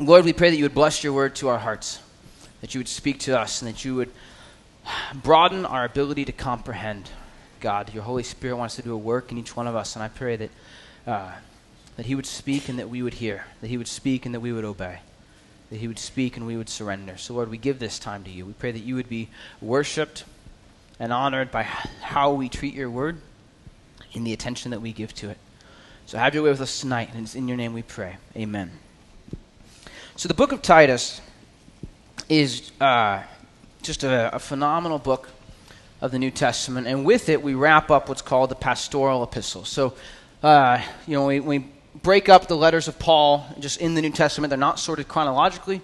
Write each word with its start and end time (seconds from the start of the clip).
Lord, 0.00 0.24
we 0.24 0.32
pray 0.32 0.50
that 0.50 0.56
you 0.56 0.64
would 0.64 0.74
bless 0.74 1.02
your 1.02 1.12
word 1.12 1.34
to 1.36 1.48
our 1.48 1.58
hearts, 1.58 1.98
that 2.60 2.72
you 2.72 2.78
would 2.78 2.86
speak 2.86 3.18
to 3.20 3.36
us, 3.36 3.60
and 3.60 3.68
that 3.68 3.84
you 3.84 3.96
would 3.96 4.12
broaden 5.12 5.66
our 5.66 5.84
ability 5.84 6.24
to 6.26 6.30
comprehend. 6.30 7.10
God, 7.58 7.92
your 7.92 8.04
Holy 8.04 8.22
Spirit 8.22 8.56
wants 8.56 8.76
to 8.76 8.82
do 8.82 8.94
a 8.94 8.96
work 8.96 9.32
in 9.32 9.38
each 9.38 9.56
one 9.56 9.66
of 9.66 9.74
us, 9.74 9.96
and 9.96 10.02
I 10.04 10.06
pray 10.06 10.36
that, 10.36 10.50
uh, 11.04 11.32
that 11.96 12.06
He 12.06 12.14
would 12.14 12.26
speak 12.26 12.68
and 12.68 12.78
that 12.78 12.88
we 12.88 13.02
would 13.02 13.14
hear, 13.14 13.46
that 13.60 13.66
He 13.66 13.76
would 13.76 13.88
speak 13.88 14.24
and 14.24 14.32
that 14.36 14.40
we 14.40 14.52
would 14.52 14.64
obey, 14.64 15.00
that 15.70 15.76
He 15.78 15.88
would 15.88 15.98
speak 15.98 16.36
and 16.36 16.46
we 16.46 16.56
would 16.56 16.68
surrender. 16.68 17.16
So, 17.16 17.34
Lord, 17.34 17.50
we 17.50 17.58
give 17.58 17.80
this 17.80 17.98
time 17.98 18.22
to 18.22 18.30
you. 18.30 18.46
We 18.46 18.52
pray 18.52 18.70
that 18.70 18.84
you 18.84 18.94
would 18.94 19.08
be 19.08 19.30
worshiped 19.60 20.22
and 21.00 21.12
honored 21.12 21.50
by 21.50 21.64
how 21.64 22.32
we 22.34 22.48
treat 22.48 22.74
your 22.74 22.88
word 22.88 23.20
and 24.14 24.24
the 24.24 24.32
attention 24.32 24.70
that 24.70 24.80
we 24.80 24.92
give 24.92 25.12
to 25.16 25.30
it. 25.30 25.38
So, 26.06 26.18
have 26.18 26.34
your 26.34 26.44
way 26.44 26.50
with 26.50 26.60
us 26.60 26.80
tonight, 26.80 27.10
and 27.12 27.24
it's 27.24 27.34
in 27.34 27.48
your 27.48 27.56
name 27.56 27.74
we 27.74 27.82
pray. 27.82 28.18
Amen. 28.36 28.70
So, 30.18 30.26
the 30.26 30.34
book 30.34 30.50
of 30.50 30.62
Titus 30.62 31.20
is 32.28 32.72
uh, 32.80 33.22
just 33.82 34.02
a, 34.02 34.34
a 34.34 34.40
phenomenal 34.40 34.98
book 34.98 35.28
of 36.00 36.10
the 36.10 36.18
New 36.18 36.32
Testament, 36.32 36.88
and 36.88 37.04
with 37.04 37.28
it 37.28 37.40
we 37.40 37.54
wrap 37.54 37.88
up 37.92 38.08
what's 38.08 38.20
called 38.20 38.50
the 38.50 38.56
pastoral 38.56 39.22
epistle. 39.22 39.64
So, 39.64 39.94
uh, 40.42 40.82
you 41.06 41.14
know, 41.14 41.26
we, 41.26 41.38
we 41.38 41.66
break 42.02 42.28
up 42.28 42.48
the 42.48 42.56
letters 42.56 42.88
of 42.88 42.98
Paul 42.98 43.46
just 43.60 43.80
in 43.80 43.94
the 43.94 44.02
New 44.02 44.10
Testament. 44.10 44.50
They're 44.50 44.58
not 44.58 44.80
sorted 44.80 45.06
chronologically. 45.06 45.82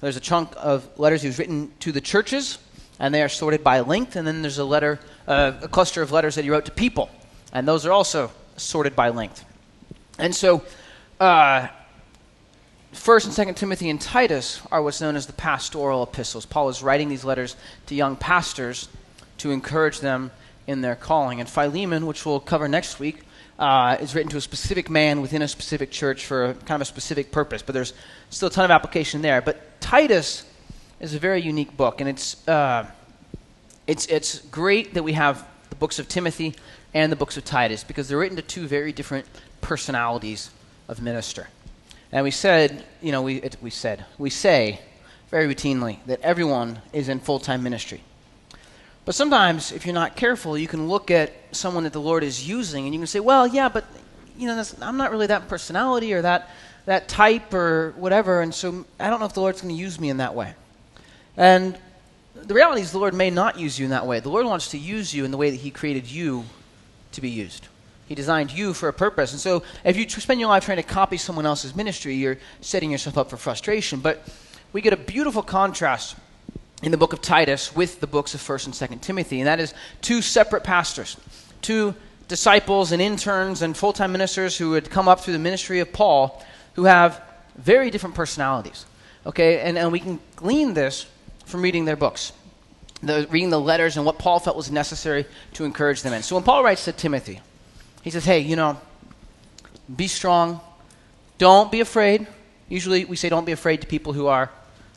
There's 0.00 0.16
a 0.16 0.20
chunk 0.20 0.52
of 0.58 0.88
letters 0.96 1.22
he 1.22 1.26
was 1.26 1.40
written 1.40 1.72
to 1.80 1.90
the 1.90 2.00
churches, 2.00 2.58
and 3.00 3.12
they 3.12 3.20
are 3.20 3.28
sorted 3.28 3.64
by 3.64 3.80
length. 3.80 4.14
And 4.14 4.24
then 4.24 4.42
there's 4.42 4.58
a 4.58 4.64
letter, 4.64 5.00
uh, 5.26 5.54
a 5.60 5.66
cluster 5.66 6.02
of 6.02 6.12
letters 6.12 6.36
that 6.36 6.44
he 6.44 6.50
wrote 6.50 6.66
to 6.66 6.70
people, 6.70 7.10
and 7.52 7.66
those 7.66 7.84
are 7.84 7.90
also 7.90 8.30
sorted 8.56 8.94
by 8.94 9.08
length. 9.08 9.44
And 10.20 10.32
so, 10.32 10.62
uh, 11.18 11.66
First 12.92 13.24
and 13.24 13.34
Second 13.34 13.54
Timothy 13.54 13.88
and 13.88 14.00
Titus 14.00 14.60
are 14.70 14.82
what's 14.82 15.00
known 15.00 15.16
as 15.16 15.26
the 15.26 15.32
pastoral 15.32 16.02
epistles. 16.02 16.44
Paul 16.44 16.68
is 16.68 16.82
writing 16.82 17.08
these 17.08 17.24
letters 17.24 17.56
to 17.86 17.94
young 17.94 18.16
pastors 18.16 18.88
to 19.38 19.50
encourage 19.50 20.00
them 20.00 20.30
in 20.66 20.82
their 20.82 20.94
calling. 20.94 21.40
And 21.40 21.48
Philemon, 21.48 22.06
which 22.06 22.24
we'll 22.26 22.38
cover 22.38 22.68
next 22.68 23.00
week, 23.00 23.22
uh, 23.58 23.96
is 24.00 24.14
written 24.14 24.30
to 24.30 24.36
a 24.36 24.40
specific 24.42 24.90
man 24.90 25.20
within 25.22 25.42
a 25.42 25.48
specific 25.48 25.90
church 25.90 26.26
for 26.26 26.50
a, 26.50 26.54
kind 26.54 26.76
of 26.76 26.82
a 26.82 26.84
specific 26.84 27.32
purpose. 27.32 27.62
But 27.62 27.72
there's 27.72 27.94
still 28.30 28.48
a 28.48 28.52
ton 28.52 28.64
of 28.66 28.70
application 28.70 29.22
there. 29.22 29.40
But 29.40 29.80
Titus 29.80 30.44
is 31.00 31.14
a 31.14 31.18
very 31.18 31.40
unique 31.40 31.76
book, 31.76 32.00
and 32.00 32.08
it's 32.08 32.46
uh, 32.46 32.86
it's 33.86 34.06
it's 34.06 34.38
great 34.38 34.94
that 34.94 35.02
we 35.02 35.14
have 35.14 35.46
the 35.70 35.76
books 35.76 35.98
of 35.98 36.08
Timothy 36.08 36.54
and 36.94 37.10
the 37.10 37.16
books 37.16 37.36
of 37.36 37.44
Titus 37.44 37.84
because 37.84 38.08
they're 38.08 38.18
written 38.18 38.36
to 38.36 38.42
two 38.42 38.66
very 38.66 38.92
different 38.92 39.26
personalities 39.60 40.50
of 40.88 41.00
minister. 41.00 41.48
And 42.12 42.24
we 42.24 42.30
said, 42.30 42.84
you 43.00 43.10
know, 43.10 43.22
we 43.22 43.36
it, 43.36 43.56
we 43.62 43.70
said 43.70 44.04
we 44.18 44.30
say 44.30 44.80
very 45.30 45.52
routinely 45.52 45.98
that 46.06 46.20
everyone 46.20 46.80
is 46.92 47.08
in 47.08 47.18
full 47.18 47.38
time 47.38 47.62
ministry. 47.62 48.02
But 49.04 49.14
sometimes, 49.16 49.72
if 49.72 49.84
you're 49.84 49.94
not 49.94 50.14
careful, 50.14 50.56
you 50.56 50.68
can 50.68 50.88
look 50.88 51.10
at 51.10 51.32
someone 51.50 51.84
that 51.84 51.92
the 51.92 52.00
Lord 52.00 52.22
is 52.22 52.46
using 52.46 52.84
and 52.84 52.94
you 52.94 53.00
can 53.00 53.06
say, 53.08 53.18
well, 53.18 53.48
yeah, 53.48 53.68
but 53.68 53.84
you 54.38 54.46
know, 54.46 54.62
I'm 54.80 54.96
not 54.96 55.10
really 55.10 55.26
that 55.26 55.48
personality 55.48 56.14
or 56.14 56.22
that, 56.22 56.50
that 56.86 57.08
type 57.08 57.52
or 57.52 57.94
whatever, 57.96 58.42
and 58.42 58.54
so 58.54 58.84
I 59.00 59.10
don't 59.10 59.18
know 59.18 59.26
if 59.26 59.34
the 59.34 59.40
Lord's 59.40 59.60
going 59.60 59.74
to 59.74 59.80
use 59.80 59.98
me 59.98 60.08
in 60.08 60.18
that 60.18 60.34
way. 60.34 60.54
And 61.36 61.76
the 62.34 62.54
reality 62.54 62.82
is, 62.82 62.92
the 62.92 62.98
Lord 62.98 63.14
may 63.14 63.30
not 63.30 63.58
use 63.58 63.78
you 63.78 63.84
in 63.84 63.90
that 63.90 64.06
way. 64.06 64.20
The 64.20 64.28
Lord 64.28 64.46
wants 64.46 64.68
to 64.68 64.78
use 64.78 65.12
you 65.12 65.24
in 65.24 65.30
the 65.30 65.36
way 65.36 65.50
that 65.50 65.60
He 65.60 65.70
created 65.70 66.10
you 66.10 66.44
to 67.12 67.20
be 67.20 67.28
used. 67.28 67.68
He 68.12 68.16
designed 68.16 68.52
you 68.52 68.74
for 68.74 68.90
a 68.90 68.92
purpose. 68.92 69.32
And 69.32 69.40
so, 69.40 69.62
if 69.84 69.96
you 69.96 70.06
spend 70.06 70.38
your 70.38 70.50
life 70.50 70.66
trying 70.66 70.76
to 70.76 70.82
copy 70.82 71.16
someone 71.16 71.46
else's 71.46 71.74
ministry, 71.74 72.14
you're 72.14 72.36
setting 72.60 72.90
yourself 72.90 73.16
up 73.16 73.30
for 73.30 73.38
frustration. 73.38 74.00
But 74.00 74.28
we 74.74 74.82
get 74.82 74.92
a 74.92 74.98
beautiful 74.98 75.42
contrast 75.42 76.16
in 76.82 76.90
the 76.90 76.98
book 76.98 77.14
of 77.14 77.22
Titus 77.22 77.74
with 77.74 78.00
the 78.00 78.06
books 78.06 78.34
of 78.34 78.42
1st 78.42 78.66
and 78.66 78.74
2nd 78.74 79.00
Timothy, 79.00 79.40
and 79.40 79.46
that 79.46 79.60
is 79.60 79.72
two 80.02 80.20
separate 80.20 80.62
pastors, 80.62 81.16
two 81.62 81.94
disciples 82.28 82.92
and 82.92 83.00
interns 83.00 83.62
and 83.62 83.74
full 83.74 83.94
time 83.94 84.12
ministers 84.12 84.58
who 84.58 84.74
had 84.74 84.90
come 84.90 85.08
up 85.08 85.20
through 85.20 85.32
the 85.32 85.38
ministry 85.38 85.80
of 85.80 85.90
Paul 85.90 86.44
who 86.74 86.84
have 86.84 87.18
very 87.56 87.90
different 87.90 88.14
personalities. 88.14 88.84
Okay, 89.24 89.60
and, 89.60 89.78
and 89.78 89.90
we 89.90 90.00
can 90.00 90.20
glean 90.36 90.74
this 90.74 91.06
from 91.46 91.62
reading 91.62 91.86
their 91.86 91.96
books, 91.96 92.34
the, 93.02 93.26
reading 93.30 93.48
the 93.48 93.58
letters 93.58 93.96
and 93.96 94.04
what 94.04 94.18
Paul 94.18 94.38
felt 94.38 94.54
was 94.54 94.70
necessary 94.70 95.24
to 95.54 95.64
encourage 95.64 96.02
them 96.02 96.12
in. 96.12 96.22
So 96.22 96.34
when 96.34 96.44
Paul 96.44 96.62
writes 96.62 96.84
to 96.84 96.92
Timothy, 96.92 97.40
he 98.02 98.10
says, 98.10 98.24
Hey, 98.24 98.40
you 98.40 98.56
know, 98.56 98.80
be 99.94 100.06
strong, 100.06 100.60
don't 101.38 101.72
be 101.72 101.80
afraid. 101.80 102.26
Usually 102.68 103.04
we 103.04 103.16
say 103.16 103.28
don't 103.28 103.44
be 103.44 103.52
afraid 103.52 103.80
to 103.80 103.86
people 103.86 104.12
who 104.12 104.26
are 104.26 104.50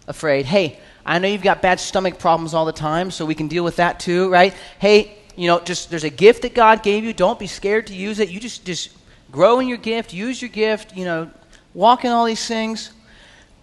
afraid. 0.08 0.46
Hey, 0.46 0.80
I 1.06 1.20
know 1.20 1.28
you've 1.28 1.42
got 1.42 1.62
bad 1.62 1.80
stomach 1.80 2.20
problems 2.20 2.54
all 2.54 2.66
the 2.66 2.72
time, 2.72 3.12
so 3.12 3.26
we 3.26 3.36
can 3.36 3.48
deal 3.48 3.64
with 3.64 3.78
that 3.78 4.00
too, 4.00 4.30
right? 4.30 4.54
Hey, 4.80 5.18
you 5.36 5.48
know, 5.48 5.60
just 5.60 5.90
there's 5.90 6.04
a 6.04 6.10
gift 6.10 6.44
that 6.44 6.54
God 6.54 6.84
gave 6.84 7.04
you. 7.04 7.14
Don't 7.14 7.38
be 7.38 7.48
scared 7.48 7.88
to 7.88 7.94
use 7.94 8.20
it. 8.20 8.30
You 8.30 8.40
just 8.40 8.66
just 8.66 8.92
grow 9.32 9.60
in 9.60 9.68
your 9.68 9.78
gift, 9.78 10.14
use 10.14 10.42
your 10.42 10.50
gift, 10.50 10.96
you 10.96 11.04
know, 11.04 11.30
walk 11.74 12.06
in 12.06 12.12
all 12.12 12.26
these 12.26 12.48
things. 12.48 12.92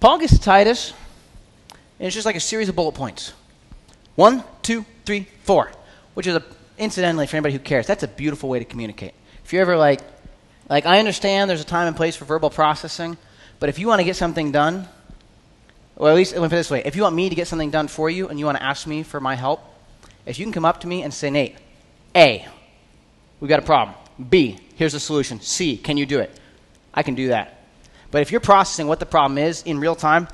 Paul 0.00 0.19
gets 0.19 0.32
to 0.34 0.41
Titus, 0.41 0.92
and 1.98 2.06
it's 2.06 2.14
just 2.14 2.26
like 2.26 2.36
a 2.36 2.41
series 2.41 2.69
of 2.69 2.76
bullet 2.76 2.92
points. 2.92 3.32
One, 4.14 4.44
two, 4.62 4.84
three, 5.06 5.26
four, 5.44 5.72
which 6.14 6.26
is 6.26 6.36
a, 6.36 6.42
incidentally 6.76 7.26
for 7.26 7.36
anybody 7.36 7.54
who 7.54 7.60
cares, 7.60 7.86
that's 7.86 8.03
a 8.03 8.09
beautiful 8.09 8.48
way 8.48 8.59
to 8.59 8.64
communicate. 8.64 9.14
If 9.53 9.57
you're 9.57 9.61
ever 9.61 9.77
like, 9.77 10.01
like 10.71 10.87
I 10.87 10.99
understand 10.99 11.51
there's 11.51 11.61
a 11.61 11.65
time 11.65 11.87
and 11.87 11.95
place 11.95 12.17
for 12.17 12.25
verbal 12.25 12.49
processing, 12.49 13.19
but 13.61 13.69
if 13.69 13.79
you 13.79 13.87
want 13.87 14.01
to 14.01 14.05
get 14.05 14.17
something 14.17 14.51
done, 14.51 14.89
or 15.95 16.09
at 16.09 16.15
least 16.15 16.33
let 16.33 16.41
me 16.41 16.49
put 16.49 16.55
it 16.55 16.57
this 16.57 16.71
way: 16.71 16.83
if 16.87 16.97
you 16.97 17.03
want 17.03 17.15
me 17.15 17.29
to 17.29 17.35
get 17.35 17.47
something 17.47 17.71
done 17.71 17.87
for 17.87 18.09
you, 18.09 18.29
and 18.29 18.39
you 18.39 18.47
want 18.47 18.57
to 18.57 18.65
ask 18.65 18.87
me 18.87 19.03
for 19.03 19.21
my 19.21 19.35
help, 19.35 19.61
if 20.25 20.39
you 20.39 20.47
can 20.47 20.55
come 20.55 20.65
up 20.65 20.81
to 20.81 20.87
me 20.87 21.03
and 21.03 21.13
say, 21.13 21.29
Nate, 21.29 21.57
A, 22.17 22.49
we 23.41 23.49
got 23.49 23.59
a 23.59 23.63
problem. 23.63 23.95
B, 24.31 24.59
here's 24.77 24.95
the 24.95 25.01
solution. 25.01 25.39
C, 25.43 25.77
can 25.77 25.99
you 25.99 26.07
do 26.07 26.21
it? 26.21 26.31
I 26.95 27.03
can 27.03 27.15
do 27.15 27.29
that. 27.29 27.63
But 28.11 28.23
if 28.23 28.33
you're 28.33 28.41
processing 28.41 28.87
what 28.87 29.01
the 29.01 29.07
problem 29.07 29.37
is 29.37 29.63
in 29.65 29.81
real 29.81 29.97
time, 29.97 30.29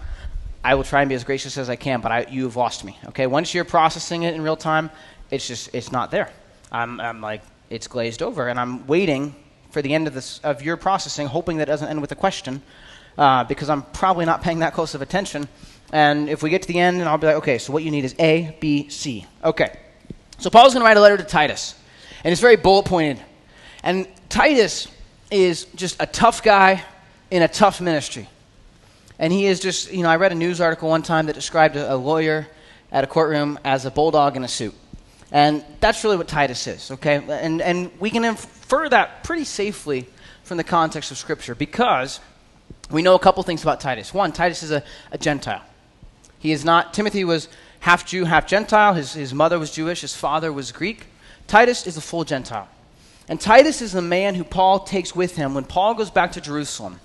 I 0.63 0.77
will 0.77 0.85
try 0.85 1.03
and 1.03 1.09
be 1.09 1.17
as 1.17 1.25
gracious 1.25 1.59
as 1.59 1.69
I 1.69 1.75
can, 1.75 2.01
but 2.03 2.13
I, 2.13 2.27
you've 2.31 2.55
lost 2.55 2.85
me. 2.85 2.97
Okay, 3.07 3.27
once 3.27 3.53
you're 3.53 3.65
processing 3.65 4.23
it 4.23 4.37
in 4.37 4.43
real 4.43 4.57
time, 4.57 4.91
it's 5.29 5.49
just 5.49 5.75
it's 5.75 5.91
not 5.91 6.13
there. 6.13 6.31
I'm, 6.71 7.01
I'm 7.01 7.21
like 7.21 7.43
it's 7.71 7.87
glazed 7.87 8.23
over, 8.23 8.49
and 8.49 8.59
I'm 8.59 8.87
waiting 8.87 9.35
for 9.71 9.83
the 9.83 9.95
end 9.95 10.07
of 10.07 10.15
this 10.15 10.41
of 10.43 10.63
your 10.63 10.77
processing, 10.77 11.27
hoping 11.27 11.59
that 11.59 11.67
doesn't 11.67 11.89
end 11.89 12.01
with 12.01 12.13
a 12.13 12.17
question, 12.17 12.63
uh, 13.17 13.45
because 13.45 13.69
I'm 13.69 13.83
probably 13.83 14.25
not 14.25 14.43
paying 14.43 14.61
that 14.61 14.73
close 14.73 14.95
of 14.95 15.03
attention. 15.03 15.49
And 15.93 16.29
if 16.29 16.43
we 16.43 16.51
get 16.51 16.63
to 16.63 16.69
the 16.69 16.79
end, 16.79 17.01
and 17.01 17.09
I'll 17.09 17.19
be 17.19 17.27
like, 17.27 17.37
okay, 17.37 17.59
so 17.59 17.73
what 17.73 17.83
you 17.83 17.91
need 17.91 18.05
is 18.05 18.15
A, 18.19 18.57
B, 18.61 18.89
C. 18.89 19.27
Okay. 19.43 19.79
So 20.39 20.51
Paul's 20.51 20.73
going 20.73 20.83
to 20.83 20.87
write 20.87 20.97
a 20.97 21.01
letter 21.01 21.17
to 21.17 21.25
Titus, 21.25 21.75
and 22.23 22.33
it's 22.33 22.41
very 22.41 22.57
bullet 22.57 22.85
pointed. 22.85 23.25
And 23.83 24.07
Titus 24.29 24.89
is 25.31 25.67
just 25.75 25.97
a 26.01 26.07
tough 26.07 26.43
guy 26.43 26.85
in 27.31 27.43
a 27.43 27.49
tough 27.49 27.81
ministry. 27.81 28.29
And 29.19 29.33
he 29.33 29.47
is 29.47 29.61
just, 29.61 29.93
you 29.93 30.03
know, 30.03 30.11
I 30.11 30.17
read 30.17 30.33
a 30.33 30.37
news 30.37 30.61
article 30.61 30.89
one 30.89 31.03
time 31.03 31.27
that 31.27 31.35
described 31.35 31.77
a, 31.77 31.93
a 31.93 31.97
lawyer 31.97 32.47
at 32.93 33.05
a 33.05 33.07
courtroom 33.07 33.59
as 33.65 33.85
a 33.85 33.91
bulldog 33.91 34.37
in 34.37 34.45
a 34.45 34.49
suit. 34.49 34.75
And 35.31 35.65
that's 35.81 36.05
really 36.05 36.17
what 36.17 36.29
Titus 36.29 36.67
is, 36.67 36.91
okay? 36.93 37.17
And, 37.17 37.61
and 37.61 37.91
we 38.01 38.11
can 38.11 38.25
infer 38.25 38.89
that 38.89 39.25
pretty 39.25 39.45
safely 39.45 40.07
from 40.43 40.57
the 40.57 40.65
context 40.65 41.11
of 41.11 41.19
Scripture 41.19 41.55
because 41.55 42.21
we 42.91 43.03
know 43.03 43.15
a 43.15 43.19
couple 43.19 43.43
things 43.43 43.63
about 43.63 43.81
Titus. 43.81 44.15
One, 44.15 44.33
Titus 44.33 44.63
is 44.63 44.71
a, 44.71 44.83
a 45.13 45.19
Gentile. 45.19 45.63
He 46.39 46.53
is 46.53 46.65
not, 46.65 46.95
Timothy 46.95 47.25
was 47.25 47.49
half 47.81 48.07
Jew, 48.07 48.25
half 48.25 48.47
Gentile. 48.47 48.95
His, 48.95 49.13
his 49.13 49.35
mother 49.35 49.59
was 49.59 49.71
Jewish, 49.71 50.01
his 50.01 50.17
father 50.17 50.53
was 50.53 50.73
Greek. 50.73 51.07
Titus 51.47 51.87
is 51.87 51.97
a 51.97 52.01
full 52.01 52.25
Gentile. 52.25 52.69
And 53.29 53.39
Titus 53.39 53.83
is 53.83 53.93
the 53.93 54.03
man 54.03 54.35
who 54.35 54.45
Paul 54.45 54.81
takes 54.81 55.15
with 55.15 55.37
him 55.37 55.55
when 55.55 55.65
Paul 55.65 55.95
goes 55.95 56.11
back 56.11 56.33
to 56.33 56.41
Jerusalem 56.41 57.01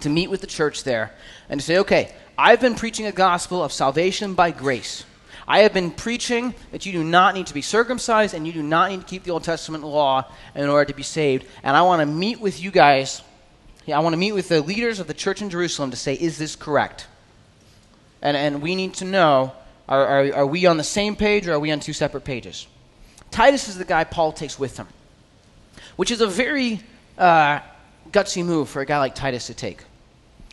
to 0.00 0.10
meet 0.10 0.28
with 0.28 0.42
the 0.42 0.46
church 0.46 0.84
there 0.84 1.12
and 1.48 1.58
to 1.60 1.64
say, 1.64 1.78
okay, 1.78 2.12
I've 2.36 2.60
been 2.60 2.74
preaching 2.74 3.06
a 3.06 3.12
gospel 3.12 3.64
of 3.64 3.72
salvation 3.72 4.34
by 4.34 4.50
grace. 4.50 5.04
I 5.48 5.60
have 5.60 5.72
been 5.72 5.92
preaching 5.92 6.54
that 6.72 6.86
you 6.86 6.92
do 6.92 7.04
not 7.04 7.34
need 7.34 7.46
to 7.48 7.54
be 7.54 7.62
circumcised 7.62 8.34
and 8.34 8.46
you 8.46 8.52
do 8.52 8.62
not 8.62 8.90
need 8.90 9.00
to 9.00 9.06
keep 9.06 9.22
the 9.22 9.30
Old 9.30 9.44
Testament 9.44 9.84
law 9.84 10.24
in 10.54 10.68
order 10.68 10.86
to 10.86 10.94
be 10.94 11.04
saved. 11.04 11.46
And 11.62 11.76
I 11.76 11.82
want 11.82 12.00
to 12.00 12.06
meet 12.06 12.40
with 12.40 12.60
you 12.60 12.70
guys. 12.70 13.22
I 13.86 14.00
want 14.00 14.14
to 14.14 14.18
meet 14.18 14.32
with 14.32 14.48
the 14.48 14.60
leaders 14.60 14.98
of 14.98 15.06
the 15.06 15.14
church 15.14 15.42
in 15.42 15.50
Jerusalem 15.50 15.92
to 15.92 15.96
say, 15.96 16.14
is 16.14 16.36
this 16.36 16.56
correct? 16.56 17.06
And, 18.20 18.36
and 18.36 18.60
we 18.60 18.74
need 18.74 18.94
to 18.94 19.04
know 19.04 19.52
are, 19.88 20.04
are, 20.04 20.34
are 20.34 20.46
we 20.46 20.66
on 20.66 20.78
the 20.78 20.84
same 20.84 21.14
page 21.14 21.46
or 21.46 21.52
are 21.52 21.60
we 21.60 21.70
on 21.70 21.78
two 21.78 21.92
separate 21.92 22.24
pages? 22.24 22.66
Titus 23.30 23.68
is 23.68 23.78
the 23.78 23.84
guy 23.84 24.02
Paul 24.04 24.32
takes 24.32 24.58
with 24.58 24.76
him, 24.76 24.88
which 25.94 26.10
is 26.10 26.20
a 26.20 26.26
very 26.26 26.80
uh, 27.18 27.60
gutsy 28.10 28.44
move 28.44 28.68
for 28.68 28.82
a 28.82 28.86
guy 28.86 28.98
like 28.98 29.14
Titus 29.14 29.46
to 29.46 29.54
take. 29.54 29.84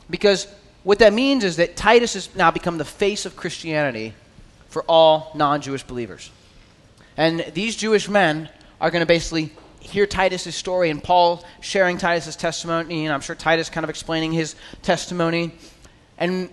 Because 0.09 0.47
what 0.83 0.99
that 0.99 1.13
means 1.13 1.43
is 1.43 1.55
that 1.55 1.75
Titus 1.75 2.13
has 2.13 2.35
now 2.35 2.51
become 2.51 2.77
the 2.77 2.85
face 2.85 3.25
of 3.25 3.35
Christianity 3.35 4.13
for 4.73 4.83
all 4.83 5.31
non 5.35 5.61
Jewish 5.61 5.83
believers. 5.83 6.31
And 7.15 7.45
these 7.53 7.75
Jewish 7.75 8.09
men 8.09 8.49
are 8.81 8.89
going 8.89 9.03
to 9.03 9.05
basically 9.05 9.51
hear 9.79 10.07
Titus' 10.07 10.55
story 10.55 10.89
and 10.89 11.01
Paul 11.01 11.45
sharing 11.61 11.97
Titus' 11.97 12.35
testimony, 12.35 13.05
and 13.05 13.13
I'm 13.13 13.21
sure 13.21 13.35
Titus 13.35 13.69
kind 13.69 13.83
of 13.83 13.91
explaining 13.91 14.31
his 14.31 14.55
testimony. 14.81 15.51
And 16.17 16.49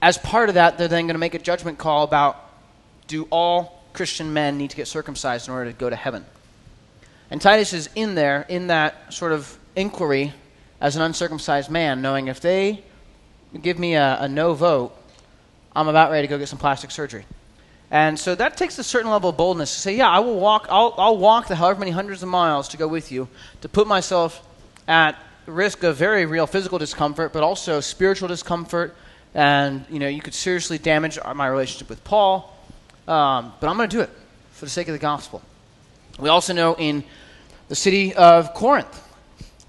as 0.00 0.16
part 0.16 0.48
of 0.48 0.54
that, 0.54 0.78
they're 0.78 0.88
then 0.88 1.06
going 1.06 1.14
to 1.14 1.20
make 1.20 1.34
a 1.34 1.38
judgment 1.38 1.76
call 1.76 2.04
about 2.04 2.42
do 3.06 3.28
all 3.30 3.84
Christian 3.92 4.32
men 4.32 4.56
need 4.56 4.70
to 4.70 4.76
get 4.76 4.88
circumcised 4.88 5.46
in 5.48 5.54
order 5.54 5.70
to 5.70 5.76
go 5.76 5.90
to 5.90 5.96
heaven? 5.96 6.24
And 7.30 7.40
Titus 7.40 7.74
is 7.74 7.90
in 7.94 8.14
there, 8.14 8.46
in 8.48 8.68
that 8.68 9.12
sort 9.12 9.32
of 9.32 9.58
inquiry 9.76 10.32
as 10.80 10.96
an 10.96 11.02
uncircumcised 11.02 11.70
man, 11.70 12.00
knowing 12.00 12.28
if 12.28 12.40
they 12.40 12.82
give 13.60 13.78
me 13.78 13.94
a, 13.94 14.20
a 14.20 14.28
no 14.28 14.54
vote, 14.54 14.94
I'm 15.76 15.88
about 15.88 16.10
ready 16.10 16.26
to 16.26 16.30
go 16.30 16.38
get 16.38 16.48
some 16.48 16.58
plastic 16.58 16.90
surgery. 16.90 17.26
And 17.90 18.18
so 18.18 18.34
that 18.34 18.56
takes 18.56 18.78
a 18.78 18.84
certain 18.84 19.10
level 19.10 19.30
of 19.30 19.36
boldness 19.36 19.74
to 19.74 19.80
say, 19.80 19.96
yeah, 19.96 20.10
I 20.10 20.18
will 20.18 20.38
walk, 20.38 20.66
I'll, 20.68 20.94
I'll 20.98 21.16
walk 21.16 21.48
the 21.48 21.56
however 21.56 21.80
many 21.80 21.90
hundreds 21.90 22.22
of 22.22 22.28
miles 22.28 22.68
to 22.68 22.76
go 22.76 22.86
with 22.86 23.10
you, 23.10 23.28
to 23.62 23.68
put 23.68 23.86
myself 23.86 24.46
at 24.86 25.16
risk 25.46 25.82
of 25.82 25.96
very 25.96 26.26
real 26.26 26.46
physical 26.46 26.78
discomfort, 26.78 27.32
but 27.32 27.42
also 27.42 27.80
spiritual 27.80 28.28
discomfort. 28.28 28.94
And, 29.34 29.86
you 29.88 29.98
know, 29.98 30.08
you 30.08 30.20
could 30.20 30.34
seriously 30.34 30.78
damage 30.78 31.18
my 31.34 31.46
relationship 31.46 31.88
with 31.88 32.04
Paul. 32.04 32.54
Um, 33.06 33.54
but 33.58 33.68
I'm 33.68 33.76
going 33.76 33.88
to 33.88 33.96
do 33.96 34.02
it 34.02 34.10
for 34.52 34.66
the 34.66 34.70
sake 34.70 34.88
of 34.88 34.92
the 34.92 34.98
gospel. 34.98 35.40
We 36.18 36.28
also 36.28 36.52
know 36.52 36.74
in 36.76 37.04
the 37.68 37.74
city 37.74 38.14
of 38.14 38.52
Corinth, 38.52 39.02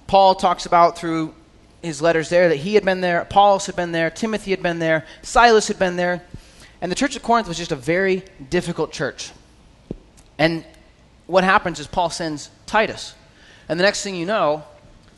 Paul 0.07 0.35
talks 0.35 0.65
about 0.65 0.97
through 0.97 1.33
his 1.81 2.01
letters 2.01 2.29
there 2.29 2.49
that 2.49 2.57
he 2.57 2.73
had 2.73 2.83
been 2.83 2.99
there, 2.99 3.21
Apollos 3.21 3.67
had 3.67 3.75
been 3.75 3.93
there, 3.93 4.09
Timothy 4.09 4.51
had 4.51 4.61
been 4.61 4.79
there, 4.79 5.05
Silas 5.21 5.67
had 5.67 5.79
been 5.79 5.95
there. 5.95 6.23
And 6.81 6.91
the 6.91 6.95
church 6.95 7.15
of 7.15 7.23
Corinth 7.23 7.47
was 7.47 7.57
just 7.57 7.71
a 7.71 7.75
very 7.75 8.23
difficult 8.49 8.91
church. 8.91 9.31
And 10.37 10.63
what 11.27 11.43
happens 11.43 11.79
is 11.79 11.87
Paul 11.87 12.09
sends 12.09 12.49
Titus. 12.65 13.13
And 13.67 13.79
the 13.79 13.83
next 13.83 14.03
thing 14.03 14.15
you 14.15 14.25
know, 14.25 14.63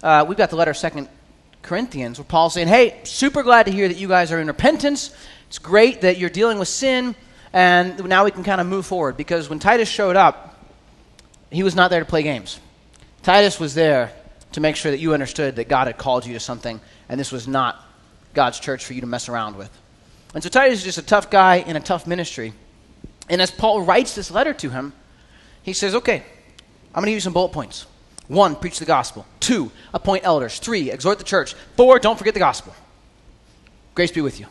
uh, 0.03 0.25
we've 0.27 0.37
got 0.37 0.49
the 0.49 0.55
letter 0.55 0.73
Second 0.73 1.07
Corinthians 1.61 2.17
where 2.17 2.25
Paul's 2.25 2.53
saying, 2.53 2.67
Hey, 2.67 2.99
super 3.03 3.43
glad 3.43 3.67
to 3.67 3.71
hear 3.71 3.87
that 3.87 3.97
you 3.97 4.07
guys 4.07 4.31
are 4.31 4.39
in 4.39 4.47
repentance. 4.47 5.15
It's 5.47 5.59
great 5.59 6.01
that 6.01 6.17
you're 6.17 6.29
dealing 6.29 6.59
with 6.59 6.67
sin. 6.67 7.15
And 7.53 8.03
now 8.05 8.25
we 8.25 8.31
can 8.31 8.43
kind 8.43 8.59
of 8.59 8.67
move 8.67 8.85
forward. 8.85 9.15
Because 9.15 9.49
when 9.49 9.59
Titus 9.59 9.89
showed 9.89 10.15
up, 10.15 10.57
he 11.51 11.63
was 11.63 11.75
not 11.75 11.91
there 11.91 11.99
to 11.99 12.05
play 12.05 12.23
games. 12.23 12.59
Titus 13.23 13.59
was 13.59 13.75
there 13.75 14.13
to 14.53 14.61
make 14.61 14.75
sure 14.75 14.91
that 14.91 14.99
you 14.99 15.13
understood 15.13 15.57
that 15.57 15.67
God 15.67 15.87
had 15.87 15.97
called 15.97 16.25
you 16.25 16.33
to 16.33 16.39
something, 16.39 16.79
and 17.07 17.19
this 17.19 17.31
was 17.31 17.47
not 17.47 17.79
God's 18.33 18.59
church 18.59 18.85
for 18.85 18.93
you 18.93 19.01
to 19.01 19.07
mess 19.07 19.29
around 19.29 19.55
with. 19.55 19.69
And 20.33 20.43
so 20.43 20.49
Titus 20.49 20.79
is 20.79 20.83
just 20.83 20.97
a 20.97 21.03
tough 21.03 21.29
guy 21.29 21.57
in 21.57 21.75
a 21.75 21.79
tough 21.79 22.07
ministry. 22.07 22.53
And 23.29 23.41
as 23.41 23.51
Paul 23.51 23.81
writes 23.81 24.15
this 24.15 24.31
letter 24.31 24.53
to 24.55 24.69
him, 24.69 24.93
he 25.63 25.73
says, 25.73 25.95
Okay, 25.95 26.23
I'm 26.93 27.01
going 27.01 27.05
to 27.05 27.11
give 27.11 27.17
you 27.17 27.21
some 27.21 27.33
bullet 27.33 27.53
points. 27.53 27.85
One, 28.27 28.55
preach 28.55 28.79
the 28.79 28.85
gospel. 28.85 29.25
Two, 29.39 29.71
appoint 29.93 30.25
elders. 30.25 30.59
Three, 30.59 30.89
exhort 30.89 31.17
the 31.17 31.23
church. 31.23 31.53
Four, 31.75 31.99
don't 31.99 32.17
forget 32.17 32.33
the 32.33 32.39
gospel. 32.39 32.73
Grace 33.93 34.11
be 34.11 34.21
with 34.21 34.39
you. 34.39 34.47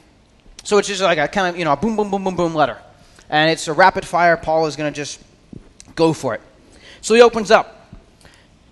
So 0.65 0.77
it's 0.77 0.89
just 0.89 1.01
like 1.01 1.19
a 1.19 1.29
kind 1.29 1.49
of, 1.49 1.59
you 1.59 1.65
know, 1.65 1.73
a 1.73 1.77
boom, 1.77 1.97
boom, 1.97 2.11
boom, 2.11 2.25
boom, 2.25 2.37
boom 2.37 2.55
letter. 2.55 2.77
And 3.31 3.51
it's 3.51 3.69
a 3.69 3.73
rapid 3.73 4.05
fire. 4.05 4.37
Paul 4.37 4.67
is 4.67 4.77
going 4.77 4.93
to 4.93 4.97
just 4.97 5.23
go 5.95 6.13
for 6.13 6.35
it. 6.35 6.43
So 7.01 7.15
he 7.15 7.23
opens 7.23 7.51
up. 7.51 7.77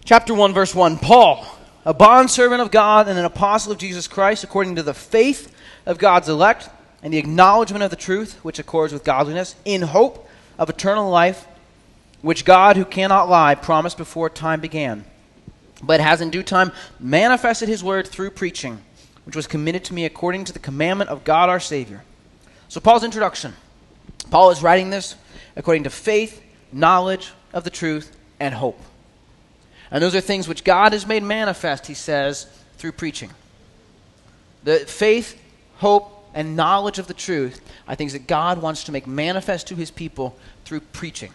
Chapter 0.05 0.35
1, 0.35 0.53
verse 0.53 0.75
1 0.75 0.99
Paul, 0.99 1.47
a 1.85 1.95
bondservant 1.95 2.61
of 2.61 2.71
God 2.71 3.09
and 3.09 3.19
an 3.19 3.25
apostle 3.25 3.73
of 3.73 3.79
Jesus 3.79 4.07
Christ, 4.09 4.45
according 4.45 4.77
to 4.77 4.83
the 4.83 4.95
faith 4.95 5.55
of 5.87 5.99
God's 5.99 6.29
elect 6.29 6.69
and 7.03 7.13
the 7.13 7.19
acknowledgement 7.19 7.83
of 7.83 7.91
the 7.91 7.97
truth 7.97 8.35
which 8.45 8.59
accords 8.59 8.93
with 8.93 9.05
godliness, 9.05 9.55
in 9.65 9.83
hope 9.83 10.29
of 10.59 10.69
eternal 10.69 11.11
life, 11.11 11.47
which 12.23 12.45
God, 12.45 12.77
who 12.77 12.85
cannot 12.85 13.29
lie, 13.29 13.55
promised 13.55 13.97
before 13.97 14.29
time 14.29 14.61
began, 14.61 15.05
but 15.83 16.01
has 16.01 16.21
in 16.21 16.31
due 16.31 16.43
time 16.43 16.73
manifested 16.99 17.69
his 17.69 17.85
word 17.85 18.09
through 18.09 18.31
preaching, 18.31 18.81
which 19.25 19.37
was 19.37 19.47
committed 19.47 19.85
to 19.85 19.95
me 19.95 20.05
according 20.05 20.45
to 20.45 20.53
the 20.53 20.59
commandment 20.59 21.11
of 21.11 21.25
God 21.25 21.49
our 21.49 21.61
Savior. 21.61 22.03
So, 22.69 22.81
Paul's 22.81 23.05
introduction. 23.05 23.55
Paul 24.31 24.51
is 24.51 24.63
writing 24.63 24.91
this 24.91 25.15
according 25.57 25.85
to 25.85 25.91
faith, 25.91 26.43
knowledge 26.73 27.33
of 27.53 27.65
the 27.65 27.71
truth, 27.71 28.15
and 28.41 28.55
hope. 28.55 28.81
And 29.91 30.03
those 30.03 30.15
are 30.15 30.21
things 30.21 30.47
which 30.47 30.65
God 30.65 30.93
has 30.93 31.07
made 31.07 31.23
manifest, 31.23 31.87
he 31.87 31.95
says, 31.95 32.47
through 32.77 32.93
preaching. 32.93 33.31
The 34.65 34.81
faith, 34.81 35.41
hope, 35.79 36.18
and 36.35 36.57
knowledge 36.57 36.99
of 36.99 37.07
the 37.07 37.15
truth 37.15 37.61
are 37.87 37.95
things 37.95 38.13
that 38.13 38.27
God 38.27 38.61
wants 38.61 38.85
to 38.85 38.93
make 38.93 39.07
manifest 39.07 39.67
to 39.69 39.75
his 39.75 39.91
people 39.91 40.37
through 40.65 40.81
preaching, 40.81 41.33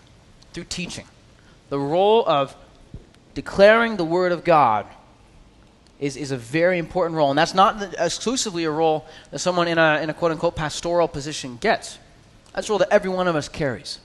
through 0.53 0.65
teaching. 0.65 1.05
The 1.69 1.79
role 1.79 2.27
of 2.27 2.55
declaring 3.33 3.97
the 3.97 4.05
word 4.05 4.31
of 4.31 4.43
God 4.43 4.85
is, 5.99 6.17
is 6.17 6.31
a 6.31 6.37
very 6.37 6.77
important 6.77 7.15
role. 7.17 7.29
And 7.29 7.37
that's 7.37 7.53
not 7.53 7.95
exclusively 7.97 8.65
a 8.65 8.71
role 8.71 9.05
that 9.31 9.39
someone 9.39 9.67
in 9.67 9.77
a, 9.77 9.99
in 10.01 10.09
a 10.09 10.13
quote 10.13 10.31
unquote 10.31 10.55
pastoral 10.55 11.07
position 11.07 11.57
gets. 11.57 11.97
That's 12.53 12.69
a 12.69 12.71
role 12.71 12.79
that 12.79 12.91
every 12.91 13.09
one 13.09 13.27
of 13.27 13.35
us 13.35 13.49
carries. 13.49 13.99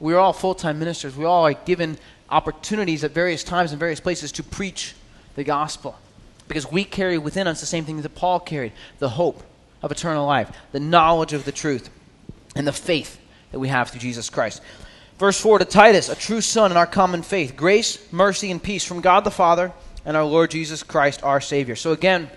We're 0.00 0.18
all 0.18 0.32
full 0.32 0.54
time 0.54 0.78
ministers. 0.78 1.16
We 1.16 1.24
all 1.24 1.46
are 1.46 1.54
given 1.54 1.98
opportunities 2.28 3.04
at 3.04 3.12
various 3.12 3.44
times 3.44 3.70
and 3.70 3.78
various 3.78 4.00
places 4.00 4.32
to 4.32 4.42
preach 4.42 4.94
the 5.36 5.44
gospel. 5.44 5.96
Because 6.48 6.70
we 6.70 6.84
carry 6.84 7.18
within 7.18 7.46
us 7.46 7.60
the 7.60 7.66
same 7.66 7.84
things 7.84 8.02
that 8.02 8.14
Paul 8.14 8.40
carried 8.40 8.72
the 8.98 9.10
hope 9.10 9.42
of 9.82 9.90
eternal 9.90 10.26
life, 10.26 10.50
the 10.72 10.80
knowledge 10.80 11.32
of 11.32 11.44
the 11.44 11.52
truth, 11.52 11.90
and 12.54 12.66
the 12.66 12.72
faith 12.72 13.18
that 13.50 13.58
we 13.58 13.68
have 13.68 13.90
through 13.90 14.00
Jesus 14.00 14.30
Christ. 14.30 14.62
Verse 15.18 15.38
4 15.40 15.60
to 15.60 15.64
Titus, 15.64 16.08
a 16.08 16.16
true 16.16 16.40
son 16.40 16.70
in 16.70 16.76
our 16.76 16.86
common 16.86 17.22
faith, 17.22 17.56
grace, 17.56 18.12
mercy, 18.12 18.50
and 18.50 18.62
peace 18.62 18.84
from 18.84 19.00
God 19.00 19.24
the 19.24 19.30
Father 19.30 19.72
and 20.04 20.16
our 20.16 20.24
Lord 20.24 20.50
Jesus 20.50 20.82
Christ, 20.82 21.22
our 21.22 21.40
Savior. 21.40 21.76
So, 21.76 21.92
again, 21.92 22.28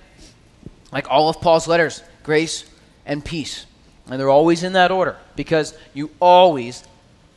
like 0.92 1.10
all 1.10 1.30
of 1.30 1.42
Paul's 1.42 1.68
letters, 1.68 2.04
grace 2.24 2.70
and 3.06 3.24
peace. 3.24 3.66
And 4.08 4.20
they're 4.20 4.30
always 4.30 4.64
in 4.64 4.74
that 4.74 4.92
order 4.92 5.18
because 5.36 5.76
you 5.94 6.12
always 6.20 6.84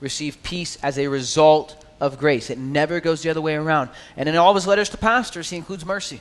receive 0.01 0.43
peace 0.43 0.77
as 0.83 0.99
a 0.99 1.09
result 1.09 1.83
of 2.01 2.19
grace. 2.19 2.51
It 2.51 2.59
never 2.59 3.01
goes 3.01 3.23
the 3.23 3.31
other 3.31 3.41
way 3.41 3.55
around. 3.55 3.91
And 4.17 4.29
in 4.29 4.37
all 4.37 4.51
of 4.51 4.55
his 4.55 4.67
letters 4.67 4.91
to 4.91 4.99
pastors, 4.99 5.51
he 5.51 5.57
includes 5.57 5.85
mercy. 5.85 6.21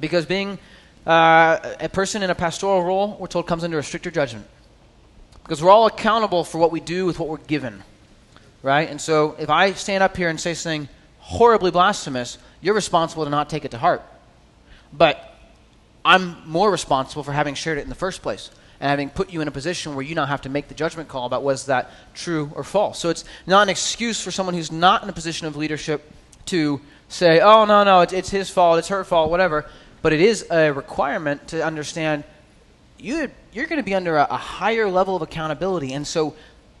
Because 0.00 0.26
being 0.26 0.58
uh, 1.06 1.74
a 1.80 1.88
person 1.88 2.22
in 2.22 2.30
a 2.30 2.34
pastoral 2.34 2.82
role, 2.82 3.16
we're 3.18 3.26
told, 3.26 3.46
comes 3.46 3.64
under 3.64 3.78
a 3.78 3.82
stricter 3.82 4.10
judgment. 4.10 4.46
Because 5.42 5.62
we're 5.62 5.70
all 5.70 5.86
accountable 5.86 6.44
for 6.44 6.58
what 6.58 6.70
we 6.70 6.80
do 6.80 7.06
with 7.06 7.18
what 7.18 7.28
we're 7.28 7.38
given. 7.38 7.82
Right? 8.62 8.88
And 8.88 9.00
so 9.00 9.34
if 9.38 9.50
I 9.50 9.72
stand 9.72 10.02
up 10.04 10.16
here 10.16 10.28
and 10.28 10.40
say 10.40 10.54
something 10.54 10.88
horribly 11.18 11.72
blasphemous, 11.72 12.38
you're 12.60 12.74
responsible 12.74 13.24
to 13.24 13.30
not 13.30 13.50
take 13.50 13.64
it 13.64 13.72
to 13.72 13.78
heart. 13.78 14.02
But 14.92 15.36
I'm 16.04 16.36
more 16.48 16.70
responsible 16.70 17.24
for 17.24 17.32
having 17.32 17.54
shared 17.54 17.78
it 17.78 17.82
in 17.82 17.88
the 17.88 17.96
first 17.96 18.22
place 18.22 18.50
and 18.80 18.88
having 18.88 19.10
put 19.10 19.32
you 19.32 19.40
in 19.40 19.48
a 19.48 19.52
position 19.52 19.94
where 19.94 20.04
you 20.04 20.14
now 20.14 20.26
have 20.26 20.42
to 20.42 20.48
make 20.48 20.68
the 20.68 20.74
judgment 20.74 21.08
call 21.08 21.26
about 21.26 21.42
was 21.42 21.66
that 21.66 21.90
true 22.14 22.50
or 22.54 22.62
false. 22.62 22.98
So 22.98 23.10
it's 23.10 23.24
not 23.46 23.62
an 23.62 23.68
excuse 23.68 24.20
for 24.20 24.30
someone 24.30 24.54
who's 24.54 24.72
not 24.72 25.02
in 25.02 25.08
a 25.08 25.12
position 25.12 25.46
of 25.46 25.56
leadership 25.56 26.08
to 26.46 26.80
say, 27.08 27.40
oh, 27.40 27.64
no, 27.64 27.84
no, 27.84 28.00
it's, 28.00 28.12
it's 28.12 28.30
his 28.30 28.50
fault, 28.50 28.78
it's 28.78 28.88
her 28.88 29.04
fault, 29.04 29.30
whatever 29.30 29.66
but 30.02 30.12
it 30.12 30.20
is 30.20 30.46
a 30.50 30.72
requirement 30.72 31.48
to 31.48 31.64
understand 31.64 32.24
you, 32.98 33.30
you're 33.52 33.66
going 33.66 33.80
to 33.80 33.84
be 33.84 33.94
under 33.94 34.16
a, 34.16 34.26
a, 34.30 34.36
higher 34.36 34.88
level 34.88 35.16
of 35.16 35.22
accountability. 35.22 35.92
And 35.92 36.06
so 36.06 36.34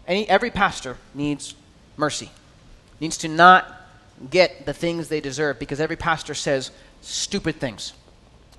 any, 0.06 0.28
every 0.28 0.50
pastor 0.50 0.96
needs 1.14 1.54
mercy, 1.96 2.30
needs 3.00 3.16
to 3.18 3.28
not 3.28 3.66
get 4.30 4.66
the 4.66 4.72
things 4.72 5.08
they 5.08 5.20
deserve 5.20 5.58
because 5.58 5.80
every 5.80 5.96
pastor 5.96 6.34
says 6.34 6.70
stupid 7.00 7.56
things. 7.56 7.92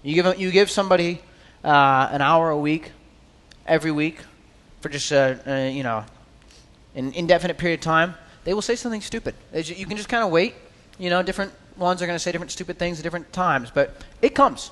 You 0.02 0.22
give, 0.22 0.40
you 0.40 0.52
give 0.52 0.70
somebody 0.70 1.22
uh, 1.64 2.10
an 2.12 2.22
hour 2.22 2.50
a 2.50 2.58
week, 2.58 2.92
every 3.66 3.92
week, 3.92 4.20
for 4.82 4.90
just 4.90 5.10
a, 5.14 5.40
a, 5.48 5.72
you 5.72 5.84
know 5.84 6.04
an 6.96 7.14
indefinite 7.14 7.58
period 7.58 7.80
of 7.80 7.84
time, 7.84 8.16
they 8.44 8.54
will 8.54 8.62
say 8.62 8.76
something 8.76 9.02
stupid. 9.02 9.36
You 9.54 9.86
can 9.86 9.98
just 9.98 10.10
kind 10.10 10.24
of 10.24 10.32
wait. 10.32 10.54
You 11.00 11.10
know, 11.10 11.24
different 11.24 11.52
ones 11.78 12.02
are 12.02 12.06
going 12.06 12.16
to 12.16 12.20
say 12.20 12.32
different 12.32 12.52
stupid 12.52 12.78
things 12.78 13.00
at 13.00 13.04
different 13.04 13.34
times, 13.34 13.72
but 13.72 13.96
it 14.22 14.36
comes. 14.36 14.72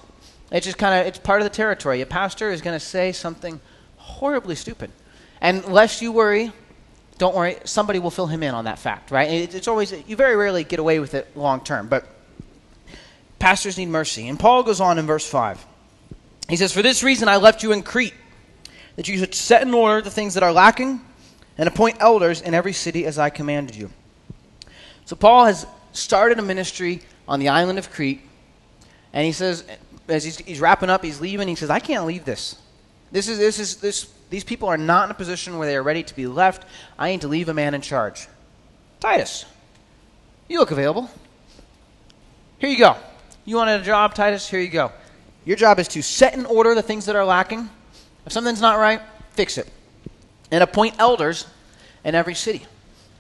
It's 0.52 0.66
just 0.66 0.78
kind 0.78 1.00
of 1.00 1.08
it's 1.08 1.18
part 1.18 1.42
of 1.42 1.46
the 1.46 1.56
territory. 1.56 2.02
A 2.02 2.06
pastor 2.06 2.52
is 2.52 2.62
going 2.62 2.78
to 2.78 2.86
say 2.86 3.12
something 3.12 3.60
horribly 3.98 4.56
stupid, 4.56 4.92
and 5.40 5.66
lest 5.66 6.02
you 6.02 6.12
worry, 6.12 6.52
don't 7.18 7.36
worry. 7.36 7.58
Somebody 7.64 8.00
will 8.00 8.12
fill 8.12 8.28
him 8.28 8.44
in 8.44 8.54
on 8.54 8.66
that 8.66 8.78
fact, 8.78 9.12
right? 9.12 9.30
It, 9.30 9.56
it's 9.56 9.68
always 9.68 9.94
you 10.08 10.16
very 10.16 10.36
rarely 10.36 10.64
get 10.64 10.80
away 10.80 11.00
with 11.00 11.14
it 11.14 11.36
long 11.38 11.62
term, 11.62 11.88
but 11.88 12.06
pastors 13.40 13.78
need 13.78 13.88
mercy. 13.88 14.28
And 14.28 14.40
Paul 14.40 14.64
goes 14.64 14.82
on 14.82 15.00
in 15.00 15.06
verse 15.08 15.28
five. 15.28 15.66
He 16.50 16.58
says, 16.58 16.74
"For 16.74 16.82
this 16.82 17.02
reason 17.02 17.30
I 17.30 17.38
left 17.38 17.64
you 17.64 17.72
in 17.72 17.82
Crete, 17.82 18.14
that 18.98 19.08
you 19.08 19.18
should 19.18 19.34
set 19.34 19.62
in 19.62 19.74
order 19.74 20.02
the 20.02 20.12
things 20.12 20.34
that 20.34 20.44
are 20.44 20.52
lacking, 20.52 21.00
and 21.58 21.68
appoint 21.68 21.98
elders 22.02 22.42
in 22.42 22.54
every 22.54 22.74
city 22.74 23.06
as 23.06 23.18
I 23.18 23.30
commanded 23.30 23.76
you." 23.76 23.90
So 25.06 25.16
Paul 25.16 25.46
has 25.46 25.66
started 25.92 26.40
a 26.40 26.42
ministry 26.42 27.02
on 27.28 27.40
the 27.40 27.50
island 27.50 27.80
of 27.80 27.92
Crete. 27.92 28.22
And 29.14 29.26
he 29.26 29.32
says, 29.32 29.66
as 30.08 30.24
he's, 30.24 30.38
he's 30.38 30.60
wrapping 30.60 30.90
up, 30.90 31.04
he's 31.04 31.22
leaving. 31.22 31.48
He 31.48 31.56
says, 31.56 31.70
I 31.70 31.80
can't 31.80 32.06
leave 32.06 32.26
this. 32.26 32.56
This 33.12 33.28
is, 33.28 33.38
this 33.38 33.60
is, 33.60 33.78
this, 33.78 34.12
these 34.30 34.44
people 34.44 34.70
are 34.70 34.78
not 34.78 35.06
in 35.06 35.12
a 35.12 35.14
position 35.14 35.58
where 35.58 35.68
they 35.68 35.76
are 35.76 35.84
ready 35.84 36.04
to 36.04 36.16
be 36.16 36.28
left. 36.28 36.66
I 36.98 37.12
need 37.12 37.22
to 37.22 37.28
leave 37.28 37.50
a 37.50 37.54
man 37.54 37.74
in 37.74 37.82
charge. 37.82 38.28
Titus, 39.00 39.46
you 40.48 40.60
look 40.60 40.72
available. 40.72 41.10
Here 42.60 42.70
you 42.70 42.78
go. 42.78 42.96
You 43.44 43.56
wanted 43.56 43.82
a 43.82 43.84
job, 43.84 44.14
Titus? 44.14 44.48
Here 44.48 44.60
you 44.60 44.70
go. 44.70 44.92
Your 45.46 45.58
job 45.58 45.80
is 45.80 45.88
to 45.90 46.02
set 46.02 46.36
in 46.36 46.46
order 46.46 46.76
the 46.76 46.84
things 46.84 47.06
that 47.08 47.16
are 47.16 47.26
lacking 47.26 47.68
If 48.26 48.32
something's 48.32 48.62
not 48.62 48.78
right, 48.78 49.02
fix 49.32 49.58
it. 49.58 49.68
And 50.52 50.64
appoint 50.64 50.96
elders 51.00 51.48
in 52.04 52.14
every 52.14 52.36
city. 52.36 52.66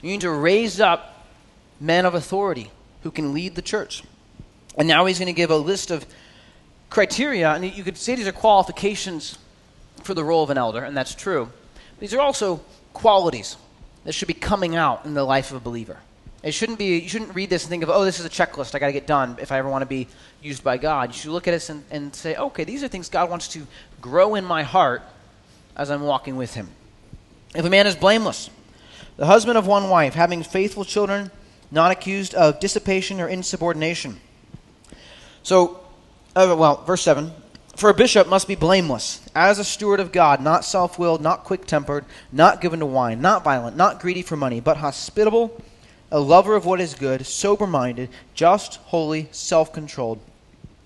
You 0.01 0.11
need 0.11 0.21
to 0.21 0.31
raise 0.31 0.79
up 0.79 1.20
men 1.81 2.05
of 2.05 2.13
authority 2.13 2.71
who 3.03 3.11
can 3.11 3.33
lead 3.33 3.55
the 3.55 3.61
church. 3.61 4.03
And 4.77 4.87
now 4.87 5.05
he's 5.05 5.19
going 5.19 5.27
to 5.27 5.33
give 5.33 5.49
a 5.49 5.57
list 5.57 5.91
of 5.91 6.05
criteria, 6.89 7.51
and 7.51 7.65
you 7.65 7.83
could 7.83 7.97
say 7.97 8.15
these 8.15 8.27
are 8.27 8.31
qualifications 8.31 9.37
for 10.03 10.13
the 10.13 10.23
role 10.23 10.43
of 10.43 10.49
an 10.49 10.57
elder, 10.57 10.83
and 10.83 10.95
that's 10.95 11.15
true. 11.15 11.49
These 11.99 12.13
are 12.13 12.21
also 12.21 12.61
qualities 12.93 13.57
that 14.03 14.13
should 14.13 14.27
be 14.27 14.33
coming 14.33 14.75
out 14.75 15.05
in 15.05 15.13
the 15.13 15.23
life 15.23 15.51
of 15.51 15.57
a 15.57 15.59
believer. 15.59 15.97
It 16.43 16.53
shouldn't 16.53 16.79
be, 16.79 16.99
you 16.99 17.09
shouldn't 17.09 17.35
read 17.35 17.49
this 17.49 17.63
and 17.63 17.69
think 17.69 17.83
of, 17.83 17.89
oh, 17.89 18.03
this 18.03 18.19
is 18.19 18.25
a 18.25 18.29
checklist 18.29 18.73
I 18.73 18.79
got 18.79 18.87
to 18.87 18.93
get 18.93 19.05
done 19.05 19.37
if 19.39 19.51
I 19.51 19.57
ever 19.57 19.69
want 19.69 19.83
to 19.83 19.87
be 19.87 20.07
used 20.41 20.63
by 20.63 20.77
God. 20.77 21.09
You 21.09 21.13
should 21.13 21.31
look 21.31 21.47
at 21.47 21.51
this 21.51 21.69
and, 21.69 21.83
and 21.91 22.15
say, 22.15 22.35
okay, 22.35 22.63
these 22.63 22.83
are 22.83 22.87
things 22.87 23.09
God 23.09 23.29
wants 23.29 23.47
to 23.49 23.67
grow 23.99 24.35
in 24.35 24.43
my 24.43 24.63
heart 24.63 25.03
as 25.75 25.91
I'm 25.91 26.01
walking 26.01 26.35
with 26.37 26.55
Him. 26.55 26.69
If 27.53 27.63
a 27.63 27.69
man 27.69 27.85
is 27.85 27.95
blameless, 27.95 28.49
the 29.17 29.27
husband 29.27 29.57
of 29.57 29.67
one 29.67 29.89
wife, 29.89 30.15
having 30.15 30.41
faithful 30.41 30.83
children, 30.83 31.29
not 31.71 31.91
accused 31.91 32.35
of 32.35 32.59
dissipation 32.59 33.21
or 33.21 33.27
insubordination. 33.27 34.19
So, 35.41 35.79
uh, 36.35 36.55
well, 36.57 36.83
verse 36.83 37.01
7 37.01 37.31
For 37.75 37.89
a 37.89 37.93
bishop 37.93 38.27
must 38.27 38.47
be 38.47 38.55
blameless, 38.55 39.21
as 39.33 39.57
a 39.57 39.63
steward 39.63 39.99
of 39.99 40.11
God, 40.11 40.41
not 40.41 40.65
self 40.65 40.99
willed, 40.99 41.21
not 41.21 41.45
quick 41.45 41.65
tempered, 41.65 42.05
not 42.31 42.61
given 42.61 42.81
to 42.81 42.85
wine, 42.85 43.21
not 43.21 43.43
violent, 43.43 43.77
not 43.77 44.01
greedy 44.01 44.21
for 44.21 44.35
money, 44.35 44.59
but 44.59 44.77
hospitable, 44.77 45.61
a 46.11 46.19
lover 46.19 46.55
of 46.55 46.65
what 46.65 46.81
is 46.81 46.93
good, 46.93 47.25
sober 47.25 47.65
minded, 47.65 48.09
just, 48.33 48.75
holy, 48.75 49.29
self 49.31 49.71
controlled, 49.71 50.19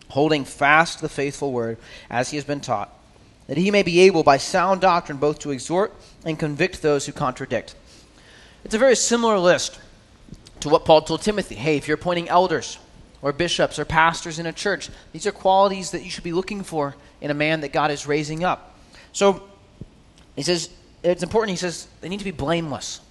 holding 0.10 0.46
fast 0.46 1.02
the 1.02 1.10
faithful 1.10 1.52
word 1.52 1.78
as 2.10 2.30
he 2.30 2.38
has 2.38 2.46
been 2.46 2.62
taught, 2.62 2.94
that 3.48 3.58
he 3.58 3.72
may 3.72 3.84
be 3.84 4.02
able 4.02 4.24
by 4.24 4.38
sound 4.38 4.82
doctrine 4.82 5.18
both 5.18 5.40
to 5.40 5.52
exhort 5.52 5.94
and 6.24 6.38
convict 6.38 6.82
those 6.82 7.06
who 7.08 7.12
contradict. 7.12 7.76
It's 8.64 8.76
a 8.76 8.80
very 8.80 8.96
similar 8.96 9.38
list 9.38 9.80
to 10.62 10.70
what 10.70 10.86
Paul 10.86 11.02
told 11.02 11.22
Timothy. 11.22 11.56
Hey, 11.56 11.78
if 11.78 11.88
you're 11.88 11.96
appointing 11.96 12.30
elders, 12.30 12.80
or 13.26 13.34
bishops 13.34 13.80
or 13.80 13.86
pastors 13.86 14.38
in 14.38 14.46
a 14.46 14.54
church. 14.54 14.88
These 15.12 15.26
are 15.26 15.32
qualities 15.32 15.90
that 15.92 16.04
you 16.04 16.12
should 16.12 16.24
be 16.24 16.32
looking 16.32 16.62
for 16.62 16.96
in 17.22 17.32
a 17.32 17.34
man 17.34 17.62
that 17.62 17.74
God 17.74 17.90
is 17.90 18.06
raising 18.06 18.44
up. 18.44 18.78
So 19.14 19.42
he 20.36 20.44
says 20.44 20.70
it's 21.02 21.24
important. 21.24 21.50
He 21.50 21.58
says 21.58 21.88
they 22.02 22.08
need 22.08 22.20
to 22.20 22.24
be 22.24 22.30
blameless. 22.30 23.02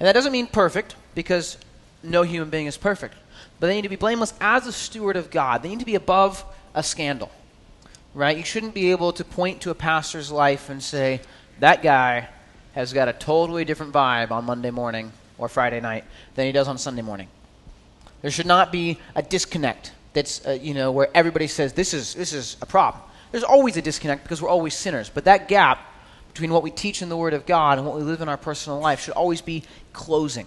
And 0.00 0.08
that 0.08 0.14
doesn't 0.14 0.32
mean 0.32 0.48
perfect 0.48 0.96
because 1.14 1.58
no 2.02 2.22
human 2.22 2.50
being 2.50 2.66
is 2.66 2.76
perfect. 2.76 3.14
But 3.60 3.68
they 3.68 3.76
need 3.76 3.82
to 3.82 3.88
be 3.88 3.94
blameless 3.94 4.34
as 4.40 4.66
a 4.66 4.72
steward 4.72 5.16
of 5.16 5.30
God. 5.30 5.62
They 5.62 5.68
need 5.68 5.78
to 5.78 5.84
be 5.84 5.94
above 5.94 6.44
a 6.74 6.82
scandal. 6.82 7.30
Right? 8.14 8.36
You 8.36 8.42
shouldn't 8.42 8.74
be 8.74 8.90
able 8.90 9.12
to 9.12 9.24
point 9.24 9.60
to 9.60 9.70
a 9.70 9.76
pastor's 9.76 10.32
life 10.32 10.68
and 10.68 10.82
say, 10.82 11.20
that 11.60 11.84
guy 11.84 12.30
has 12.74 12.92
got 12.92 13.06
a 13.06 13.12
totally 13.12 13.64
different 13.64 13.92
vibe 13.92 14.32
on 14.32 14.44
Monday 14.44 14.72
morning 14.72 15.12
or 15.40 15.48
Friday 15.48 15.80
night 15.80 16.04
than 16.34 16.46
he 16.46 16.52
does 16.52 16.68
on 16.68 16.78
Sunday 16.78 17.02
morning. 17.02 17.28
There 18.22 18.30
should 18.30 18.46
not 18.46 18.70
be 18.70 18.98
a 19.16 19.22
disconnect 19.22 19.92
that's, 20.12 20.46
uh, 20.46 20.52
you 20.52 20.74
know, 20.74 20.92
where 20.92 21.08
everybody 21.14 21.46
says 21.46 21.72
this 21.72 21.94
is, 21.94 22.14
this 22.14 22.32
is 22.32 22.56
a 22.62 22.66
problem. 22.66 23.02
There's 23.32 23.44
always 23.44 23.76
a 23.76 23.82
disconnect 23.82 24.22
because 24.22 24.42
we're 24.42 24.48
always 24.48 24.74
sinners. 24.74 25.10
But 25.12 25.24
that 25.24 25.48
gap 25.48 25.80
between 26.32 26.52
what 26.52 26.62
we 26.62 26.70
teach 26.70 27.02
in 27.02 27.08
the 27.08 27.16
Word 27.16 27.34
of 27.34 27.46
God 27.46 27.78
and 27.78 27.86
what 27.86 27.96
we 27.96 28.02
live 28.02 28.20
in 28.20 28.28
our 28.28 28.36
personal 28.36 28.78
life 28.78 29.00
should 29.00 29.14
always 29.14 29.40
be 29.40 29.62
closing. 29.92 30.46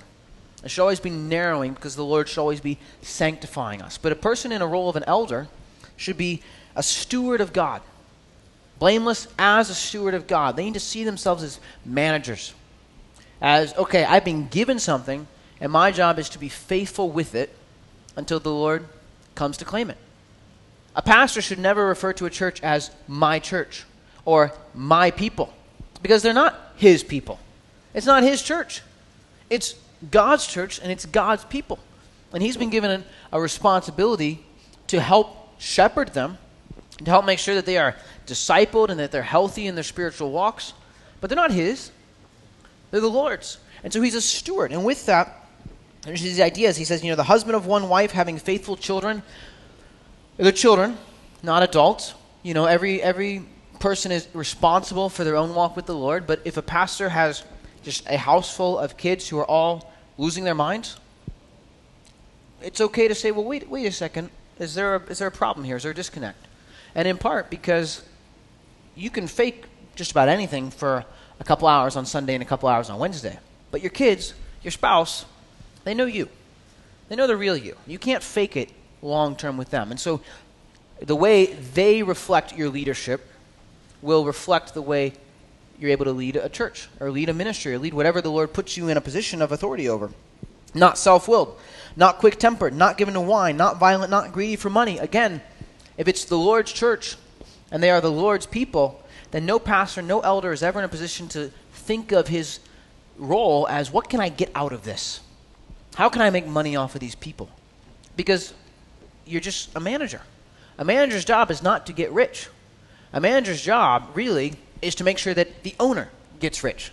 It 0.64 0.72
should 0.72 0.82
always 0.82 1.00
be 1.00 1.10
narrowing 1.10 1.74
because 1.74 1.96
the 1.96 2.06
Lord 2.06 2.30
should 2.30 2.40
always 2.40 2.62
be 2.62 2.78
sanctifying 3.02 3.82
us. 3.82 3.98
But 3.98 4.12
a 4.12 4.16
person 4.16 4.52
in 4.52 4.62
a 4.62 4.68
role 4.68 4.90
of 4.90 4.96
an 4.96 5.04
elder 5.08 5.48
should 5.98 6.18
be 6.18 6.42
a 6.76 6.84
steward 6.84 7.42
of 7.42 7.54
God, 7.54 7.82
blameless 8.80 9.28
as 9.38 9.70
a 9.70 9.76
steward 9.76 10.14
of 10.14 10.26
God. 10.26 10.56
They 10.56 10.66
need 10.66 10.74
to 10.76 10.80
see 10.80 11.04
themselves 11.04 11.44
as 11.44 11.60
managers. 11.86 12.54
As, 13.44 13.76
okay, 13.76 14.06
I've 14.06 14.24
been 14.24 14.48
given 14.48 14.80
something, 14.80 15.28
and 15.60 15.70
my 15.70 15.92
job 15.92 16.18
is 16.18 16.30
to 16.30 16.40
be 16.40 16.48
faithful 16.48 17.12
with 17.12 17.36
it 17.36 17.54
until 18.16 18.40
the 18.40 18.50
Lord 18.50 18.88
comes 19.36 19.58
to 19.58 19.66
claim 19.66 19.90
it. 19.90 19.98
A 20.96 21.02
pastor 21.02 21.42
should 21.42 21.60
never 21.60 21.86
refer 21.86 22.14
to 22.14 22.26
a 22.26 22.30
church 22.30 22.64
as 22.64 22.90
my 23.08 23.40
church 23.40 23.84
or 24.24 24.54
my 24.74 25.12
people 25.12 25.54
because 26.02 26.22
they're 26.22 26.34
not 26.34 26.74
his 26.78 27.04
people. 27.04 27.40
It's 27.94 28.06
not 28.06 28.24
his 28.24 28.42
church. 28.42 28.82
It's 29.50 29.76
God's 30.10 30.48
church 30.48 30.80
and 30.80 30.92
it's 30.92 31.06
God's 31.06 31.44
people. 31.46 31.80
And 32.32 32.42
he's 32.42 32.58
been 32.58 32.70
given 32.70 33.04
a 33.32 33.42
responsibility 33.42 34.44
to 34.88 35.02
help 35.02 35.60
shepherd 35.60 36.14
them, 36.14 36.38
to 37.04 37.12
help 37.12 37.26
make 37.26 37.40
sure 37.40 37.56
that 37.56 37.66
they 37.66 37.78
are 37.78 37.96
discipled 38.26 38.90
and 38.90 39.00
that 39.00 39.12
they're 39.12 39.22
healthy 39.22 39.68
in 39.68 39.76
their 39.76 39.84
spiritual 39.84 40.32
walks. 40.32 40.74
But 41.20 41.30
they're 41.30 41.38
not 41.38 41.52
his, 41.52 41.92
they're 42.94 43.02
the 43.02 43.10
Lord's. 43.10 43.58
And 43.84 43.92
so 43.92 44.04
he's 44.04 44.14
a 44.14 44.22
steward. 44.22 44.72
And 44.72 44.86
with 44.86 45.08
that, 45.08 45.50
there's 46.04 46.22
these 46.22 46.40
ideas. 46.40 46.78
He 46.78 46.86
says, 46.86 47.04
you 47.04 47.10
know, 47.10 47.16
the 47.16 47.24
husband 47.24 47.56
of 47.56 47.66
one 47.66 47.90
wife 47.90 48.12
having 48.12 48.38
faithful 48.38 48.78
children. 48.78 49.24
They're 50.38 50.52
children, 50.52 51.00
not 51.42 51.64
adults. 51.64 52.14
You 52.44 52.54
know, 52.54 52.66
every 52.66 53.02
every 53.02 53.48
person 53.80 54.12
is 54.12 54.28
responsible 54.36 55.10
for 55.10 55.24
their 55.24 55.36
own 55.36 55.56
walk 55.56 55.76
with 55.76 55.88
the 55.88 55.96
Lord. 55.96 56.28
But 56.28 56.42
if 56.46 56.58
a 56.58 56.62
pastor 56.62 57.10
has 57.10 57.44
just 57.82 58.08
a 58.08 58.16
house 58.16 58.56
full 58.56 58.78
of 58.78 58.96
kids 58.96 59.28
who 59.28 59.40
are 59.40 59.50
all 59.50 59.92
losing 60.20 60.44
their 60.44 60.54
minds, 60.54 60.98
it's 62.62 62.80
okay 62.80 63.08
to 63.08 63.16
say, 63.16 63.32
well, 63.32 63.44
wait, 63.44 63.68
wait 63.72 63.88
a 63.88 63.92
second. 63.92 64.30
Is 64.60 64.76
there 64.76 64.98
a, 64.98 65.04
is 65.06 65.18
there 65.18 65.30
a 65.30 65.32
problem 65.32 65.66
here? 65.66 65.78
Is 65.78 65.82
there 65.82 65.94
a 65.94 65.96
disconnect? 65.96 66.46
And 66.94 67.08
in 67.08 67.18
part 67.18 67.50
because 67.50 68.04
you 68.96 69.10
can 69.10 69.26
fake 69.26 69.66
just 69.96 70.12
about 70.12 70.30
anything 70.30 70.70
for 70.70 71.06
a 71.40 71.44
couple 71.44 71.68
hours 71.68 71.96
on 71.96 72.06
Sunday 72.06 72.34
and 72.34 72.44
a 72.44 72.46
couple 72.46 72.70
hours 72.70 72.90
on 72.90 73.00
Wednesday. 73.00 73.40
But 73.72 73.82
your 73.82 73.92
kids, 73.92 74.34
your 74.62 74.72
spouse, 74.72 75.26
they 75.84 75.94
know 75.94 76.06
you. 76.06 76.30
They 77.10 77.16
know 77.16 77.28
the 77.28 77.38
real 77.38 77.58
you. 77.58 77.76
You 77.86 78.00
can't 78.00 78.24
fake 78.24 78.56
it 78.56 78.70
long 79.02 79.36
term 79.36 79.58
with 79.58 79.70
them. 79.70 79.92
And 79.92 80.00
so 80.00 80.22
the 81.02 81.16
way 81.16 81.48
they 81.48 82.04
reflect 82.04 82.56
your 82.56 82.70
leadership 82.70 83.28
will 84.02 84.26
reflect 84.26 84.74
the 84.74 84.82
way 84.82 85.14
you're 85.80 85.92
able 85.92 86.06
to 86.06 86.12
lead 86.12 86.36
a 86.36 86.50
church 86.50 86.88
or 87.00 87.12
lead 87.12 87.30
a 87.30 87.34
ministry 87.34 87.74
or 87.74 87.80
lead 87.80 87.94
whatever 87.94 88.22
the 88.22 88.32
Lord 88.32 88.54
puts 88.54 88.78
you 88.78 88.88
in 88.90 88.98
a 88.98 89.02
position 89.02 89.42
of 89.42 89.52
authority 89.52 89.90
over. 89.90 90.12
Not 90.74 90.98
self 90.98 91.28
willed, 91.28 91.60
not 91.96 92.18
quick 92.20 92.40
tempered, 92.40 92.74
not 92.74 92.98
given 92.98 93.14
to 93.14 93.22
wine, 93.22 93.58
not 93.58 93.80
violent, 93.80 94.10
not 94.10 94.32
greedy 94.32 94.56
for 94.56 94.70
money. 94.70 94.98
Again, 94.98 95.42
if 95.98 96.08
it's 96.08 96.26
the 96.26 96.38
Lord's 96.38 96.72
church 96.72 97.16
and 97.72 97.84
they 97.84 97.92
are 97.92 98.02
the 98.02 98.12
Lord's 98.12 98.46
people, 98.46 99.03
then 99.34 99.48
no 99.48 99.58
pastor, 99.58 100.04
no 100.04 100.20
elder 100.20 100.54
is 100.54 100.62
ever 100.62 100.78
in 100.78 100.86
a 100.86 100.88
position 100.88 101.28
to 101.30 101.50
think 101.72 102.12
of 102.12 102.28
his 102.28 102.60
role 103.18 103.68
as 103.68 103.92
what 103.92 104.08
can 104.08 104.20
I 104.20 104.30
get 104.30 104.52
out 104.54 104.72
of 104.72 104.84
this? 104.84 105.22
How 105.96 106.08
can 106.08 106.22
I 106.22 106.30
make 106.30 106.46
money 106.46 106.76
off 106.76 106.94
of 106.94 107.02
these 107.02 107.16
people? 107.16 107.50
Because 108.16 108.54
you're 109.26 109.42
just 109.42 109.76
a 109.76 109.80
manager. 109.80 110.22
A 110.78 110.86
manager's 110.86 111.26
job 111.26 111.50
is 111.50 111.64
not 111.64 111.88
to 111.88 111.94
get 111.94 112.12
rich. 112.12 112.48
A 113.12 113.20
manager's 113.20 113.60
job, 113.60 114.12
really, 114.14 114.54
is 114.84 114.94
to 114.96 115.04
make 115.04 115.18
sure 115.18 115.34
that 115.34 115.64
the 115.64 115.76
owner 115.80 116.10
gets 116.40 116.64
rich. 116.64 116.92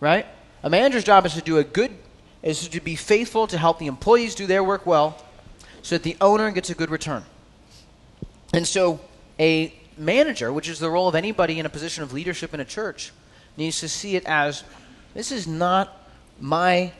Right? 0.00 0.26
A 0.62 0.68
manager's 0.68 1.04
job 1.04 1.24
is 1.24 1.32
to 1.32 1.40
do 1.40 1.56
a 1.56 1.64
good, 1.64 1.92
is 2.42 2.68
to 2.68 2.80
be 2.80 2.94
faithful 2.94 3.46
to 3.46 3.56
help 3.56 3.78
the 3.78 3.86
employees 3.86 4.34
do 4.34 4.46
their 4.46 4.62
work 4.62 4.84
well 4.84 5.24
so 5.80 5.94
that 5.94 6.02
the 6.02 6.18
owner 6.20 6.50
gets 6.50 6.68
a 6.68 6.74
good 6.74 6.90
return. 6.90 7.24
And 8.52 8.66
so 8.66 9.00
a 9.40 9.72
manager, 9.98 10.52
which 10.52 10.68
is 10.68 10.78
the 10.78 10.90
role 10.90 11.08
of 11.08 11.14
anybody 11.14 11.58
in 11.58 11.66
a 11.66 11.70
position 11.70 12.02
of 12.02 12.12
leadership 12.12 12.54
in 12.54 12.60
a 12.60 12.64
church, 12.64 13.12
needs 13.56 13.80
to 13.80 13.88
see 13.88 14.16
it 14.16 14.24
as 14.26 14.64
this 15.14 15.32
is 15.32 15.46
not 15.46 16.08
my 16.40 16.92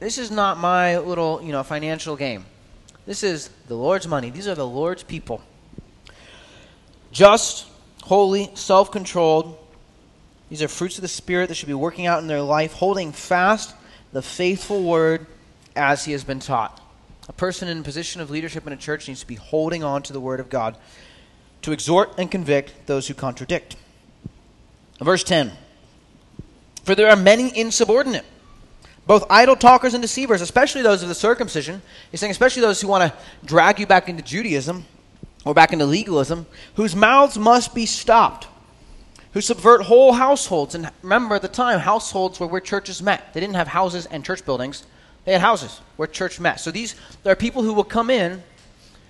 this 0.00 0.16
is 0.16 0.30
not 0.30 0.56
my 0.56 0.98
little, 0.98 1.42
you 1.42 1.52
know, 1.52 1.62
financial 1.62 2.16
game. 2.16 2.46
This 3.04 3.22
is 3.22 3.50
the 3.68 3.74
Lord's 3.74 4.08
money. 4.08 4.30
These 4.30 4.48
are 4.48 4.54
the 4.54 4.66
Lord's 4.66 5.02
people. 5.02 5.42
Just, 7.12 7.66
holy, 8.02 8.50
self 8.54 8.90
controlled. 8.90 9.58
These 10.48 10.62
are 10.62 10.68
fruits 10.68 10.96
of 10.96 11.02
the 11.02 11.08
Spirit 11.08 11.48
that 11.48 11.56
should 11.56 11.68
be 11.68 11.74
working 11.74 12.06
out 12.06 12.22
in 12.22 12.28
their 12.28 12.40
life, 12.40 12.72
holding 12.72 13.12
fast 13.12 13.74
the 14.12 14.22
faithful 14.22 14.82
word 14.82 15.26
as 15.76 16.06
he 16.06 16.12
has 16.12 16.24
been 16.24 16.40
taught. 16.40 16.80
A 17.28 17.32
person 17.32 17.68
in 17.68 17.78
a 17.78 17.82
position 17.82 18.22
of 18.22 18.30
leadership 18.30 18.66
in 18.66 18.72
a 18.72 18.76
church 18.76 19.06
needs 19.06 19.20
to 19.20 19.26
be 19.26 19.36
holding 19.36 19.84
on 19.84 20.02
to 20.04 20.12
the 20.14 20.20
word 20.20 20.40
of 20.40 20.48
God 20.48 20.76
to 21.62 21.72
exhort 21.72 22.12
and 22.18 22.30
convict 22.30 22.86
those 22.86 23.08
who 23.08 23.14
contradict. 23.14 23.76
Verse 25.00 25.24
10 25.24 25.52
For 26.84 26.94
there 26.94 27.10
are 27.10 27.16
many 27.16 27.56
insubordinate 27.56 28.24
both 29.10 29.24
idle 29.28 29.56
talkers 29.56 29.92
and 29.92 30.00
deceivers, 30.00 30.40
especially 30.40 30.82
those 30.82 31.02
of 31.02 31.08
the 31.08 31.16
circumcision. 31.16 31.82
He's 32.12 32.20
saying, 32.20 32.30
especially 32.30 32.62
those 32.62 32.80
who 32.80 32.86
want 32.86 33.12
to 33.12 33.18
drag 33.44 33.80
you 33.80 33.86
back 33.86 34.08
into 34.08 34.22
Judaism 34.22 34.84
or 35.44 35.52
back 35.52 35.72
into 35.72 35.84
legalism, 35.84 36.46
whose 36.76 36.94
mouths 36.94 37.36
must 37.36 37.74
be 37.74 37.86
stopped, 37.86 38.46
who 39.32 39.40
subvert 39.40 39.82
whole 39.82 40.12
households. 40.12 40.76
And 40.76 40.92
remember, 41.02 41.34
at 41.34 41.42
the 41.42 41.48
time, 41.48 41.80
households 41.80 42.38
were 42.38 42.46
where 42.46 42.60
churches 42.60 43.02
met. 43.02 43.34
They 43.34 43.40
didn't 43.40 43.56
have 43.56 43.66
houses 43.66 44.06
and 44.06 44.24
church 44.24 44.44
buildings, 44.44 44.84
they 45.24 45.32
had 45.32 45.40
houses 45.40 45.80
where 45.96 46.06
church 46.06 46.38
met. 46.38 46.60
So 46.60 46.70
these 46.70 46.94
there 47.24 47.32
are 47.32 47.36
people 47.36 47.64
who 47.64 47.72
will 47.72 47.82
come 47.82 48.10
in 48.10 48.44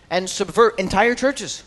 and 0.09 0.31
subvert 0.31 0.79
entire 0.79 1.15
churches, 1.15 1.63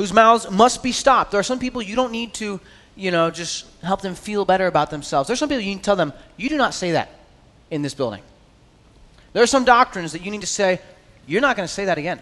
whose 0.00 0.14
mouths 0.14 0.50
must 0.50 0.82
be 0.82 0.92
stopped. 0.92 1.30
There 1.30 1.38
are 1.38 1.42
some 1.42 1.58
people 1.58 1.82
you 1.82 1.94
don't 1.94 2.10
need 2.10 2.32
to, 2.34 2.58
you 2.96 3.10
know, 3.10 3.30
just 3.30 3.66
help 3.82 4.00
them 4.00 4.14
feel 4.14 4.46
better 4.46 4.66
about 4.66 4.88
themselves. 4.88 5.26
There 5.26 5.34
are 5.34 5.36
some 5.36 5.50
people 5.50 5.62
you 5.62 5.74
can 5.74 5.82
tell 5.82 5.94
them, 5.94 6.14
you 6.38 6.48
do 6.48 6.56
not 6.56 6.72
say 6.72 6.92
that 6.92 7.10
in 7.70 7.82
this 7.82 7.92
building. 7.92 8.22
There 9.34 9.42
are 9.42 9.46
some 9.46 9.66
doctrines 9.66 10.12
that 10.12 10.22
you 10.22 10.30
need 10.30 10.40
to 10.40 10.46
say, 10.46 10.80
you're 11.26 11.42
not 11.42 11.54
going 11.54 11.68
to 11.68 11.72
say 11.72 11.84
that 11.84 11.98
again. 11.98 12.18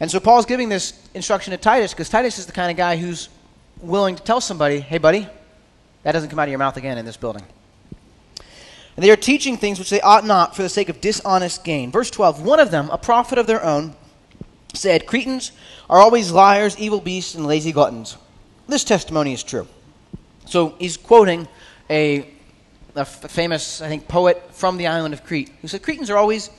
And 0.00 0.10
so 0.10 0.18
Paul's 0.18 0.46
giving 0.46 0.68
this 0.68 1.00
instruction 1.14 1.52
to 1.52 1.58
Titus 1.58 1.92
because 1.92 2.08
Titus 2.08 2.40
is 2.40 2.46
the 2.46 2.52
kind 2.52 2.72
of 2.72 2.76
guy 2.76 2.96
who's 2.96 3.28
willing 3.80 4.16
to 4.16 4.22
tell 4.24 4.40
somebody, 4.40 4.80
hey, 4.80 4.98
buddy, 4.98 5.28
that 6.02 6.10
doesn't 6.10 6.28
come 6.28 6.40
out 6.40 6.48
of 6.48 6.50
your 6.50 6.58
mouth 6.58 6.76
again 6.76 6.98
in 6.98 7.06
this 7.06 7.16
building. 7.16 7.44
And 8.96 9.04
they 9.04 9.12
are 9.12 9.16
teaching 9.16 9.56
things 9.56 9.78
which 9.78 9.90
they 9.90 10.00
ought 10.00 10.26
not 10.26 10.56
for 10.56 10.62
the 10.62 10.68
sake 10.68 10.88
of 10.88 11.00
dishonest 11.00 11.62
gain. 11.62 11.92
Verse 11.92 12.10
12 12.10 12.42
One 12.42 12.58
of 12.58 12.72
them, 12.72 12.90
a 12.90 12.98
prophet 12.98 13.38
of 13.38 13.46
their 13.46 13.64
own, 13.64 13.94
said, 14.74 15.06
Cretans 15.06 15.52
are 15.88 15.98
always 15.98 16.30
liars, 16.30 16.78
evil 16.78 17.00
beasts, 17.00 17.34
and 17.34 17.46
lazy 17.46 17.72
gluttons. 17.72 18.16
This 18.66 18.84
testimony 18.84 19.32
is 19.32 19.42
true. 19.42 19.66
So 20.44 20.74
he's 20.78 20.96
quoting 20.96 21.48
a, 21.88 22.28
a 22.94 23.04
famous, 23.04 23.80
I 23.80 23.88
think, 23.88 24.08
poet 24.08 24.42
from 24.52 24.76
the 24.76 24.86
island 24.86 25.14
of 25.14 25.24
Crete 25.24 25.50
who 25.62 25.68
said, 25.68 25.82
Cretans 25.82 26.10
are 26.10 26.16
always 26.16 26.50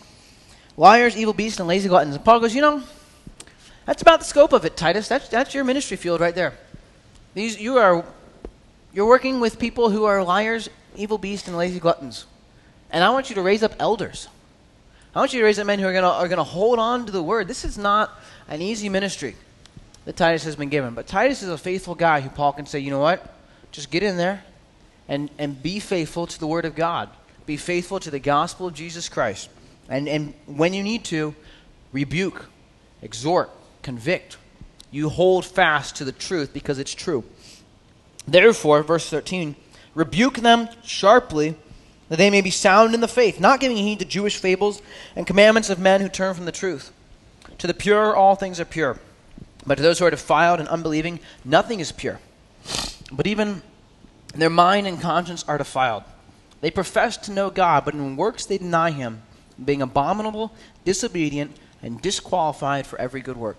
liars, 0.78 1.16
evil 1.16 1.34
beasts, 1.34 1.60
and 1.60 1.68
lazy 1.68 1.90
gluttons. 1.90 2.16
And 2.16 2.26
Paul 2.26 2.40
goes, 2.40 2.56
You 2.56 2.62
know, 2.62 2.84
that's 3.86 4.02
about 4.02 4.20
the 4.20 4.26
scope 4.26 4.54
of 4.54 4.66
it, 4.66 4.78
Titus. 4.78 5.08
That's, 5.08 5.28
that's 5.30 5.54
your 5.54 5.64
ministry 5.64 5.98
field 5.98 6.22
right 6.22 6.34
there. 6.34 6.54
These, 7.36 7.60
you 7.60 7.78
are, 7.78 8.04
you're 8.94 9.08
working 9.08 9.40
with 9.40 9.60
people 9.60 9.90
who 9.90 10.06
are 10.06 10.24
liars, 10.24 10.70
evil 10.96 11.18
beasts, 11.18 11.48
and 11.48 11.58
lazy 11.58 11.80
gluttons. 11.80 12.26
And 12.92 13.04
I 13.04 13.12
want 13.12 13.30
you 13.30 13.36
to 13.36 13.42
raise 13.42 13.62
up 13.62 13.74
elders. 13.80 14.28
I 15.14 15.20
want 15.20 15.34
you 15.34 15.40
to 15.40 15.46
raise 15.46 15.60
up 15.60 15.68
men 15.68 15.80
who 15.80 15.88
are 15.88 15.94
going 15.94 16.04
are 16.04 16.28
gonna 16.28 16.44
hold 16.44 16.80
on 16.80 17.06
to 17.06 17.12
the 17.12 17.22
word. 17.22 17.48
This 17.48 17.66
is 17.66 17.78
not 17.78 18.12
an 18.50 18.62
easy 18.62 18.90
ministry 18.90 19.36
that 20.06 20.18
Titus 20.18 20.44
has 20.44 20.56
been 20.56 20.70
given. 20.70 20.94
But 20.94 21.08
Titus 21.08 21.44
is 21.44 21.50
a 21.50 21.58
faithful 21.58 21.96
guy 21.96 22.20
who 22.20 22.30
Paul 22.30 22.54
can 22.54 22.66
say, 22.66 22.80
you 22.80 22.90
know 22.90 23.00
what? 23.00 23.36
Just 23.72 23.92
get 23.92 24.04
in 24.04 24.18
there 24.18 24.44
and, 25.08 25.30
and 25.38 25.62
be 25.62 25.80
faithful 25.80 26.28
to 26.28 26.40
the 26.40 26.48
word 26.48 26.66
of 26.66 26.76
God. 26.76 27.10
Be 27.46 27.58
faithful 27.58 28.00
to 28.02 28.12
the 28.12 28.20
gospel 28.20 28.68
of 28.68 28.74
Jesus 28.74 29.08
Christ. 29.08 29.50
And, 29.88 30.08
and 30.08 30.34
when 30.46 30.74
you 30.74 30.84
need 30.84 31.04
to, 31.06 31.36
rebuke, 31.92 32.46
exhort, 33.02 33.50
convict. 33.82 34.38
You 34.92 35.10
hold 35.10 35.46
fast 35.46 35.96
to 35.98 36.06
the 36.06 36.12
truth 36.12 36.54
because 36.54 36.80
it's 36.80 36.94
true. 36.94 37.24
Therefore, 38.28 38.84
verse 38.84 39.10
13, 39.10 39.56
rebuke 39.96 40.38
them 40.38 40.70
sharply 40.84 41.56
that 42.10 42.18
they 42.18 42.30
may 42.30 42.42
be 42.42 42.50
sound 42.50 42.96
in 42.96 43.02
the 43.02 43.08
faith, 43.08 43.40
not 43.40 43.60
giving 43.60 43.78
heed 43.78 44.00
to 44.00 44.06
Jewish 44.06 44.38
fables 44.38 44.82
and 45.16 45.28
commandments 45.28 45.70
of 45.70 45.80
men 45.80 46.02
who 46.02 46.10
turn 46.10 46.34
from 46.34 46.46
the 46.46 46.52
truth. 46.52 46.92
To 47.60 47.68
the 47.68 47.74
pure, 47.74 48.16
all 48.16 48.36
things 48.36 48.60
are 48.60 48.66
pure. 48.66 49.00
But 49.66 49.76
to 49.76 49.82
those 49.82 50.00
who 50.00 50.06
are 50.06 50.12
defiled 50.12 50.60
and 50.60 50.70
unbelieving, 50.70 51.20
nothing 51.44 51.80
is 51.80 51.92
pure. 51.92 52.20
But 53.12 53.28
even 53.28 53.62
their 54.34 54.50
mind 54.50 54.88
and 54.88 55.02
conscience 55.02 55.44
are 55.48 55.58
defiled. 55.58 56.04
They 56.62 56.72
profess 56.72 57.18
to 57.18 57.32
know 57.32 57.50
God, 57.50 57.86
but 57.86 57.94
in 57.94 58.16
works 58.16 58.46
they 58.46 58.58
deny 58.58 58.92
Him, 58.92 59.22
being 59.64 59.82
abominable, 59.82 60.54
disobedient, 60.86 61.56
and 61.82 62.02
disqualified 62.02 62.86
for 62.86 63.00
every 63.00 63.22
good 63.22 63.38
work. 63.38 63.58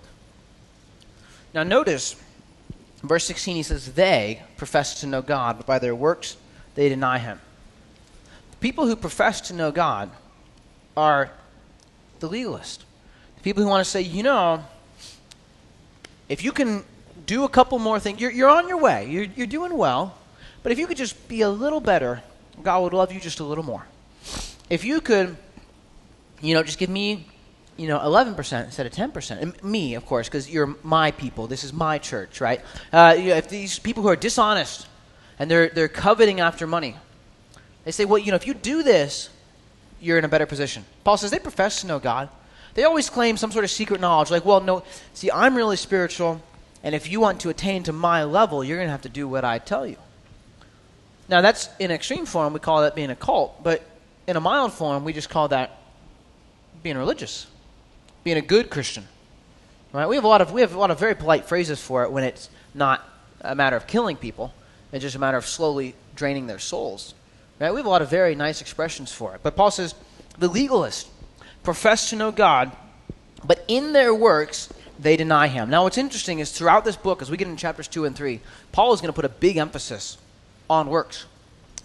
Now, 1.55 1.63
notice, 1.63 2.17
verse 3.03 3.25
16, 3.25 3.57
he 3.57 3.63
says, 3.63 3.95
They 3.95 4.43
profess 4.57 5.01
to 5.01 5.07
know 5.07 5.23
God, 5.23 5.57
but 5.57 5.67
by 5.67 5.79
their 5.79 5.95
works 5.95 6.37
they 6.75 6.89
deny 6.89 7.19
Him 7.19 7.41
The 8.51 8.57
people 8.59 8.87
who 8.87 8.97
profess 8.97 9.41
to 9.43 9.55
know 9.55 9.73
God 9.73 10.11
are 10.97 11.33
the 12.21 12.29
legalist. 12.29 12.85
People 13.43 13.63
who 13.63 13.69
want 13.69 13.85
to 13.85 13.91
say, 13.91 14.03
you 14.03 14.23
know, 14.23 14.65
if 16.29 16.45
you 16.45 16.53
can 16.53 16.85
do 17.27 17.45
a 17.45 17.49
couple 17.49 17.79
more 17.79 17.99
things, 17.99 18.21
you're, 18.21 18.31
you're 18.31 18.49
on 18.49 18.69
your 18.69 18.79
way, 18.79 19.09
you're, 19.09 19.25
you're 19.25 19.47
doing 19.47 19.77
well, 19.77 20.17
but 20.63 20.73
if 20.73 20.79
you 20.79 20.87
could 20.87 20.97
just 20.97 21.29
be 21.29 21.41
a 21.43 21.49
little 21.49 21.81
better, 21.81 22.23
God 22.63 22.83
would 22.83 22.93
love 22.93 23.13
you 23.13 23.21
just 23.21 23.41
a 23.41 23.45
little 23.45 23.65
more. 23.65 23.87
If 24.69 24.85
you 24.85 25.01
could, 25.01 25.37
you 26.41 26.55
know, 26.55 26.63
just 26.63 26.79
give 26.79 26.91
me, 26.91 27.27
you 27.77 27.89
know, 27.89 27.99
11% 27.99 28.65
instead 28.65 28.87
of 28.87 28.93
10%. 28.93 29.41
And 29.41 29.63
me, 29.65 29.95
of 29.95 30.05
course, 30.07 30.29
because 30.29 30.51
you're 30.51 30.77
my 30.83 31.11
people. 31.13 31.47
This 31.47 31.65
is 31.65 31.73
my 31.73 31.99
church, 31.99 32.41
right? 32.41 32.61
Uh, 32.93 33.17
you 33.19 33.31
know, 33.31 33.37
if 33.37 33.49
these 33.49 33.79
people 33.79 34.03
who 34.03 34.09
are 34.09 34.17
dishonest 34.17 34.87
and 35.39 35.51
they're, 35.51 35.69
they're 35.71 35.89
coveting 35.89 36.41
after 36.41 36.67
money, 36.67 36.97
they 37.85 37.91
say, 37.91 38.05
well, 38.05 38.19
you 38.19 38.31
know, 38.31 38.37
if 38.37 38.47
you 38.47 38.55
do 38.55 38.83
this, 38.83 39.31
you're 40.01 40.19
in 40.19 40.25
a 40.25 40.29
better 40.29 40.47
position. 40.47 40.85
Paul 41.05 41.17
says 41.17 41.31
they 41.31 41.39
profess 41.39 41.81
to 41.81 41.87
know 41.87 41.99
God. 41.99 42.29
They 42.75 42.85
always 42.85 43.11
claim 43.11 43.37
some 43.37 43.53
sort 43.53 43.65
of 43.65 43.71
secret 43.71 44.01
knowledge, 44.01 44.31
like, 44.31 44.45
well, 44.45 44.61
no, 44.61 44.83
see, 45.15 45.31
I'm 45.31 45.57
really 45.57 45.77
spiritual, 45.77 46.41
and 46.83 46.95
if 46.95 47.11
you 47.11 47.21
want 47.21 47.41
to 47.41 47.51
attain 47.51 47.83
to 47.85 47.93
my 47.93 48.25
level, 48.25 48.63
you're 48.63 48.79
going 48.79 48.87
to 48.87 48.93
have 48.93 49.03
to 49.03 49.09
do 49.09 49.27
what 49.29 49.45
I 49.45 49.59
tell 49.59 49.87
you. 49.87 49.97
Now, 51.29 51.41
that's 51.41 51.69
in 51.79 51.91
extreme 51.91 52.27
form, 52.27 52.53
we 52.53 52.61
call 52.61 52.83
that 52.83 52.95
being 52.95 53.11
a 53.11 53.17
cult, 53.17 53.63
but 53.63 53.83
in 54.27 54.37
a 54.37 54.41
mild 54.41 54.73
form, 54.73 55.05
we 55.05 55.13
just 55.13 55.29
call 55.29 55.49
that 55.49 55.79
being 56.83 56.97
religious, 56.97 57.47
being 58.25 58.37
a 58.37 58.43
good 58.43 58.71
Christian. 58.71 59.07
Right? 59.93 60.09
We 60.09 60.15
have 60.15 60.25
a 60.25 60.29
lot 60.29 60.41
of 60.41 60.53
we 60.53 60.61
have 60.61 60.75
a 60.75 60.79
lot 60.79 60.93
of 60.93 61.01
very 61.01 61.17
polite 61.17 61.47
phrases 61.47 61.83
for 61.83 62.05
it 62.05 62.13
when 62.13 62.23
it's 62.23 62.49
not 62.75 63.05
a 63.41 63.57
matter 63.57 63.77
of 63.77 63.89
killing 63.89 64.17
people; 64.17 64.55
it's 64.93 65.03
just 65.03 65.17
a 65.17 65.19
matter 65.19 65.37
of 65.37 65.47
slowly 65.47 65.97
draining 66.15 66.47
their 66.47 66.61
souls. 66.61 67.15
Right? 67.59 67.73
We 67.73 67.81
have 67.81 67.87
a 67.87 67.91
lot 67.91 68.03
of 68.03 68.09
very 68.09 68.35
nice 68.37 68.61
expressions 68.61 69.13
for 69.13 69.35
it. 69.35 69.41
But 69.43 69.57
Paul 69.57 69.71
says 69.71 69.95
the 70.39 70.49
legalists 70.49 71.09
profess 71.63 72.11
to 72.11 72.17
know 72.17 72.33
God, 72.33 72.73
but 73.45 73.65
in 73.69 73.93
their 73.93 74.15
works 74.15 74.69
they 74.99 75.17
deny 75.17 75.49
him. 75.49 75.71
Now, 75.71 75.85
what's 75.85 75.99
interesting 75.99 76.41
is 76.41 76.53
throughout 76.53 76.85
this 76.85 76.97
book, 76.97 77.23
as 77.23 77.31
we 77.31 77.37
get 77.37 77.49
into 77.49 77.61
chapters 77.61 77.89
2 77.89 78.05
and 78.05 78.15
3, 78.15 78.41
Paul 78.73 78.93
is 78.93 79.01
going 79.01 79.09
to 79.09 79.15
put 79.15 79.25
a 79.25 79.31
big 79.31 79.57
emphasis 79.57 80.19
on 80.69 80.89
works. 80.89 81.25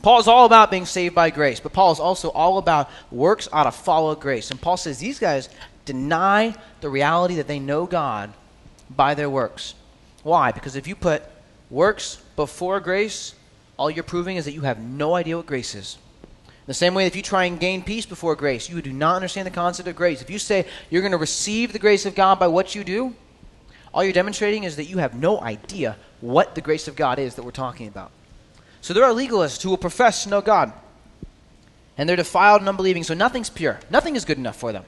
Paul 0.01 0.19
is 0.19 0.27
all 0.27 0.45
about 0.45 0.69
being 0.69 0.85
saved 0.85 1.15
by 1.15 1.29
grace, 1.29 1.59
but 1.59 1.73
Paul 1.73 1.91
is 1.91 1.99
also 1.99 2.29
all 2.29 2.57
about 2.57 2.89
works 3.11 3.47
ought 3.51 3.63
to 3.63 3.71
follow 3.71 4.13
grace. 4.15 4.51
And 4.51 4.61
Paul 4.61 4.77
says 4.77 4.99
these 4.99 5.17
guys 5.17 5.49
deny 5.85 6.55
the 6.81 6.89
reality 6.89 7.35
that 7.35 7.47
they 7.47 7.59
know 7.59 7.85
God 7.85 8.33
by 8.89 9.15
their 9.15 9.29
works. 9.29 9.75
Why? 10.23 10.51
Because 10.51 10.75
if 10.75 10.87
you 10.87 10.95
put 10.95 11.23
works 11.69 12.21
before 12.35 12.79
grace, 12.79 13.33
all 13.77 13.89
you're 13.89 14.03
proving 14.03 14.37
is 14.37 14.45
that 14.45 14.51
you 14.51 14.61
have 14.61 14.79
no 14.79 15.15
idea 15.15 15.37
what 15.37 15.45
grace 15.45 15.73
is. 15.73 15.97
The 16.67 16.73
same 16.73 16.95
way, 16.95 17.05
if 17.05 17.15
you 17.15 17.21
try 17.21 17.43
and 17.43 17.59
gain 17.59 17.83
peace 17.83 18.05
before 18.05 18.35
grace, 18.35 18.69
you 18.69 18.81
do 18.81 18.91
not 18.91 19.15
understand 19.15 19.45
the 19.45 19.51
concept 19.51 19.87
of 19.87 19.95
grace. 19.95 20.21
If 20.21 20.31
you 20.31 20.39
say 20.39 20.65
you're 20.89 21.03
going 21.03 21.11
to 21.11 21.17
receive 21.17 21.73
the 21.73 21.79
grace 21.79 22.05
of 22.05 22.15
God 22.15 22.39
by 22.39 22.47
what 22.47 22.73
you 22.73 22.83
do, 22.83 23.13
all 23.93 24.03
you're 24.03 24.13
demonstrating 24.13 24.63
is 24.63 24.75
that 24.77 24.85
you 24.85 24.97
have 24.97 25.13
no 25.13 25.39
idea 25.39 25.95
what 26.21 26.55
the 26.55 26.61
grace 26.61 26.87
of 26.87 26.95
God 26.95 27.19
is 27.19 27.35
that 27.35 27.43
we're 27.43 27.51
talking 27.51 27.87
about. 27.87 28.11
So 28.81 28.93
there 28.93 29.03
are 29.03 29.13
legalists 29.13 29.61
who 29.61 29.69
will 29.69 29.77
profess 29.77 30.23
to 30.23 30.29
know 30.29 30.41
God, 30.41 30.73
and 31.97 32.09
they're 32.09 32.15
defiled 32.15 32.61
and 32.61 32.69
unbelieving, 32.69 33.03
so 33.03 33.13
nothing's 33.13 33.49
pure. 33.49 33.79
Nothing 33.89 34.15
is 34.15 34.25
good 34.25 34.37
enough 34.37 34.57
for 34.57 34.73
them. 34.73 34.85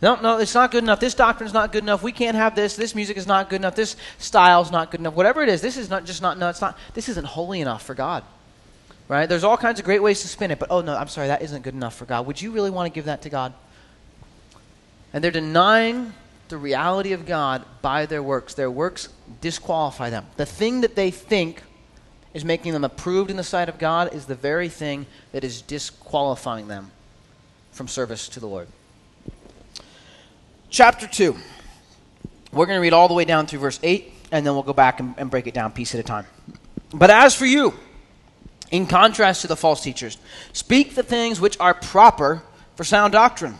No, 0.00 0.16
no, 0.16 0.38
it's 0.38 0.54
not 0.54 0.72
good 0.72 0.82
enough. 0.82 0.98
This 0.98 1.14
doctrine 1.14 1.46
is 1.46 1.54
not 1.54 1.70
good 1.70 1.84
enough. 1.84 2.02
We 2.02 2.10
can't 2.10 2.36
have 2.36 2.56
this. 2.56 2.74
This 2.74 2.94
music 2.94 3.16
is 3.16 3.26
not 3.26 3.48
good 3.48 3.60
enough. 3.60 3.76
This 3.76 3.94
style 4.18 4.62
is 4.62 4.72
not 4.72 4.90
good 4.90 4.98
enough. 4.98 5.14
Whatever 5.14 5.42
it 5.42 5.48
is, 5.48 5.60
this 5.60 5.76
is 5.76 5.88
not 5.88 6.04
just 6.04 6.20
not. 6.20 6.38
No, 6.38 6.48
it's 6.48 6.60
not. 6.60 6.76
This 6.94 7.08
isn't 7.08 7.24
holy 7.24 7.60
enough 7.60 7.84
for 7.84 7.94
God. 7.94 8.24
Right? 9.12 9.28
There's 9.28 9.44
all 9.44 9.58
kinds 9.58 9.78
of 9.78 9.84
great 9.84 10.02
ways 10.02 10.22
to 10.22 10.28
spin 10.28 10.50
it, 10.50 10.58
but 10.58 10.70
oh 10.70 10.80
no, 10.80 10.96
I'm 10.96 11.06
sorry, 11.06 11.26
that 11.26 11.42
isn't 11.42 11.60
good 11.60 11.74
enough 11.74 11.94
for 11.94 12.06
God. 12.06 12.26
Would 12.26 12.40
you 12.40 12.50
really 12.50 12.70
want 12.70 12.90
to 12.90 12.94
give 12.94 13.04
that 13.04 13.20
to 13.22 13.28
God? 13.28 13.52
And 15.12 15.22
they're 15.22 15.30
denying 15.30 16.14
the 16.48 16.56
reality 16.56 17.12
of 17.12 17.26
God 17.26 17.66
by 17.82 18.06
their 18.06 18.22
works. 18.22 18.54
Their 18.54 18.70
works 18.70 19.10
disqualify 19.42 20.08
them. 20.08 20.24
The 20.38 20.46
thing 20.46 20.80
that 20.80 20.94
they 20.94 21.10
think 21.10 21.62
is 22.32 22.42
making 22.42 22.72
them 22.72 22.84
approved 22.84 23.30
in 23.30 23.36
the 23.36 23.44
sight 23.44 23.68
of 23.68 23.78
God 23.78 24.14
is 24.14 24.24
the 24.24 24.34
very 24.34 24.70
thing 24.70 25.04
that 25.32 25.44
is 25.44 25.60
disqualifying 25.60 26.68
them 26.68 26.90
from 27.70 27.88
service 27.88 28.30
to 28.30 28.40
the 28.40 28.46
Lord 28.46 28.68
chapter 30.72 31.06
2. 31.06 31.36
We're 32.50 32.64
going 32.64 32.78
to 32.78 32.80
read 32.80 32.94
all 32.94 33.06
the 33.06 33.14
way 33.14 33.26
down 33.26 33.46
through 33.46 33.58
verse 33.58 33.78
8, 33.82 34.10
and 34.32 34.46
then 34.46 34.54
we'll 34.54 34.62
go 34.62 34.72
back 34.72 35.00
and, 35.00 35.14
and 35.18 35.30
break 35.30 35.46
it 35.46 35.52
down 35.52 35.70
piece 35.72 35.94
at 35.94 36.00
a 36.00 36.02
time. 36.02 36.24
But 36.94 37.10
as 37.10 37.34
for 37.34 37.44
you, 37.44 37.74
in 38.72 38.86
contrast 38.86 39.42
to 39.42 39.46
the 39.46 39.54
false 39.54 39.82
teachers, 39.82 40.18
speak 40.52 40.96
the 40.96 41.04
things 41.04 41.40
which 41.40 41.56
are 41.60 41.74
proper 41.74 42.42
for 42.74 42.82
sound 42.82 43.12
doctrine. 43.12 43.54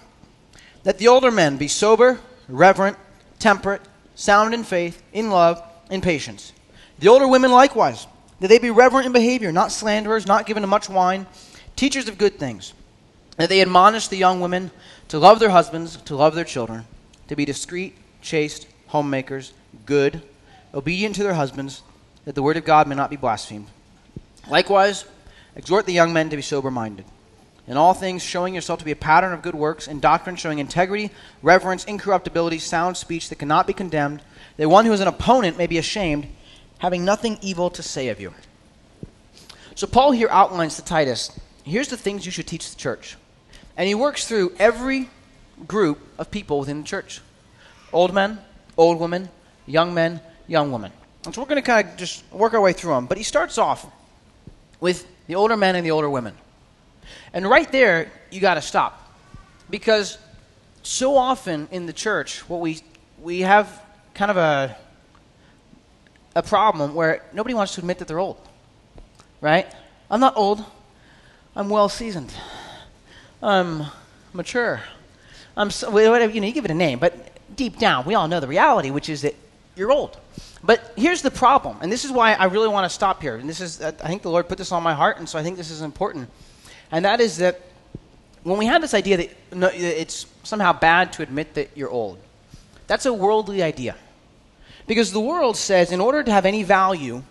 Let 0.85 0.99
the 0.99 1.07
older 1.07 1.31
men 1.31 1.57
be 1.57 1.69
sober, 1.69 2.19
reverent, 2.49 2.97
temperate, 3.39 3.83
sound 4.17 4.55
in 4.55 4.65
faith, 4.65 5.01
in 5.13 5.31
love, 5.31 5.63
in 5.89 6.01
patience. 6.01 6.53
The 6.99 7.09
older 7.09 7.29
women 7.29 7.53
likewise, 7.53 8.09
that 8.41 8.49
they 8.49 8.59
be 8.59 8.71
reverent 8.71 9.07
in 9.07 9.13
behavior, 9.13 9.53
not 9.53 9.71
slanderers, 9.71 10.27
not 10.27 10.47
given 10.47 10.63
to 10.63 10.67
much 10.67 10.89
wine, 10.89 11.27
teachers 11.77 12.09
of 12.09 12.19
good 12.19 12.41
things. 12.41 12.73
That 13.37 13.49
they 13.49 13.63
admonish 13.63 14.09
the 14.09 14.17
young 14.17 14.41
women 14.41 14.73
to 15.09 15.19
love 15.19 15.39
their 15.39 15.51
husbands, 15.51 15.97
to 15.99 16.17
love 16.17 16.35
their 16.35 16.45
children 16.45 16.87
to 17.33 17.37
be 17.37 17.45
discreet, 17.47 17.97
chaste, 18.21 18.67
homemakers, 18.89 19.55
good, 19.87 20.21
obedient 20.75 21.15
to 21.15 21.23
their 21.23 21.33
husbands, 21.33 21.83
that 22.27 22.35
the 22.35 22.43
word 22.43 22.59
of 22.59 22.65
God 22.67 22.87
may 22.87 22.95
not 22.95 23.09
be 23.09 23.17
blasphemed. 23.17 23.69
Likewise, 24.49 25.05
exhort 25.57 25.87
the 25.87 25.93
young 25.93 26.13
men 26.13 26.31
to 26.31 26.37
be 26.37 26.43
sober 26.43 26.71
minded. 26.71 27.05
In 27.67 27.77
all 27.77 27.95
things, 27.95 28.23
showing 28.23 28.55
yourself 28.55 28.81
to 28.81 28.85
be 28.85 28.91
a 28.91 28.97
pattern 28.97 29.33
of 29.33 29.43
good 29.43 29.55
works, 29.55 29.87
in 29.87 30.01
doctrine, 30.01 30.37
showing 30.37 30.59
integrity, 30.59 31.11
reverence, 31.43 31.85
incorruptibility, 31.85 32.59
sound 32.59 32.97
speech 32.97 33.29
that 33.29 33.39
cannot 33.39 33.67
be 33.67 33.73
condemned, 33.73 34.23
that 34.57 34.69
one 34.69 34.85
who 34.85 34.93
is 34.93 35.01
an 35.01 35.09
opponent 35.09 35.57
may 35.57 35.69
be 35.69 35.79
ashamed, 35.79 36.27
having 36.79 37.05
nothing 37.05 37.39
evil 37.41 37.71
to 37.71 37.83
say 37.83 38.09
of 38.09 38.21
you. 38.21 38.35
So, 39.75 39.87
Paul 39.87 40.11
here 40.11 40.29
outlines 40.31 40.77
to 40.77 40.85
Titus 40.85 41.39
here's 41.65 41.89
the 41.89 41.97
things 41.97 42.27
you 42.27 42.33
should 42.33 42.47
teach 42.47 42.69
the 42.71 42.77
church. 42.77 43.17
And 43.77 43.87
he 43.87 43.95
works 43.95 44.27
through 44.27 44.53
every 44.59 45.09
group 45.67 46.01
of 46.19 46.31
people 46.31 46.59
within 46.59 46.83
the 46.83 46.87
church 46.87 47.21
old 47.93 48.13
men, 48.13 48.39
old 48.77 48.99
women, 48.99 49.29
young 49.67 49.95
men, 49.95 50.21
young 50.49 50.73
women. 50.73 50.93
And 51.25 51.35
so 51.35 51.41
we're 51.41 51.49
going 51.49 51.63
to 51.63 51.67
kind 51.67 51.89
of 51.89 51.97
just 51.97 52.25
work 52.33 52.55
our 52.55 52.61
way 52.61 52.73
through 52.73 52.95
them. 52.95 53.07
But 53.07 53.19
he 53.19 53.25
starts 53.25 53.59
off 53.59 53.87
with 54.83 55.07
the 55.29 55.37
older 55.37 55.57
men 55.57 55.77
and 55.77 55.87
the 55.87 55.93
older 55.93 56.11
women. 56.11 56.35
And 57.33 57.49
right 57.49 57.71
there, 57.71 58.11
you 58.33 58.41
got 58.41 58.55
to 58.55 58.61
stop. 58.61 59.17
Because 59.71 60.19
so 60.83 61.17
often 61.17 61.69
in 61.71 61.87
the 61.87 61.93
church, 61.93 62.41
what 62.49 62.61
we, 62.61 62.81
we 63.23 63.43
have 63.43 63.81
kind 64.13 64.33
of 64.33 64.37
a, 64.37 64.77
a 66.35 66.43
problem 66.43 66.97
where 66.97 67.23
nobody 67.33 67.55
wants 67.55 67.77
to 67.77 67.81
admit 67.81 68.01
that 68.01 68.09
they're 68.09 68.19
old. 68.19 68.41
Right? 69.41 69.73
I'm 70.11 70.19
not 70.19 70.37
old. 70.37 70.65
I'm 71.55 71.69
well 71.69 71.89
seasoned. 71.89 72.35
I'm 73.41 73.85
mature. 74.33 74.83
I'm 75.57 75.71
so, 75.71 75.91
whatever, 75.91 76.29
you 76.29 76.41
know, 76.41 76.49
you 76.49 76.53
give 76.53 76.65
it 76.65 76.73
a 76.73 76.75
name, 76.75 76.99
but 76.99 77.15
deep 77.55 77.79
down, 77.79 78.05
we 78.05 78.17
all 78.17 78.27
know 78.27 78.41
the 78.41 78.49
reality, 78.49 78.91
which 78.91 79.09
is 79.09 79.23
that 79.23 79.37
you're 79.77 79.93
old. 79.93 80.19
But 80.65 80.93
here's 80.97 81.23
the 81.23 81.31
problem, 81.31 81.79
and 81.81 81.91
this 81.91 82.05
is 82.05 82.13
why 82.13 82.35
I 82.35 82.45
really 82.45 82.69
want 82.69 82.85
to 82.85 82.91
stop 82.91 83.21
here. 83.21 83.37
And 83.37 83.49
this 83.49 83.61
is, 83.61 83.81
uh, 83.81 83.93
I 84.03 84.07
think 84.09 84.23
the 84.23 84.31
Lord 84.31 84.49
put 84.49 84.59
this 84.59 84.71
on 84.71 84.83
my 84.83 84.95
heart, 84.95 85.19
and 85.19 85.29
so 85.29 85.39
I 85.39 85.43
think 85.43 85.57
this 85.57 85.71
is 85.71 85.83
important. 85.83 86.31
And 86.93 87.05
that 87.05 87.21
is 87.21 87.39
that 87.39 87.61
when 88.45 88.59
we 88.59 88.67
have 88.67 88.83
this 88.83 88.95
idea 88.95 89.17
that 89.17 89.31
no, 89.53 89.71
it's 89.73 90.27
somehow 90.45 90.73
bad 90.73 91.13
to 91.15 91.23
admit 91.23 91.55
that 91.55 91.71
you're 91.75 91.91
old, 91.91 92.19
that's 92.87 93.07
a 93.07 93.13
worldly 93.13 93.63
idea. 93.63 93.97
Because 94.87 95.13
the 95.13 95.21
world 95.21 95.57
says 95.57 95.93
in 95.93 96.01
order 96.01 96.23
to 96.23 96.31
have 96.31 96.47
any 96.47 96.63
value 96.63 97.23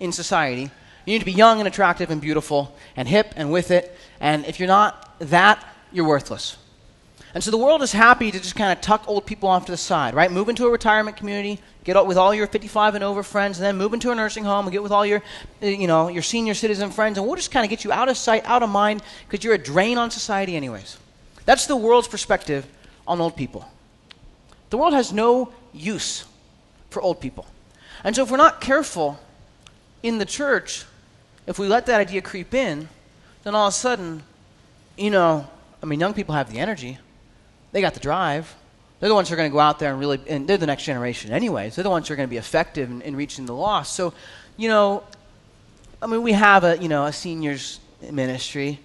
in 0.00 0.12
society, 0.12 0.70
you 1.04 1.12
need 1.12 1.18
to 1.20 1.24
be 1.24 1.32
young 1.32 1.60
and 1.60 1.68
attractive 1.68 2.10
and 2.10 2.20
beautiful 2.20 2.74
and 2.96 3.06
hip 3.06 3.32
and 3.36 3.52
with 3.52 3.70
it. 3.70 3.96
And 4.20 4.44
if 4.46 4.58
you're 4.58 4.68
not 4.68 5.14
that, 5.20 5.64
you're 5.92 6.06
worthless. 6.06 6.56
And 7.34 7.42
so 7.42 7.50
the 7.50 7.58
world 7.58 7.82
is 7.82 7.90
happy 7.90 8.30
to 8.30 8.38
just 8.38 8.54
kind 8.54 8.72
of 8.72 8.80
tuck 8.80 9.08
old 9.08 9.26
people 9.26 9.48
off 9.48 9.66
to 9.66 9.72
the 9.72 9.76
side, 9.76 10.14
right? 10.14 10.30
Move 10.30 10.48
into 10.48 10.66
a 10.66 10.70
retirement 10.70 11.16
community, 11.16 11.60
get 11.82 12.06
with 12.06 12.16
all 12.16 12.32
your 12.32 12.46
55 12.46 12.94
and 12.94 13.02
over 13.02 13.24
friends, 13.24 13.58
and 13.58 13.66
then 13.66 13.76
move 13.76 13.92
into 13.92 14.12
a 14.12 14.14
nursing 14.14 14.44
home 14.44 14.66
and 14.66 14.72
get 14.72 14.84
with 14.84 14.92
all 14.92 15.04
your, 15.04 15.20
uh, 15.60 15.66
you 15.66 15.88
know, 15.88 16.06
your 16.06 16.22
senior 16.22 16.54
citizen 16.54 16.92
friends, 16.92 17.18
and 17.18 17.26
we'll 17.26 17.34
just 17.34 17.50
kind 17.50 17.64
of 17.64 17.70
get 17.70 17.82
you 17.82 17.90
out 17.90 18.08
of 18.08 18.16
sight, 18.16 18.44
out 18.44 18.62
of 18.62 18.70
mind, 18.70 19.02
because 19.28 19.44
you're 19.44 19.54
a 19.54 19.58
drain 19.58 19.98
on 19.98 20.12
society, 20.12 20.54
anyways. 20.54 20.96
That's 21.44 21.66
the 21.66 21.74
world's 21.74 22.06
perspective 22.06 22.68
on 23.04 23.20
old 23.20 23.34
people. 23.34 23.68
The 24.70 24.78
world 24.78 24.94
has 24.94 25.12
no 25.12 25.52
use 25.72 26.24
for 26.90 27.02
old 27.02 27.20
people. 27.20 27.46
And 28.04 28.14
so 28.14 28.22
if 28.22 28.30
we're 28.30 28.36
not 28.36 28.60
careful 28.60 29.18
in 30.04 30.18
the 30.18 30.24
church, 30.24 30.84
if 31.48 31.58
we 31.58 31.66
let 31.66 31.86
that 31.86 32.00
idea 32.00 32.22
creep 32.22 32.54
in, 32.54 32.88
then 33.42 33.56
all 33.56 33.66
of 33.66 33.74
a 33.74 33.76
sudden, 33.76 34.22
you 34.96 35.10
know, 35.10 35.48
I 35.82 35.86
mean, 35.86 35.98
young 35.98 36.14
people 36.14 36.34
have 36.34 36.50
the 36.50 36.60
energy 36.60 36.98
they 37.74 37.80
got 37.80 37.92
the 37.92 38.00
drive. 38.00 38.54
They're 39.00 39.08
the 39.08 39.16
ones 39.16 39.28
who 39.28 39.34
are 39.34 39.36
going 39.36 39.50
to 39.50 39.52
go 39.52 39.58
out 39.58 39.80
there 39.80 39.90
and 39.90 39.98
really, 39.98 40.20
and 40.28 40.46
they're 40.46 40.56
the 40.56 40.66
next 40.66 40.84
generation 40.84 41.32
anyways. 41.32 41.74
They're 41.74 41.82
the 41.82 41.90
ones 41.90 42.06
who 42.06 42.14
are 42.14 42.16
going 42.16 42.28
to 42.28 42.30
be 42.30 42.36
effective 42.36 42.88
in, 42.88 43.02
in 43.02 43.16
reaching 43.16 43.46
the 43.46 43.52
lost. 43.52 43.94
So, 43.94 44.14
you 44.56 44.68
know, 44.68 45.02
I 46.00 46.06
mean, 46.06 46.22
we 46.22 46.32
have 46.32 46.62
a, 46.62 46.78
you 46.78 46.88
know, 46.88 47.04
a 47.04 47.12
seniors 47.12 47.80
ministry, 48.00 48.78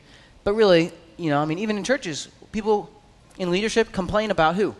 but 0.43 0.54
really, 0.56 0.91
you 1.17 1.30
know, 1.30 1.39
I 1.39 1.45
mean, 1.45 1.60
even 1.60 1.78
in 1.78 1.84
churches, 1.84 2.30
people 2.52 2.89
in 3.38 3.52
leadership 3.52 3.91
complain 3.91 4.32
about 4.32 4.56
who? 4.56 4.75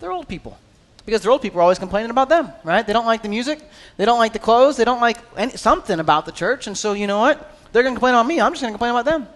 They're 0.00 0.12
old 0.12 0.28
people. 0.28 0.58
Because 1.04 1.20
the 1.20 1.28
old 1.28 1.42
people 1.42 1.60
are 1.60 1.62
always 1.62 1.78
complaining 1.78 2.10
about 2.10 2.30
them, 2.30 2.50
right? 2.64 2.86
They 2.86 2.94
don't 2.94 3.06
like 3.06 3.22
the 3.22 3.28
music, 3.28 3.60
they 3.98 4.06
don't 4.06 4.18
like 4.18 4.32
the 4.32 4.38
clothes, 4.38 4.78
they 4.78 4.84
don't 4.84 5.00
like 5.00 5.18
any, 5.36 5.52
something 5.58 6.00
about 6.00 6.24
the 6.24 6.32
church, 6.32 6.68
and 6.68 6.78
so 6.78 6.94
you 6.94 7.06
know 7.06 7.18
what? 7.18 7.54
They're 7.72 7.82
going 7.82 7.94
to 7.94 7.98
complain 7.98 8.14
about 8.14 8.26
me. 8.26 8.40
I'm 8.40 8.52
just 8.52 8.62
going 8.62 8.72
to 8.72 8.78
complain 8.78 8.92
about 8.92 9.04
them. 9.04 9.28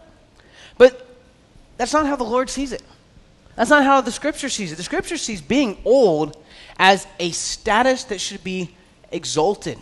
But 0.78 1.06
that's 1.76 1.92
not 1.92 2.06
how 2.06 2.16
the 2.16 2.24
Lord 2.24 2.48
sees 2.48 2.72
it. 2.72 2.82
That's 3.56 3.70
not 3.70 3.84
how 3.84 4.02
the 4.02 4.12
scripture 4.12 4.50
sees 4.50 4.70
it. 4.70 4.76
The 4.76 4.82
scripture 4.82 5.16
sees 5.16 5.40
being 5.40 5.78
old 5.84 6.36
as 6.78 7.06
a 7.18 7.30
status 7.30 8.04
that 8.04 8.20
should 8.20 8.44
be 8.44 8.70
exalted, 9.10 9.78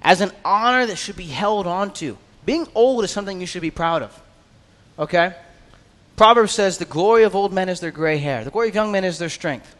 as 0.00 0.22
an 0.22 0.32
honor 0.44 0.86
that 0.86 0.96
should 0.96 1.16
be 1.16 1.26
held 1.26 1.66
onto. 1.66 2.16
Being 2.46 2.66
old 2.74 3.04
is 3.04 3.10
something 3.10 3.40
you 3.40 3.46
should 3.46 3.62
be 3.62 3.70
proud 3.70 4.02
of. 4.02 4.22
Okay? 4.98 5.34
Proverbs 6.16 6.52
says, 6.52 6.78
The 6.78 6.86
glory 6.86 7.24
of 7.24 7.36
old 7.36 7.52
men 7.52 7.68
is 7.68 7.80
their 7.80 7.90
gray 7.90 8.16
hair, 8.16 8.44
the 8.44 8.50
glory 8.50 8.70
of 8.70 8.74
young 8.74 8.90
men 8.90 9.04
is 9.04 9.18
their 9.18 9.28
strength. 9.28 9.76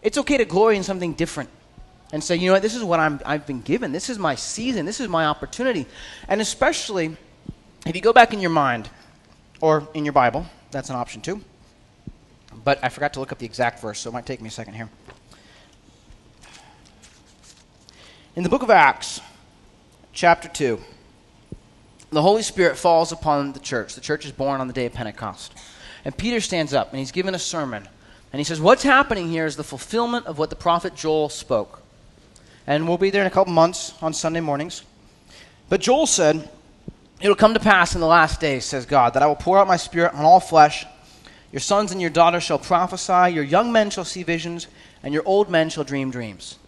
It's 0.00 0.18
okay 0.18 0.36
to 0.36 0.44
glory 0.44 0.76
in 0.76 0.84
something 0.84 1.14
different 1.14 1.50
and 2.12 2.22
say, 2.22 2.36
you 2.36 2.46
know 2.46 2.52
what, 2.52 2.62
this 2.62 2.76
is 2.76 2.84
what 2.84 3.00
I'm, 3.00 3.20
I've 3.24 3.46
been 3.46 3.62
given. 3.62 3.90
This 3.90 4.10
is 4.10 4.18
my 4.18 4.34
season. 4.34 4.84
This 4.84 5.00
is 5.00 5.08
my 5.08 5.24
opportunity. 5.24 5.86
And 6.28 6.42
especially 6.42 7.16
if 7.86 7.96
you 7.96 8.02
go 8.02 8.12
back 8.12 8.34
in 8.34 8.40
your 8.40 8.50
mind 8.50 8.90
or 9.62 9.88
in 9.94 10.04
your 10.04 10.12
Bible, 10.12 10.44
that's 10.70 10.90
an 10.90 10.96
option 10.96 11.22
too 11.22 11.40
but 12.62 12.78
I 12.82 12.88
forgot 12.88 13.12
to 13.14 13.20
look 13.20 13.32
up 13.32 13.38
the 13.38 13.46
exact 13.46 13.80
verse, 13.80 14.00
so 14.00 14.10
it 14.10 14.12
might 14.12 14.26
take 14.26 14.40
me 14.40 14.48
a 14.48 14.52
second 14.52 14.74
here. 14.74 14.88
In 18.36 18.42
the 18.42 18.48
book 18.48 18.62
of 18.62 18.70
Acts, 18.70 19.20
chapter 20.12 20.48
2, 20.48 20.80
the 22.10 22.22
Holy 22.22 22.42
Spirit 22.42 22.76
falls 22.76 23.12
upon 23.12 23.52
the 23.52 23.60
church. 23.60 23.94
The 23.94 24.00
church 24.00 24.24
is 24.24 24.32
born 24.32 24.60
on 24.60 24.66
the 24.66 24.72
day 24.72 24.86
of 24.86 24.92
Pentecost. 24.92 25.54
And 26.04 26.16
Peter 26.16 26.40
stands 26.40 26.74
up 26.74 26.90
and 26.90 26.98
he's 26.98 27.12
given 27.12 27.34
a 27.34 27.38
sermon. 27.38 27.88
And 28.32 28.40
he 28.40 28.44
says, 28.44 28.60
What's 28.60 28.82
happening 28.82 29.30
here 29.30 29.46
is 29.46 29.56
the 29.56 29.64
fulfillment 29.64 30.26
of 30.26 30.38
what 30.38 30.50
the 30.50 30.56
prophet 30.56 30.94
Joel 30.94 31.28
spoke. 31.28 31.82
And 32.66 32.88
we'll 32.88 32.98
be 32.98 33.10
there 33.10 33.20
in 33.20 33.26
a 33.26 33.30
couple 33.30 33.52
months 33.52 33.94
on 34.02 34.12
Sunday 34.12 34.40
mornings. 34.40 34.82
But 35.68 35.80
Joel 35.80 36.06
said, 36.06 36.48
It'll 37.20 37.36
come 37.36 37.54
to 37.54 37.60
pass 37.60 37.94
in 37.94 38.00
the 38.00 38.06
last 38.06 38.40
days, 38.40 38.64
says 38.64 38.86
God, 38.86 39.14
that 39.14 39.22
I 39.22 39.26
will 39.26 39.36
pour 39.36 39.58
out 39.58 39.68
my 39.68 39.76
spirit 39.76 40.14
on 40.14 40.24
all 40.24 40.40
flesh. 40.40 40.84
Your 41.54 41.60
sons 41.60 41.92
and 41.92 42.00
your 42.00 42.10
daughters 42.10 42.42
shall 42.42 42.58
prophesy, 42.58 43.32
your 43.32 43.44
young 43.44 43.70
men 43.70 43.88
shall 43.88 44.04
see 44.04 44.24
visions, 44.24 44.66
and 45.04 45.14
your 45.14 45.22
old 45.24 45.48
men 45.48 45.70
shall 45.70 45.84
dream 45.84 46.10
dreams. 46.10 46.58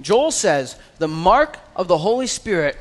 Joel 0.00 0.30
says 0.30 0.78
the 0.96 1.06
mark 1.06 1.58
of 1.76 1.86
the 1.86 1.98
Holy 1.98 2.26
Spirit 2.26 2.78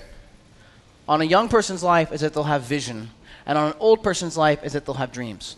on 1.10 1.20
a 1.20 1.26
young 1.26 1.50
person's 1.50 1.84
life 1.84 2.14
is 2.14 2.22
that 2.22 2.34
they'll 2.34 2.44
have 2.44 2.62
vision, 2.62 3.10
and 3.46 3.58
on 3.58 3.72
an 3.72 3.78
old 3.82 4.02
person's 4.02 4.38
life 4.38 4.64
is 4.64 4.72
that 4.72 4.86
they'll 4.86 4.96
have 4.96 5.12
dreams. 5.12 5.58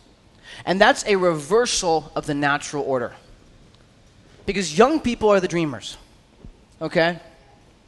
And 0.66 0.82
that's 0.82 1.06
a 1.06 1.16
reversal 1.16 2.12
of 2.16 2.26
the 2.26 2.34
natural 2.34 2.82
order. 2.82 3.14
Because 4.48 4.76
young 4.76 5.00
people 5.00 5.30
are 5.30 5.40
the 5.40 5.48
dreamers. 5.48 5.96
Okay? 6.82 7.20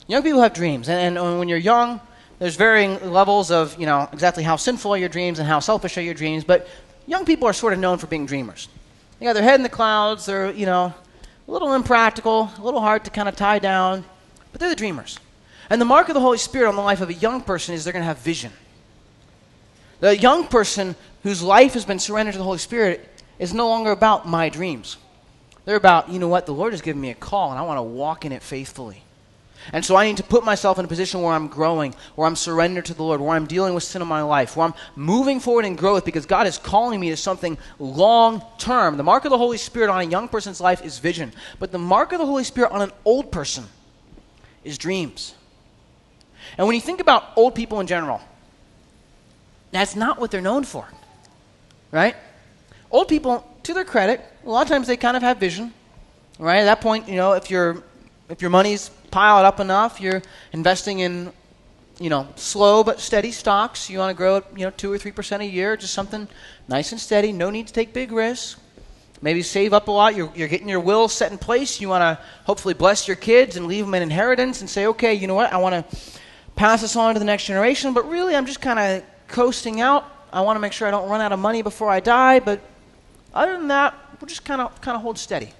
Young 0.05 0.21
people 0.21 0.43
have 0.43 0.53
dreams. 0.53 0.89
And, 0.89 1.17
and, 1.17 1.39
when 1.39 1.49
you're 1.49 1.57
young, 1.57 2.01
there's 2.37 2.55
varying 2.55 3.11
levels 3.11 3.49
of, 3.49 3.79
you 3.79 3.87
know, 3.87 4.07
exactly 4.13 4.43
how 4.43 4.57
sinful 4.57 4.93
are 4.93 4.97
your 4.97 5.09
dreams 5.09 5.39
and 5.39 5.47
how 5.47 5.59
selfish 5.59 5.97
are 5.97 6.03
your 6.03 6.13
dreams. 6.13 6.43
But 6.43 6.67
young 7.09 7.25
people 7.25 7.47
are 7.47 7.53
sort 7.53 7.73
of 7.73 7.79
known 7.79 7.97
for 7.97 8.07
being 8.07 8.27
dreamers. 8.27 8.69
They 9.19 9.25
got 9.25 9.33
their 9.33 9.43
head 9.43 9.55
in 9.55 9.63
the 9.63 9.69
clouds, 9.69 10.27
they're, 10.27 10.51
you 10.51 10.65
know, 10.65 10.93
a 11.47 11.51
little 11.51 11.73
impractical, 11.73 12.51
a 12.57 12.61
little 12.61 12.79
hard 12.79 13.03
to 13.05 13.11
kind 13.11 13.27
of 13.27 13.35
tie 13.35 13.59
down, 13.59 14.05
but 14.51 14.61
they're 14.61 14.69
the 14.69 14.75
dreamers. 14.75 15.19
And 15.69 15.81
the 15.81 15.85
mark 15.85 16.07
of 16.07 16.13
the 16.13 16.21
Holy 16.21 16.37
Spirit 16.37 16.69
on 16.69 16.75
the 16.75 16.81
life 16.81 17.01
of 17.01 17.09
a 17.09 17.13
young 17.13 17.41
person 17.41 17.73
is 17.73 17.83
they're 17.83 17.93
going 17.93 18.03
to 18.03 18.07
have 18.07 18.19
vision. 18.19 18.51
The 19.99 20.15
young 20.15 20.47
person 20.47 20.95
whose 21.23 21.41
life 21.41 21.73
has 21.73 21.83
been 21.83 21.99
surrendered 21.99 22.33
to 22.33 22.37
the 22.37 22.45
Holy 22.45 22.59
Spirit 22.59 23.09
is 23.39 23.53
no 23.53 23.67
longer 23.67 23.91
about 23.91 24.27
my 24.27 24.49
dreams. 24.49 24.97
They're 25.65 25.75
about, 25.75 26.09
you 26.09 26.19
know 26.19 26.27
what, 26.27 26.45
the 26.45 26.53
Lord 26.53 26.73
has 26.73 26.81
given 26.81 27.01
me 27.01 27.09
a 27.09 27.15
call 27.15 27.49
and 27.49 27.59
I 27.59 27.63
want 27.63 27.77
to 27.79 27.83
walk 27.83 28.23
in 28.23 28.31
it 28.31 28.43
faithfully. 28.43 29.03
And 29.73 29.85
so 29.85 29.95
I 29.95 30.05
need 30.05 30.17
to 30.17 30.23
put 30.23 30.43
myself 30.43 30.79
in 30.79 30.85
a 30.85 30.87
position 30.87 31.21
where 31.21 31.33
I'm 31.33 31.47
growing, 31.47 31.93
where 32.15 32.27
I'm 32.27 32.35
surrendered 32.35 32.85
to 32.85 32.93
the 32.93 33.03
Lord, 33.03 33.21
where 33.21 33.35
I'm 33.35 33.45
dealing 33.45 33.73
with 33.73 33.83
sin 33.83 34.01
in 34.01 34.07
my 34.07 34.21
life, 34.21 34.55
where 34.55 34.67
I'm 34.67 34.73
moving 34.95 35.39
forward 35.39 35.65
in 35.65 35.75
growth 35.75 36.05
because 36.05 36.25
God 36.25 36.47
is 36.47 36.57
calling 36.57 36.99
me 36.99 37.09
to 37.09 37.17
something 37.17 37.57
long 37.77 38.43
term. 38.57 38.97
The 38.97 39.03
mark 39.03 39.25
of 39.25 39.31
the 39.31 39.37
Holy 39.37 39.57
Spirit 39.57 39.89
on 39.89 40.01
a 40.01 40.05
young 40.05 40.27
person's 40.27 40.59
life 40.59 40.83
is 40.83 40.99
vision, 40.99 41.33
but 41.59 41.71
the 41.71 41.79
mark 41.79 42.11
of 42.11 42.19
the 42.19 42.25
Holy 42.25 42.43
Spirit 42.43 42.71
on 42.71 42.81
an 42.81 42.91
old 43.05 43.31
person 43.31 43.65
is 44.63 44.77
dreams. 44.77 45.35
And 46.57 46.65
when 46.65 46.75
you 46.75 46.81
think 46.81 46.99
about 46.99 47.31
old 47.35 47.55
people 47.55 47.79
in 47.79 47.87
general, 47.87 48.21
that's 49.71 49.95
not 49.95 50.19
what 50.19 50.31
they're 50.31 50.41
known 50.41 50.63
for, 50.63 50.87
right? 51.91 52.15
Old 52.91 53.07
people, 53.07 53.47
to 53.63 53.73
their 53.73 53.85
credit, 53.85 54.21
a 54.43 54.49
lot 54.49 54.63
of 54.63 54.67
times 54.67 54.87
they 54.87 54.97
kind 54.97 55.15
of 55.15 55.21
have 55.21 55.37
vision, 55.37 55.73
right? 56.39 56.59
At 56.59 56.65
that 56.65 56.81
point, 56.81 57.07
you 57.07 57.15
know, 57.15 57.33
if 57.33 57.51
your 57.51 57.83
if 58.29 58.41
your 58.41 58.51
money's 58.51 58.91
pile 59.11 59.39
it 59.39 59.45
up 59.45 59.59
enough, 59.59 59.99
you're 59.99 60.21
investing 60.53 60.99
in, 60.99 61.31
you 61.99 62.09
know, 62.09 62.27
slow 62.35 62.83
but 62.83 62.99
steady 62.99 63.31
stocks. 63.31 63.89
You 63.89 63.99
want 63.99 64.15
to 64.15 64.17
grow 64.17 64.37
it, 64.37 64.45
you 64.55 64.65
know, 64.65 64.71
two 64.71 64.91
or 64.91 64.97
three 64.97 65.11
percent 65.11 65.41
a 65.43 65.45
year, 65.45 65.75
just 65.77 65.93
something 65.93 66.27
nice 66.67 66.91
and 66.91 66.99
steady. 67.01 67.31
No 67.31 67.49
need 67.49 67.67
to 67.67 67.73
take 67.73 67.93
big 67.93 68.11
risks. 68.11 68.59
Maybe 69.21 69.41
save 69.41 69.73
up 69.73 69.89
a 69.89 69.91
lot. 69.91 70.15
You're, 70.15 70.31
you're 70.33 70.47
getting 70.47 70.69
your 70.69 70.79
will 70.79 71.09
set 71.09 71.31
in 71.31 71.37
place. 71.37 71.81
You 71.81 71.89
want 71.89 72.03
to 72.03 72.23
hopefully 72.45 72.73
bless 72.73 73.05
your 73.05 73.17
kids 73.17 73.57
and 73.57 73.67
leave 73.67 73.83
them 73.83 73.93
an 73.93 74.01
inheritance 74.01 74.61
and 74.61 74.69
say, 74.69 74.87
okay, 74.87 75.13
you 75.13 75.27
know 75.27 75.35
what? 75.35 75.51
I 75.51 75.57
want 75.57 75.75
to 75.75 75.97
pass 76.55 76.81
this 76.81 76.95
on 76.95 77.13
to 77.15 77.19
the 77.19 77.25
next 77.25 77.45
generation, 77.45 77.93
but 77.93 78.09
really 78.09 78.35
I'm 78.35 78.45
just 78.45 78.61
kind 78.61 78.79
of 78.79 79.03
coasting 79.27 79.81
out. 79.81 80.05
I 80.31 80.41
want 80.41 80.55
to 80.55 80.61
make 80.61 80.71
sure 80.71 80.87
I 80.87 80.91
don't 80.91 81.09
run 81.09 81.19
out 81.21 81.33
of 81.33 81.39
money 81.39 81.61
before 81.61 81.89
I 81.89 81.99
die, 81.99 82.39
but 82.39 82.61
other 83.33 83.57
than 83.57 83.67
that, 83.69 83.93
we'll 84.19 84.27
just 84.27 84.45
kind 84.45 84.61
of 84.61 84.79
kind 84.81 84.95
of 84.95 85.01
hold 85.01 85.17
steady. 85.17 85.51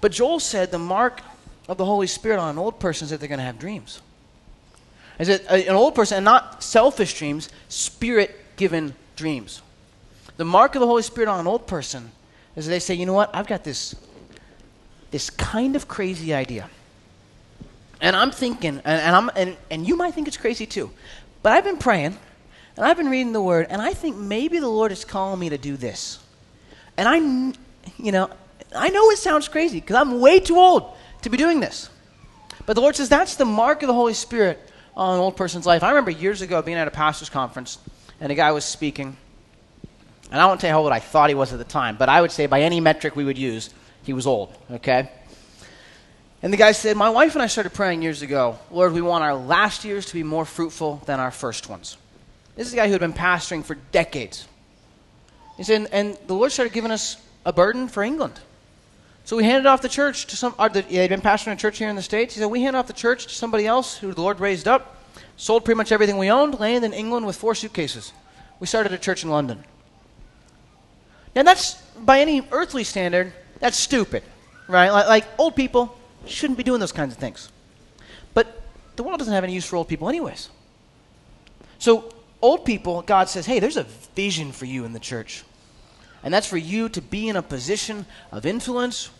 But 0.00 0.12
Joel 0.12 0.40
said 0.40 0.70
the 0.70 0.78
mark 0.78 1.20
of 1.72 1.78
the 1.78 1.84
Holy 1.84 2.06
Spirit 2.06 2.38
on 2.38 2.50
an 2.50 2.58
old 2.58 2.78
person 2.78 3.06
is 3.06 3.10
that 3.10 3.20
they're 3.20 3.28
going 3.28 3.38
to 3.38 3.44
have 3.44 3.58
dreams. 3.58 4.00
Is 5.18 5.28
it 5.28 5.44
an 5.48 5.74
old 5.74 5.94
person, 5.94 6.18
and 6.18 6.24
not 6.24 6.62
selfish 6.62 7.18
dreams, 7.18 7.48
spirit 7.68 8.56
given 8.56 8.94
dreams. 9.16 9.62
The 10.36 10.44
mark 10.44 10.74
of 10.74 10.80
the 10.80 10.86
Holy 10.86 11.02
Spirit 11.02 11.28
on 11.28 11.40
an 11.40 11.46
old 11.46 11.66
person 11.66 12.10
is 12.56 12.66
they 12.66 12.78
say, 12.78 12.94
you 12.94 13.06
know 13.06 13.12
what, 13.12 13.30
I've 13.34 13.46
got 13.46 13.64
this, 13.64 13.94
this 15.10 15.30
kind 15.30 15.76
of 15.76 15.88
crazy 15.88 16.34
idea. 16.34 16.68
And 18.00 18.16
I'm 18.16 18.30
thinking, 18.30 18.80
and, 18.84 19.00
and, 19.00 19.16
I'm, 19.16 19.30
and, 19.36 19.56
and 19.70 19.86
you 19.86 19.96
might 19.96 20.14
think 20.14 20.28
it's 20.28 20.36
crazy 20.36 20.66
too, 20.66 20.90
but 21.42 21.52
I've 21.52 21.64
been 21.64 21.78
praying, 21.78 22.16
and 22.76 22.86
I've 22.86 22.96
been 22.96 23.10
reading 23.10 23.32
the 23.32 23.42
Word, 23.42 23.66
and 23.70 23.80
I 23.80 23.92
think 23.92 24.16
maybe 24.16 24.58
the 24.58 24.68
Lord 24.68 24.92
is 24.92 25.04
calling 25.04 25.38
me 25.38 25.50
to 25.50 25.58
do 25.58 25.76
this. 25.76 26.18
And 26.96 27.08
I, 27.08 27.16
you 28.02 28.12
know, 28.12 28.30
I 28.74 28.88
know 28.88 29.10
it 29.10 29.18
sounds 29.18 29.48
crazy 29.48 29.80
because 29.80 29.96
I'm 29.96 30.20
way 30.20 30.40
too 30.40 30.56
old 30.56 30.94
to 31.22 31.30
be 31.30 31.36
doing 31.36 31.60
this. 31.60 31.90
But 32.66 32.74
the 32.74 32.80
Lord 32.80 32.96
says 32.96 33.08
that's 33.08 33.36
the 33.36 33.44
mark 33.44 33.82
of 33.82 33.86
the 33.88 33.94
Holy 33.94 34.14
Spirit 34.14 34.60
on 34.96 35.14
an 35.14 35.20
old 35.20 35.36
person's 35.36 35.66
life. 35.66 35.82
I 35.82 35.88
remember 35.88 36.10
years 36.10 36.42
ago 36.42 36.62
being 36.62 36.76
at 36.76 36.86
a 36.86 36.92
pastor's 36.92 37.30
conference, 37.30 37.78
and 38.20 38.30
a 38.30 38.34
guy 38.34 38.52
was 38.52 38.64
speaking. 38.64 39.16
And 40.30 40.40
I 40.40 40.46
won't 40.46 40.60
tell 40.60 40.68
you 40.68 40.74
how 40.74 40.82
old 40.82 40.92
I 40.92 41.00
thought 41.00 41.28
he 41.28 41.34
was 41.34 41.52
at 41.52 41.58
the 41.58 41.64
time, 41.64 41.96
but 41.96 42.08
I 42.08 42.20
would 42.20 42.32
say 42.32 42.46
by 42.46 42.62
any 42.62 42.80
metric 42.80 43.16
we 43.16 43.24
would 43.24 43.38
use, 43.38 43.70
he 44.02 44.12
was 44.12 44.26
old, 44.26 44.56
okay? 44.70 45.10
And 46.42 46.52
the 46.52 46.56
guy 46.56 46.72
said, 46.72 46.96
My 46.96 47.10
wife 47.10 47.34
and 47.34 47.42
I 47.42 47.46
started 47.46 47.72
praying 47.72 48.02
years 48.02 48.22
ago, 48.22 48.58
Lord, 48.70 48.92
we 48.92 49.02
want 49.02 49.22
our 49.24 49.34
last 49.34 49.84
years 49.84 50.06
to 50.06 50.14
be 50.14 50.22
more 50.22 50.44
fruitful 50.44 51.02
than 51.06 51.20
our 51.20 51.30
first 51.30 51.68
ones. 51.68 51.96
This 52.56 52.66
is 52.66 52.72
a 52.72 52.76
guy 52.76 52.86
who 52.86 52.92
had 52.92 53.00
been 53.00 53.12
pastoring 53.12 53.64
for 53.64 53.76
decades. 53.92 54.46
He 55.56 55.62
said, 55.62 55.88
and 55.92 56.18
the 56.26 56.34
Lord 56.34 56.50
started 56.50 56.72
giving 56.72 56.90
us 56.90 57.16
a 57.46 57.52
burden 57.52 57.88
for 57.88 58.02
England. 58.02 58.40
So 59.24 59.36
we 59.36 59.44
handed 59.44 59.66
off 59.66 59.82
the 59.82 59.88
church 59.88 60.26
to 60.26 60.36
some, 60.36 60.54
uh, 60.58 60.68
the, 60.68 60.82
he 60.82 60.96
had 60.96 61.08
been 61.08 61.20
pastoring 61.20 61.52
a 61.52 61.56
church 61.56 61.78
here 61.78 61.88
in 61.88 61.96
the 61.96 62.02
States. 62.02 62.34
He 62.34 62.40
said, 62.40 62.46
We 62.46 62.62
handed 62.62 62.78
off 62.78 62.86
the 62.86 62.92
church 62.92 63.26
to 63.26 63.34
somebody 63.34 63.66
else 63.66 63.96
who 63.96 64.12
the 64.12 64.20
Lord 64.20 64.40
raised 64.40 64.66
up, 64.66 64.96
sold 65.36 65.64
pretty 65.64 65.76
much 65.76 65.92
everything 65.92 66.18
we 66.18 66.30
owned, 66.30 66.58
landed 66.58 66.86
in 66.86 66.92
England 66.92 67.26
with 67.26 67.36
four 67.36 67.54
suitcases. 67.54 68.12
We 68.58 68.66
started 68.66 68.92
a 68.92 68.98
church 68.98 69.22
in 69.22 69.30
London. 69.30 69.64
Now, 71.34 71.44
that's, 71.44 71.74
by 71.98 72.20
any 72.20 72.46
earthly 72.50 72.84
standard, 72.84 73.32
that's 73.58 73.76
stupid, 73.76 74.22
right? 74.68 74.90
Like, 74.90 75.06
like 75.06 75.26
old 75.38 75.56
people 75.56 75.96
shouldn't 76.26 76.58
be 76.58 76.64
doing 76.64 76.80
those 76.80 76.92
kinds 76.92 77.14
of 77.14 77.18
things. 77.18 77.50
But 78.34 78.62
the 78.96 79.02
world 79.02 79.18
doesn't 79.18 79.32
have 79.32 79.44
any 79.44 79.54
use 79.54 79.64
for 79.64 79.76
old 79.76 79.88
people, 79.88 80.08
anyways. 80.08 80.50
So, 81.78 82.12
old 82.40 82.64
people, 82.64 83.02
God 83.02 83.28
says, 83.28 83.46
hey, 83.46 83.60
there's 83.60 83.76
a 83.76 83.86
vision 84.14 84.52
for 84.52 84.66
you 84.66 84.84
in 84.84 84.92
the 84.92 85.00
church. 85.00 85.44
And 86.22 86.32
that's 86.32 86.46
for 86.46 86.56
you 86.56 86.88
to 86.90 87.00
be 87.00 87.28
in 87.28 87.36
a 87.36 87.42
position 87.42 88.06
of 88.30 88.46
influence, 88.46 89.10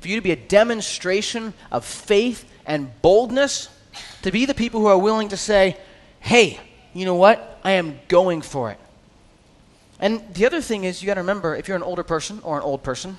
for 0.00 0.08
you 0.08 0.16
to 0.16 0.22
be 0.22 0.32
a 0.32 0.36
demonstration 0.36 1.54
of 1.70 1.84
faith 1.84 2.44
and 2.66 2.90
boldness, 3.02 3.68
to 4.22 4.30
be 4.30 4.46
the 4.46 4.54
people 4.54 4.80
who 4.80 4.86
are 4.86 4.98
willing 4.98 5.28
to 5.28 5.36
say, 5.36 5.76
hey, 6.20 6.60
you 6.92 7.04
know 7.04 7.14
what? 7.14 7.60
I 7.64 7.72
am 7.72 7.98
going 8.08 8.42
for 8.42 8.70
it. 8.70 8.78
And 9.98 10.22
the 10.34 10.46
other 10.46 10.60
thing 10.60 10.84
is, 10.84 11.02
you 11.02 11.06
got 11.06 11.14
to 11.14 11.20
remember 11.20 11.54
if 11.54 11.68
you're 11.68 11.76
an 11.76 11.82
older 11.82 12.02
person 12.02 12.40
or 12.42 12.56
an 12.56 12.62
old 12.62 12.82
person, 12.82 13.16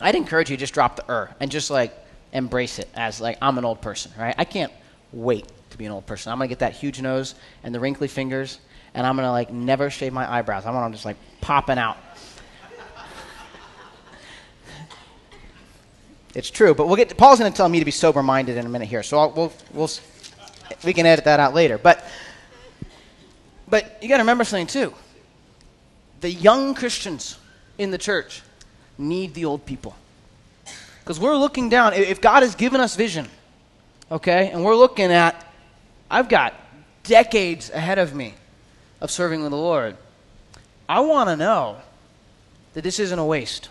I'd 0.00 0.14
encourage 0.14 0.50
you 0.50 0.56
to 0.56 0.60
just 0.60 0.74
drop 0.74 0.96
the 0.96 1.10
er 1.10 1.34
and 1.40 1.50
just 1.50 1.70
like 1.70 1.94
embrace 2.32 2.78
it 2.78 2.88
as 2.94 3.20
like, 3.20 3.38
I'm 3.40 3.58
an 3.58 3.64
old 3.64 3.80
person, 3.80 4.12
right? 4.18 4.34
I 4.36 4.44
can't 4.44 4.72
wait 5.12 5.46
to 5.70 5.78
be 5.78 5.84
an 5.86 5.92
old 5.92 6.06
person. 6.06 6.32
I'm 6.32 6.38
going 6.38 6.48
to 6.48 6.52
get 6.52 6.60
that 6.60 6.72
huge 6.72 7.00
nose 7.00 7.34
and 7.62 7.74
the 7.74 7.80
wrinkly 7.80 8.08
fingers, 8.08 8.60
and 8.94 9.06
I'm 9.06 9.16
going 9.16 9.26
to 9.26 9.30
like 9.30 9.52
never 9.52 9.90
shave 9.90 10.12
my 10.12 10.30
eyebrows. 10.30 10.64
I 10.64 10.70
want 10.70 10.84
them 10.84 10.92
just 10.92 11.04
like 11.04 11.16
popping 11.40 11.78
out. 11.78 11.98
It's 16.36 16.50
true, 16.50 16.74
but 16.74 16.86
we'll 16.86 16.96
get. 16.96 17.16
Paul's 17.16 17.38
going 17.38 17.50
to 17.50 17.56
tell 17.56 17.66
me 17.66 17.78
to 17.78 17.86
be 17.86 17.90
sober-minded 17.90 18.58
in 18.58 18.66
a 18.66 18.68
minute 18.68 18.88
here, 18.88 19.02
so 19.02 19.18
I'll, 19.18 19.30
we'll, 19.30 19.52
we'll, 19.72 19.88
we 20.84 20.92
can 20.92 21.06
edit 21.06 21.24
that 21.24 21.40
out 21.40 21.54
later. 21.54 21.78
But, 21.78 22.04
but 23.66 23.96
you 24.02 24.08
got 24.10 24.18
to 24.18 24.22
remember 24.22 24.44
something 24.44 24.66
too. 24.66 24.92
The 26.20 26.30
young 26.30 26.74
Christians 26.74 27.38
in 27.78 27.90
the 27.90 27.96
church 27.96 28.42
need 28.98 29.32
the 29.32 29.46
old 29.46 29.64
people, 29.64 29.96
because 31.00 31.18
we're 31.18 31.38
looking 31.38 31.70
down. 31.70 31.94
If 31.94 32.20
God 32.20 32.42
has 32.42 32.54
given 32.54 32.82
us 32.82 32.96
vision, 32.96 33.28
okay, 34.12 34.50
and 34.50 34.62
we're 34.62 34.76
looking 34.76 35.10
at, 35.12 35.42
I've 36.10 36.28
got 36.28 36.52
decades 37.04 37.70
ahead 37.70 37.98
of 37.98 38.14
me 38.14 38.34
of 39.00 39.10
serving 39.10 39.40
with 39.40 39.52
the 39.52 39.56
Lord. 39.56 39.96
I 40.86 41.00
want 41.00 41.30
to 41.30 41.36
know 41.36 41.78
that 42.74 42.82
this 42.82 42.98
isn't 43.00 43.18
a 43.18 43.24
waste, 43.24 43.70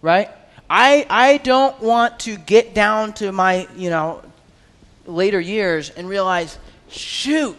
right? 0.00 0.30
I, 0.72 1.04
I 1.10 1.38
don't 1.38 1.80
want 1.80 2.20
to 2.20 2.36
get 2.36 2.74
down 2.74 3.12
to 3.14 3.32
my, 3.32 3.66
you 3.76 3.90
know, 3.90 4.22
later 5.04 5.40
years 5.40 5.90
and 5.90 6.08
realize, 6.08 6.58
shoot, 6.88 7.56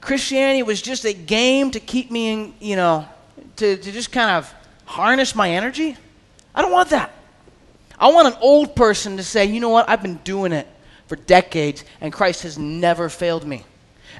Christianity 0.00 0.62
was 0.62 0.80
just 0.80 1.04
a 1.04 1.12
game 1.12 1.70
to 1.72 1.80
keep 1.80 2.10
me 2.10 2.32
in, 2.32 2.54
you 2.60 2.76
know, 2.76 3.06
to, 3.56 3.76
to 3.76 3.92
just 3.92 4.10
kind 4.10 4.30
of 4.30 4.52
harness 4.86 5.34
my 5.34 5.50
energy. 5.50 5.98
I 6.54 6.62
don't 6.62 6.72
want 6.72 6.88
that. 6.90 7.12
I 7.98 8.10
want 8.10 8.28
an 8.28 8.40
old 8.40 8.74
person 8.74 9.18
to 9.18 9.22
say, 9.22 9.44
you 9.44 9.60
know 9.60 9.68
what, 9.68 9.86
I've 9.88 10.02
been 10.02 10.16
doing 10.24 10.52
it 10.52 10.66
for 11.06 11.16
decades, 11.16 11.84
and 12.00 12.10
Christ 12.10 12.42
has 12.44 12.58
never 12.58 13.10
failed 13.10 13.46
me. 13.46 13.64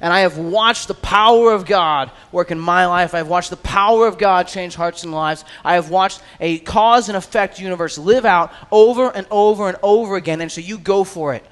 And 0.00 0.12
I 0.12 0.20
have 0.20 0.38
watched 0.38 0.88
the 0.88 0.94
power 0.94 1.52
of 1.52 1.66
God 1.66 2.10
work 2.32 2.50
in 2.50 2.58
my 2.58 2.86
life. 2.86 3.14
I've 3.14 3.28
watched 3.28 3.50
the 3.50 3.56
power 3.56 4.06
of 4.06 4.18
God 4.18 4.48
change 4.48 4.74
hearts 4.74 5.02
and 5.04 5.12
lives. 5.12 5.44
I 5.64 5.74
have 5.74 5.90
watched 5.90 6.22
a 6.40 6.58
cause 6.58 7.08
and 7.08 7.16
effect 7.16 7.60
universe 7.60 7.98
live 7.98 8.24
out 8.24 8.52
over 8.70 9.08
and 9.10 9.26
over 9.30 9.68
and 9.68 9.78
over 9.82 10.16
again. 10.16 10.40
And 10.40 10.50
so 10.50 10.60
you 10.60 10.78
go 10.78 11.04
for 11.04 11.34
it 11.34 11.44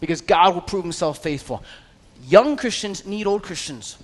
because 0.00 0.20
God 0.20 0.54
will 0.54 0.62
prove 0.62 0.84
himself 0.84 1.22
faithful. 1.22 1.62
Young 2.26 2.56
Christians 2.56 3.06
need 3.06 3.26
old 3.26 3.42
Christians. 3.42 3.96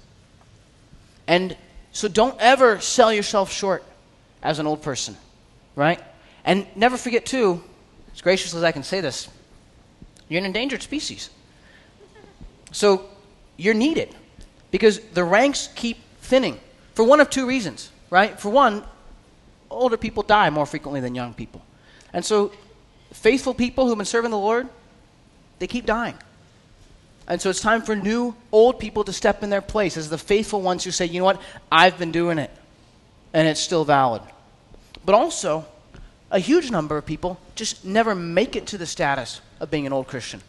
And 1.26 1.56
so 1.92 2.08
don't 2.08 2.36
ever 2.40 2.80
sell 2.80 3.12
yourself 3.12 3.52
short 3.52 3.84
as 4.42 4.58
an 4.58 4.66
old 4.66 4.82
person, 4.82 5.16
right? 5.76 6.00
And 6.44 6.66
never 6.76 6.96
forget, 6.96 7.24
too, 7.24 7.62
as 8.12 8.20
gracious 8.20 8.54
as 8.54 8.62
I 8.62 8.72
can 8.72 8.82
say 8.82 9.00
this, 9.00 9.28
you're 10.28 10.40
an 10.40 10.44
endangered 10.44 10.82
species. 10.82 11.30
So 12.72 13.08
you're 13.56 13.74
needed 13.74 14.14
because 14.70 15.00
the 15.12 15.24
ranks 15.24 15.68
keep 15.74 15.98
thinning 16.20 16.58
for 16.94 17.04
one 17.04 17.20
of 17.20 17.30
two 17.30 17.46
reasons, 17.46 17.90
right? 18.10 18.38
For 18.38 18.48
one, 18.48 18.84
older 19.70 19.96
people 19.96 20.22
die 20.22 20.50
more 20.50 20.66
frequently 20.66 21.00
than 21.00 21.14
young 21.14 21.34
people. 21.34 21.62
And 22.12 22.24
so 22.24 22.52
faithful 23.12 23.54
people 23.54 23.86
who've 23.86 23.96
been 23.96 24.06
serving 24.06 24.30
the 24.30 24.38
Lord, 24.38 24.68
they 25.58 25.66
keep 25.66 25.86
dying. 25.86 26.14
And 27.26 27.40
so 27.40 27.50
it's 27.50 27.60
time 27.60 27.82
for 27.82 27.96
new 27.96 28.34
old 28.52 28.78
people 28.78 29.04
to 29.04 29.12
step 29.12 29.42
in 29.42 29.50
their 29.50 29.62
place 29.62 29.96
as 29.96 30.10
the 30.10 30.18
faithful 30.18 30.60
ones 30.60 30.84
who 30.84 30.90
say, 30.90 31.06
you 31.06 31.20
know 31.20 31.24
what, 31.24 31.40
I've 31.72 31.98
been 31.98 32.12
doing 32.12 32.38
it, 32.38 32.50
and 33.32 33.48
it's 33.48 33.60
still 33.60 33.84
valid. 33.84 34.22
But 35.04 35.14
also, 35.14 35.64
a 36.30 36.38
huge 36.38 36.70
number 36.70 36.96
of 36.96 37.06
people 37.06 37.40
just 37.54 37.84
never 37.84 38.14
make 38.14 38.56
it 38.56 38.66
to 38.68 38.78
the 38.78 38.86
status 38.86 39.40
of 39.60 39.70
being 39.70 39.86
an 39.86 39.92
old 39.92 40.06
Christian 40.06 40.42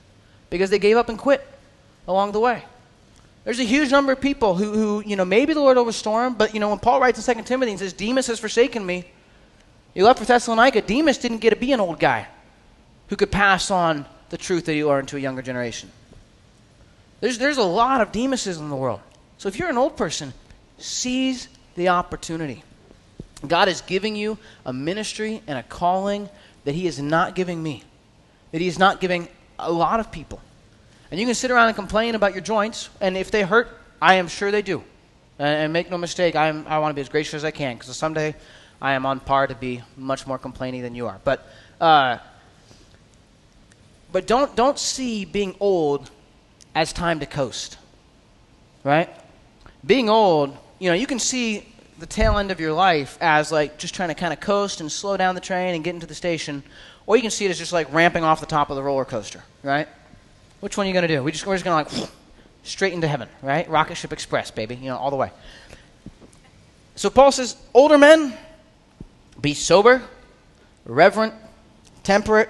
because 0.49 0.69
they 0.69 0.79
gave 0.79 0.97
up 0.97 1.09
and 1.09 1.17
quit 1.17 1.45
along 2.07 2.33
the 2.33 2.39
way. 2.39 2.63
There's 3.45 3.59
a 3.59 3.63
huge 3.63 3.91
number 3.91 4.11
of 4.11 4.19
people 4.19 4.55
who, 4.55 4.73
who, 4.73 5.03
you 5.05 5.15
know, 5.15 5.23
maybe 5.23 5.53
the 5.53 5.59
Lord 5.59 5.77
will 5.77 5.85
restore 5.85 6.23
them, 6.23 6.33
but, 6.33 6.53
you 6.55 6.59
know, 6.59 6.69
when 6.69 6.79
Paul 6.79 6.99
writes 6.99 7.25
in 7.25 7.35
2 7.35 7.43
Timothy 7.43 7.71
and 7.71 7.79
says, 7.79 7.93
Demas 7.93 8.25
has 8.27 8.39
forsaken 8.39 8.83
me, 8.83 9.05
he 9.93 10.03
left 10.03 10.19
for 10.19 10.25
Thessalonica. 10.25 10.81
Demas 10.81 11.19
didn't 11.19 11.37
get 11.37 11.51
to 11.51 11.55
be 11.55 11.71
an 11.71 11.79
old 11.79 11.99
guy 11.99 12.27
who 13.07 13.15
could 13.15 13.31
pass 13.31 13.69
on 13.69 14.05
the 14.29 14.37
truth 14.37 14.65
that 14.65 14.73
he 14.73 14.83
learned 14.83 15.07
to 15.09 15.17
a 15.17 15.19
younger 15.19 15.43
generation. 15.43 15.91
There's, 17.21 17.37
there's 17.37 17.57
a 17.57 17.63
lot 17.63 18.01
of 18.01 18.11
Demases 18.11 18.59
in 18.59 18.69
the 18.69 18.75
world. 18.75 18.99
So 19.37 19.47
if 19.47 19.57
you're 19.57 19.69
an 19.69 19.77
old 19.77 19.95
person, 19.95 20.33
seize 20.79 21.47
the 21.75 21.89
opportunity. 21.89 22.63
God 23.47 23.69
is 23.69 23.81
giving 23.81 24.15
you 24.15 24.37
a 24.65 24.73
ministry 24.73 25.41
and 25.45 25.59
a 25.59 25.63
calling 25.63 26.29
that 26.63 26.73
He 26.73 26.87
is 26.87 26.99
not 26.99 27.35
giving 27.35 27.61
me, 27.61 27.83
that 28.51 28.59
He 28.59 28.67
is 28.67 28.79
not 28.79 28.99
giving 28.99 29.27
a 29.59 29.71
lot 29.71 29.99
of 29.99 30.11
people. 30.11 30.41
And 31.11 31.19
you 31.19 31.25
can 31.25 31.35
sit 31.35 31.51
around 31.51 31.67
and 31.67 31.75
complain 31.75 32.15
about 32.15 32.33
your 32.33 32.41
joints, 32.41 32.89
and 32.99 33.15
if 33.15 33.31
they 33.31 33.43
hurt, 33.43 33.69
I 34.01 34.15
am 34.15 34.27
sure 34.27 34.51
they 34.51 34.61
do. 34.61 34.83
And, 35.37 35.73
make 35.73 35.89
no 35.89 35.97
mistake, 35.97 36.35
I'm, 36.35 36.65
I 36.67 36.79
want 36.79 36.91
to 36.91 36.95
be 36.95 37.01
as 37.01 37.09
gracious 37.09 37.35
as 37.35 37.45
I 37.45 37.51
can, 37.51 37.77
because 37.77 37.95
someday 37.95 38.35
I 38.81 38.93
am 38.93 39.05
on 39.05 39.19
par 39.19 39.47
to 39.47 39.55
be 39.55 39.81
much 39.97 40.25
more 40.25 40.37
complaining 40.37 40.81
than 40.81 40.95
you 40.95 41.07
are. 41.07 41.19
But, 41.23 41.47
uh, 41.79 42.17
but 44.11 44.27
don't, 44.27 44.55
don't 44.55 44.79
see 44.79 45.25
being 45.25 45.55
old 45.59 46.09
as 46.73 46.93
time 46.93 47.19
to 47.19 47.25
coast, 47.25 47.77
right? 48.83 49.09
Being 49.85 50.09
old, 50.09 50.57
you 50.79 50.89
know, 50.89 50.95
you 50.95 51.07
can 51.07 51.19
see 51.19 51.65
the 51.99 52.05
tail 52.05 52.37
end 52.37 52.51
of 52.51 52.59
your 52.59 52.73
life 52.73 53.17
as 53.21 53.51
like 53.51 53.77
just 53.77 53.95
trying 53.95 54.09
to 54.09 54.15
kind 54.15 54.33
of 54.33 54.39
coast 54.39 54.81
and 54.81 54.91
slow 54.91 55.15
down 55.15 55.35
the 55.35 55.41
train 55.41 55.75
and 55.75 55.83
get 55.83 55.93
into 55.93 56.07
the 56.07 56.15
station, 56.15 56.63
or 57.05 57.15
you 57.15 57.21
can 57.21 57.31
see 57.31 57.45
it 57.45 57.51
as 57.51 57.57
just 57.57 57.71
like 57.71 57.91
ramping 57.93 58.23
off 58.23 58.39
the 58.39 58.45
top 58.45 58.69
of 58.69 58.75
the 58.75 58.83
roller 58.83 59.05
coaster, 59.05 59.43
right? 59.63 59.87
Which 60.65 60.77
one 60.77 60.85
are 60.85 60.87
you 60.87 60.93
going 60.93 61.07
to 61.07 61.15
do? 61.15 61.21
We 61.21 61.31
just, 61.31 61.45
we're 61.45 61.53
just 61.53 61.63
going 61.63 61.85
to 61.85 61.95
like 61.95 62.09
straight 62.63 62.93
into 62.93 63.07
heaven, 63.07 63.29
right? 63.43 63.69
Rocket 63.69 63.93
ship 63.93 64.11
express, 64.11 64.49
baby, 64.49 64.73
you 64.73 64.89
know, 64.89 64.97
all 64.97 65.11
the 65.11 65.15
way. 65.15 65.29
So 66.95 67.11
Paul 67.11 67.31
says, 67.31 67.55
older 67.71 67.99
men, 67.99 68.35
be 69.39 69.53
sober, 69.53 70.01
reverent, 70.83 71.35
temperate, 72.01 72.49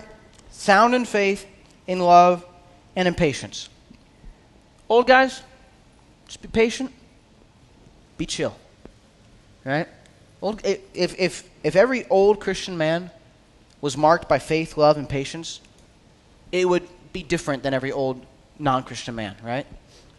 sound 0.49 0.95
in 0.95 1.04
faith, 1.04 1.45
in 1.88 1.99
love, 1.99 2.45
and 2.95 3.06
in 3.06 3.15
patience. 3.15 3.67
Old 4.88 5.08
guys, 5.08 5.41
just 6.25 6.41
be 6.41 6.47
patient, 6.47 6.93
be 8.17 8.25
chill. 8.25 8.56
Right? 9.65 9.89
Old, 10.41 10.62
if, 10.63 11.19
if, 11.19 11.49
if 11.65 11.75
every 11.75 12.08
old 12.08 12.39
Christian 12.39 12.78
man 12.78 13.12
was 13.82 13.97
marked 13.97 14.30
by 14.30 14.39
faith, 14.39 14.78
love, 14.78 14.95
and 14.95 15.10
patience, 15.10 15.60
it 16.54 16.69
would 16.69 16.88
be 17.15 17.23
different 17.23 17.63
than 17.63 17.73
every 17.73 17.93
old 17.93 18.25
non 18.60 18.84
Christian 18.84 19.15
man, 19.15 19.38
right? 19.41 19.65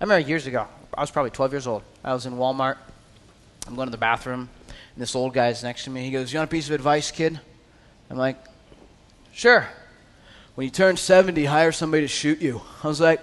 I 0.01 0.05
remember 0.05 0.27
years 0.27 0.47
ago, 0.47 0.67
I 0.95 1.03
was 1.03 1.11
probably 1.11 1.31
12 1.31 1.53
years 1.53 1.67
old. 1.67 1.83
I 2.03 2.15
was 2.15 2.25
in 2.25 2.33
Walmart. 2.37 2.79
I'm 3.67 3.75
going 3.75 3.87
to 3.87 3.91
the 3.91 3.99
bathroom, 3.99 4.49
and 4.69 5.03
this 5.03 5.15
old 5.15 5.35
guy's 5.35 5.63
next 5.63 5.85
to 5.85 5.91
me. 5.91 6.05
He 6.05 6.11
goes, 6.11 6.33
You 6.33 6.39
want 6.39 6.51
a 6.51 6.51
piece 6.51 6.69
of 6.69 6.75
advice, 6.75 7.11
kid? 7.11 7.39
I'm 8.09 8.17
like, 8.17 8.39
Sure. 9.35 9.69
When 10.55 10.65
you 10.65 10.71
turn 10.71 10.97
70, 10.97 11.45
hire 11.45 11.71
somebody 11.71 12.01
to 12.05 12.09
shoot 12.09 12.41
you. 12.41 12.63
I 12.83 12.89
was 12.89 12.99
like, 12.99 13.21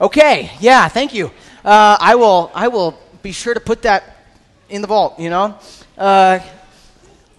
Okay, 0.00 0.52
yeah, 0.58 0.88
thank 0.88 1.12
you. 1.12 1.26
Uh, 1.62 1.98
I 2.00 2.14
will. 2.14 2.50
I 2.54 2.68
will 2.68 2.98
be 3.20 3.32
sure 3.32 3.52
to 3.52 3.60
put 3.60 3.82
that 3.82 4.16
in 4.70 4.80
the 4.80 4.88
vault. 4.88 5.20
You 5.20 5.28
know, 5.28 5.58
uh, 5.98 6.38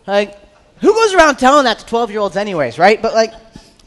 like 0.05 0.37
who 0.81 0.93
goes 0.93 1.13
around 1.13 1.37
telling 1.37 1.63
that 1.63 1.79
to 1.79 1.85
twelve-year-olds, 1.85 2.35
anyways, 2.35 2.77
right? 2.77 3.01
But 3.01 3.13
like, 3.13 3.33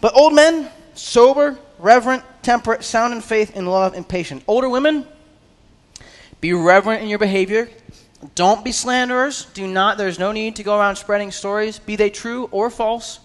but 0.01 0.17
old 0.17 0.35
men, 0.35 0.71
sober, 0.95 1.59
reverent, 1.79 2.23
temperate, 2.43 2.83
sound 2.83 3.13
in 3.13 3.21
faith, 3.21 3.57
in 3.57 3.67
love, 3.67 3.95
and 3.95 4.09
patient. 4.09 4.43
Older 4.47 4.69
women, 4.69 5.07
be 6.41 6.53
reverent 6.53 7.03
in 7.03 7.09
your 7.09 7.19
behavior. 7.19 7.69
Don't 8.35 8.65
be 8.65 8.73
slanderers. 8.73 9.47
Do 9.53 9.67
not. 9.67 9.99
There's 9.99 10.19
no 10.19 10.33
need 10.33 10.57
to 10.57 10.63
go 10.63 10.79
around 10.79 10.97
spreading 10.97 11.31
stories, 11.31 11.79
be 11.79 11.97
they 11.97 12.09
true 12.09 12.49
or 12.53 12.71
false. 12.71 13.21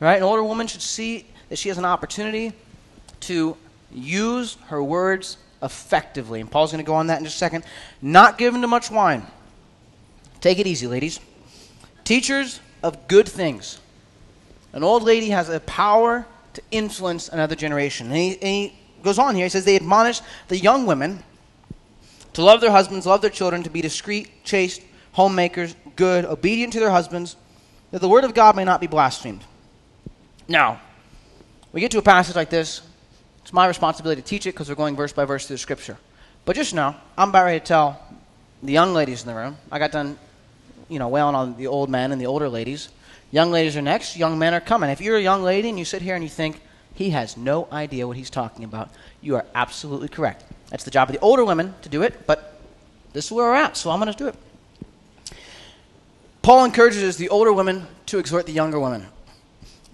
Right? 0.00 0.16
An 0.16 0.22
older 0.22 0.44
woman 0.44 0.66
should 0.66 0.82
see 0.82 1.24
that 1.48 1.58
she 1.58 1.68
has 1.70 1.78
an 1.78 1.84
opportunity 1.84 2.52
to 3.20 3.56
use 3.90 4.58
her 4.66 4.82
words 4.82 5.38
effectively. 5.62 6.40
And 6.40 6.50
Paul's 6.50 6.72
going 6.72 6.84
to 6.84 6.86
go 6.86 6.94
on 6.94 7.06
that 7.06 7.18
in 7.18 7.24
just 7.24 7.36
a 7.36 7.38
second. 7.38 7.64
Not 8.02 8.36
given 8.36 8.60
to 8.60 8.66
much 8.66 8.90
wine. 8.90 9.26
Take 10.40 10.58
it 10.58 10.66
easy, 10.66 10.86
ladies. 10.86 11.20
Teachers 12.02 12.60
of 12.84 13.08
good 13.08 13.28
things. 13.28 13.80
An 14.72 14.84
old 14.84 15.02
lady 15.02 15.30
has 15.30 15.48
a 15.48 15.60
power 15.60 16.26
to 16.52 16.62
influence 16.70 17.28
another 17.28 17.56
generation. 17.56 18.06
And 18.08 18.16
he, 18.16 18.32
and 18.34 18.42
he 18.42 18.76
goes 19.02 19.18
on 19.18 19.34
here. 19.34 19.46
He 19.46 19.48
says, 19.48 19.64
They 19.64 19.76
admonish 19.76 20.20
the 20.48 20.58
young 20.58 20.86
women 20.86 21.22
to 22.34 22.42
love 22.42 22.60
their 22.60 22.70
husbands, 22.70 23.06
love 23.06 23.22
their 23.22 23.30
children, 23.30 23.62
to 23.62 23.70
be 23.70 23.80
discreet, 23.80 24.44
chaste, 24.44 24.82
homemakers, 25.12 25.74
good, 25.96 26.24
obedient 26.24 26.72
to 26.74 26.80
their 26.80 26.90
husbands, 26.90 27.36
that 27.90 28.00
the 28.00 28.08
word 28.08 28.24
of 28.24 28.34
God 28.34 28.56
may 28.56 28.64
not 28.64 28.80
be 28.80 28.86
blasphemed. 28.86 29.44
Now, 30.46 30.80
we 31.72 31.80
get 31.80 31.90
to 31.92 31.98
a 31.98 32.02
passage 32.02 32.36
like 32.36 32.50
this, 32.50 32.82
it's 33.42 33.52
my 33.52 33.66
responsibility 33.66 34.22
to 34.22 34.26
teach 34.26 34.46
it 34.46 34.52
because 34.52 34.68
we're 34.68 34.74
going 34.74 34.96
verse 34.96 35.12
by 35.12 35.24
verse 35.24 35.46
through 35.46 35.54
the 35.54 35.58
scripture. 35.58 35.96
But 36.44 36.56
just 36.56 36.74
know, 36.74 36.94
I'm 37.16 37.30
about 37.30 37.44
ready 37.44 37.60
to 37.60 37.64
tell 37.64 38.00
the 38.62 38.72
young 38.72 38.94
ladies 38.94 39.22
in 39.22 39.28
the 39.28 39.34
room. 39.34 39.56
I 39.70 39.78
got 39.78 39.92
done, 39.92 40.18
you 40.88 40.98
know, 40.98 41.08
wailing 41.08 41.34
on 41.34 41.56
the 41.56 41.66
old 41.66 41.88
men 41.88 42.12
and 42.12 42.20
the 42.20 42.26
older 42.26 42.48
ladies. 42.48 42.88
Young 43.30 43.50
ladies 43.50 43.76
are 43.76 43.82
next, 43.82 44.16
young 44.16 44.38
men 44.38 44.54
are 44.54 44.60
coming. 44.60 44.90
If 44.90 45.00
you're 45.00 45.16
a 45.16 45.22
young 45.22 45.42
lady 45.42 45.68
and 45.68 45.78
you 45.78 45.84
sit 45.84 46.02
here 46.02 46.14
and 46.14 46.22
you 46.22 46.30
think, 46.30 46.60
he 46.94 47.10
has 47.10 47.36
no 47.36 47.66
idea 47.72 48.06
what 48.06 48.16
he's 48.16 48.30
talking 48.30 48.64
about, 48.64 48.90
you 49.20 49.34
are 49.34 49.44
absolutely 49.54 50.08
correct. 50.08 50.44
That's 50.70 50.84
the 50.84 50.90
job 50.90 51.08
of 51.08 51.14
the 51.14 51.20
older 51.20 51.44
women 51.44 51.74
to 51.82 51.88
do 51.88 52.02
it, 52.02 52.26
but 52.26 52.60
this 53.12 53.26
is 53.26 53.32
where 53.32 53.46
we're 53.46 53.56
at, 53.56 53.76
so 53.76 53.90
I'm 53.90 54.00
going 54.00 54.12
to 54.12 54.18
do 54.18 54.28
it. 54.28 54.36
Paul 56.42 56.64
encourages 56.64 57.16
the 57.16 57.28
older 57.30 57.52
women 57.52 57.86
to 58.06 58.18
exhort 58.18 58.46
the 58.46 58.52
younger 58.52 58.78
women 58.78 59.06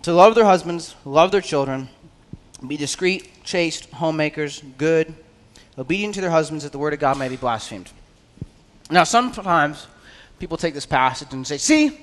to 0.02 0.12
love 0.12 0.34
their 0.34 0.44
husbands, 0.44 0.94
love 1.04 1.30
their 1.30 1.40
children, 1.40 1.88
be 2.66 2.76
discreet, 2.76 3.44
chaste, 3.44 3.90
homemakers, 3.90 4.62
good, 4.78 5.14
obedient 5.78 6.14
to 6.14 6.20
their 6.20 6.30
husbands, 6.30 6.64
that 6.64 6.72
the 6.72 6.78
word 6.78 6.92
of 6.92 7.00
God 7.00 7.18
may 7.18 7.28
be 7.28 7.36
blasphemed. 7.36 7.90
Now, 8.90 9.04
sometimes 9.04 9.86
people 10.40 10.56
take 10.56 10.74
this 10.74 10.86
passage 10.86 11.32
and 11.32 11.46
say, 11.46 11.58
see, 11.58 11.96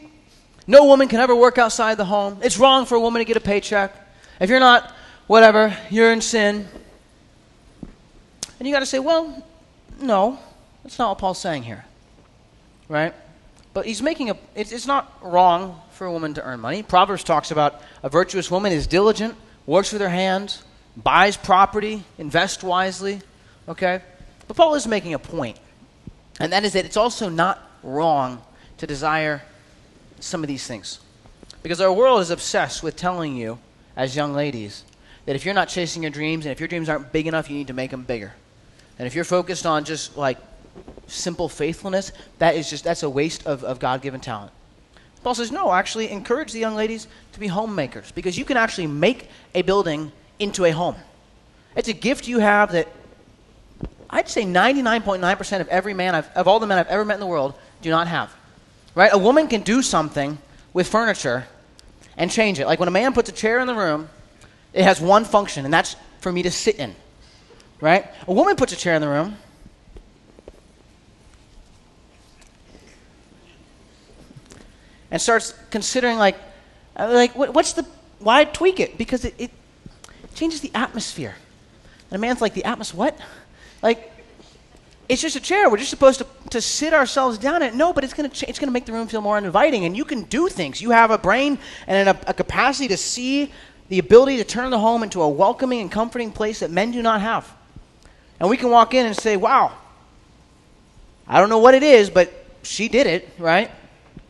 no 0.67 0.86
woman 0.86 1.08
can 1.08 1.19
ever 1.19 1.36
work 1.36 1.58
outside 1.58 1.95
the 1.95 2.06
home. 2.06 2.39
It's 2.43 2.58
wrong 2.58 2.86
for 2.86 2.95
a 2.95 3.00
woman 3.00 3.19
to 3.19 3.26
get 3.26 3.36
a 3.36 3.41
paycheck. 3.41 3.93
If 4.39 4.50
you're 4.50 4.60
not, 4.60 4.93
whatever, 5.26 5.76
you're 5.89 6.13
in 6.13 6.21
sin. 6.21 6.67
And 8.60 8.67
you 8.67 8.73
got 8.73 8.80
to 8.80 8.86
say, 8.86 9.00
well, 9.00 9.43
no, 10.00 10.39
that's 10.84 11.00
not 11.00 11.10
what 11.10 11.17
Paul's 11.17 11.41
saying 11.41 11.63
here. 11.63 11.84
Right? 12.88 13.13
But 13.73 13.88
he's 13.88 14.02
making 14.02 14.30
a, 14.30 14.38
it's, 14.56 14.71
it's 14.71 14.88
not 14.88 15.12
wrong 15.21 15.82
for 15.91 16.06
a 16.06 16.12
woman 16.12 16.36
to 16.36 16.43
earn 16.43 16.60
money. 16.60 16.84
Proverbs 16.84 17.23
talks 17.23 17.50
about 17.50 17.82
a 18.04 18.10
virtuous 18.10 18.52
woman 18.52 18.71
is 18.71 18.86
diligent, 18.86 19.36
works 19.65 19.91
with 19.91 20.02
her 20.02 20.10
hands, 20.10 20.62
buys 20.95 21.38
property, 21.38 22.04
invests 22.19 22.63
wisely. 22.63 23.21
Okay? 23.67 24.02
But 24.47 24.56
Paul 24.56 24.76
is 24.76 24.86
making 24.88 25.15
a 25.15 25.19
point, 25.19 25.58
and 26.39 26.54
that 26.54 26.63
is 26.63 26.73
that 26.73 26.86
it's 26.86 26.97
also 26.97 27.30
not 27.30 27.66
wrong 27.88 28.41
to 28.78 28.86
desire 28.86 29.41
some 30.19 30.43
of 30.43 30.47
these 30.47 30.67
things. 30.67 31.00
Because 31.63 31.82
our 31.82 31.91
world 31.91 32.21
is 32.21 32.30
obsessed 32.30 32.84
with 32.84 32.95
telling 32.95 33.36
you, 33.36 33.58
as 33.95 34.15
young 34.15 34.34
ladies, 34.34 34.84
that 35.26 35.36
if 35.36 35.43
you're 35.43 35.54
not 35.54 35.69
chasing 35.69 36.04
your 36.04 36.12
dreams 36.12 36.45
and 36.45 36.52
if 36.52 36.60
your 36.60 36.67
dreams 36.67 36.89
aren't 36.89 37.12
big 37.12 37.28
enough, 37.28 37.50
you 37.50 37.58
need 37.58 37.67
to 37.67 37.73
make 37.73 37.91
them 37.91 38.04
bigger. 38.04 38.34
And 39.00 39.08
if 39.08 39.15
you're 39.15 39.23
focused 39.23 39.65
on 39.65 39.84
just 39.84 40.17
like 40.17 40.38
simple 41.08 41.50
faithfulness, 41.50 42.12
that 42.39 42.56
is 42.56 42.69
just 42.69 42.84
that's 42.84 43.04
a 43.04 43.10
waste 43.10 43.45
of, 43.47 43.63
of 43.63 43.80
God 43.80 44.02
given 44.02 44.19
talent. 44.19 44.52
Paul 45.23 45.36
says, 45.36 45.52
no, 45.52 45.73
actually 45.73 46.10
encourage 46.10 46.52
the 46.52 46.60
young 46.60 46.76
ladies 46.76 47.08
to 47.34 47.39
be 47.39 47.47
homemakers 47.47 48.12
because 48.12 48.38
you 48.38 48.45
can 48.45 48.56
actually 48.56 48.88
make 48.88 49.30
a 49.56 49.62
building 49.62 50.12
into 50.39 50.65
a 50.65 50.71
home. 50.71 50.95
It's 51.76 51.89
a 51.89 51.93
gift 51.93 52.28
you 52.28 52.39
have 52.39 52.71
that 52.71 52.88
I'd 54.10 54.30
say 54.30 54.43
99.9% 54.43 55.60
of 55.60 55.67
every 55.67 55.93
man, 55.93 56.15
I've, 56.15 56.30
of 56.30 56.47
all 56.47 56.60
the 56.60 56.67
men 56.67 56.78
I've 56.78 56.88
ever 56.88 57.04
met 57.04 57.15
in 57.15 57.19
the 57.19 57.28
world, 57.28 57.56
do 57.82 57.90
not 57.90 58.08
have. 58.08 58.34
Right? 58.96 59.12
A 59.13 59.18
woman 59.18 59.48
can 59.48 59.62
do 59.62 59.82
something 59.82 60.38
with 60.74 60.88
furniture 60.88 61.48
and 62.18 62.32
change 62.32 62.60
it. 62.60 62.66
Like 62.66 62.80
when 62.80 62.88
a 62.88 62.92
man 62.92 63.13
puts 63.13 63.30
a 63.30 63.32
chair 63.32 63.60
in 63.60 63.68
the 63.68 63.76
room, 63.76 64.10
it 64.74 64.84
has 64.84 65.00
one 65.00 65.26
function, 65.26 65.66
and 65.66 65.74
that's 65.74 65.96
for 66.20 66.32
me 66.32 66.44
to 66.44 66.52
sit 66.52 66.76
in. 66.76 66.96
Right? 67.80 68.08
A 68.28 68.34
woman 68.34 68.56
puts 68.56 68.74
a 68.74 68.76
chair 68.76 68.96
in 68.96 69.02
the 69.02 69.08
room. 69.08 69.38
And 75.10 75.22
starts 75.22 75.54
considering, 75.70 76.18
like, 76.18 76.36
uh, 76.98 77.10
like 77.13 77.34
what's 77.36 77.74
the, 77.74 77.86
why 78.20 78.44
tweak 78.44 78.80
it? 78.80 78.98
Because 78.98 79.24
it, 79.24 79.36
it 79.38 79.52
changes 80.36 80.60
the 80.62 80.72
atmosphere. 80.76 81.36
And 82.10 82.18
a 82.18 82.20
man's 82.20 82.42
like, 82.42 82.54
the 82.54 82.66
atmosphere, 82.66 82.98
what? 82.98 83.20
Like, 83.82 84.12
it's 85.10 85.22
just 85.22 85.36
a 85.36 85.39
chair. 85.39 85.70
We're 85.70 85.78
just 85.78 85.89
supposed 85.89 86.20
to, 86.20 86.28
to 86.50 86.62
sit 86.62 86.93
ourselves 86.93 87.38
down 87.38 87.62
in 87.62 87.70
it. 87.70 87.76
No, 87.76 87.93
but 87.93 88.04
it's 88.04 88.13
going 88.13 88.30
to 88.30 88.50
it's 88.50 88.60
going 88.60 88.67
to 88.67 88.74
make 88.74 88.86
the 88.86 88.91
room 88.91 89.08
feel 89.08 89.22
more 89.22 89.38
inviting. 89.38 89.86
And 89.86 89.96
you 89.96 90.06
can 90.06 90.24
do 90.24 90.50
things. 90.50 90.82
You 90.82 90.91
have 90.91 91.12
a 91.12 91.17
brain 91.17 91.60
and 91.88 92.10
a, 92.10 92.30
a 92.30 92.34
capacity 92.34 92.88
to 92.89 92.98
see 92.98 93.52
the 93.89 94.00
ability 94.00 94.38
to 94.38 94.43
turn 94.43 94.70
the 94.70 94.80
home 94.80 95.04
into 95.04 95.22
a 95.22 95.30
welcoming 95.30 95.80
and 95.82 95.91
comforting 95.91 96.32
place 96.32 96.60
that 96.60 96.72
men 96.72 96.91
do 96.91 97.02
not 97.02 97.22
have. 97.22 97.52
And 98.39 98.50
we 98.50 98.58
can 98.58 98.70
walk 98.70 98.93
in 98.93 99.06
and 99.06 99.15
say, 99.15 99.38
wow, 99.38 99.72
I 101.28 101.39
don't 101.39 101.50
know 101.50 101.60
what 101.60 101.74
it 101.74 101.84
is, 101.84 102.10
but 102.10 102.34
she 102.63 102.89
did 102.89 103.08
it, 103.08 103.30
right? 103.39 103.72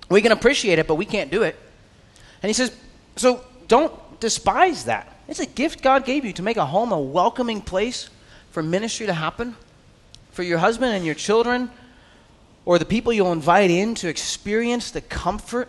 We 0.09 0.21
can 0.21 0.31
appreciate 0.31 0.79
it, 0.79 0.87
but 0.87 0.95
we 0.95 1.05
can't 1.05 1.31
do 1.31 1.43
it. 1.43 1.57
And 2.41 2.49
he 2.49 2.53
says, 2.53 2.75
so 3.15 3.43
don't 3.67 3.91
despise 4.19 4.85
that. 4.85 5.19
It's 5.27 5.39
a 5.39 5.45
gift 5.45 5.81
God 5.81 6.05
gave 6.05 6.23
you 6.23 6.33
to 6.33 6.43
make 6.43 6.57
a 6.57 6.65
home 6.65 6.91
a 6.91 6.99
welcoming 6.99 7.61
place 7.61 8.09
for 8.51 8.63
ministry 8.63 9.07
to 9.07 9.13
happen, 9.13 9.55
for 10.37 10.43
your 10.43 10.59
husband 10.59 10.93
and 10.93 11.03
your 11.03 11.15
children, 11.15 11.67
or 12.63 12.77
the 12.77 12.85
people 12.85 13.11
you'll 13.11 13.31
invite 13.31 13.71
in 13.71 13.95
to 13.95 14.07
experience 14.07 14.91
the 14.91 15.01
comfort 15.01 15.67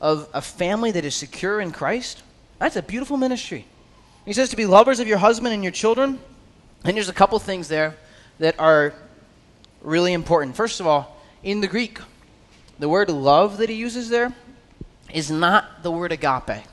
of 0.00 0.28
a 0.34 0.40
family 0.40 0.90
that 0.90 1.04
is 1.04 1.14
secure 1.14 1.60
in 1.60 1.70
Christ. 1.70 2.24
That's 2.58 2.74
a 2.74 2.82
beautiful 2.82 3.16
ministry. 3.16 3.66
He 4.26 4.32
says 4.32 4.48
to 4.48 4.56
be 4.56 4.66
lovers 4.66 4.98
of 4.98 5.06
your 5.06 5.18
husband 5.18 5.54
and 5.54 5.62
your 5.62 5.70
children. 5.70 6.18
And 6.82 6.96
there's 6.96 7.08
a 7.08 7.12
couple 7.12 7.38
things 7.38 7.68
there 7.68 7.96
that 8.40 8.58
are 8.58 8.94
really 9.80 10.12
important. 10.12 10.56
First 10.56 10.80
of 10.80 10.88
all, 10.88 11.16
in 11.44 11.60
the 11.60 11.68
Greek, 11.68 12.00
the 12.80 12.88
word 12.88 13.10
love 13.10 13.58
that 13.58 13.68
he 13.68 13.76
uses 13.76 14.08
there 14.08 14.34
is 15.14 15.30
not 15.30 15.84
the 15.84 15.92
word 15.92 16.10
agape. 16.10 16.64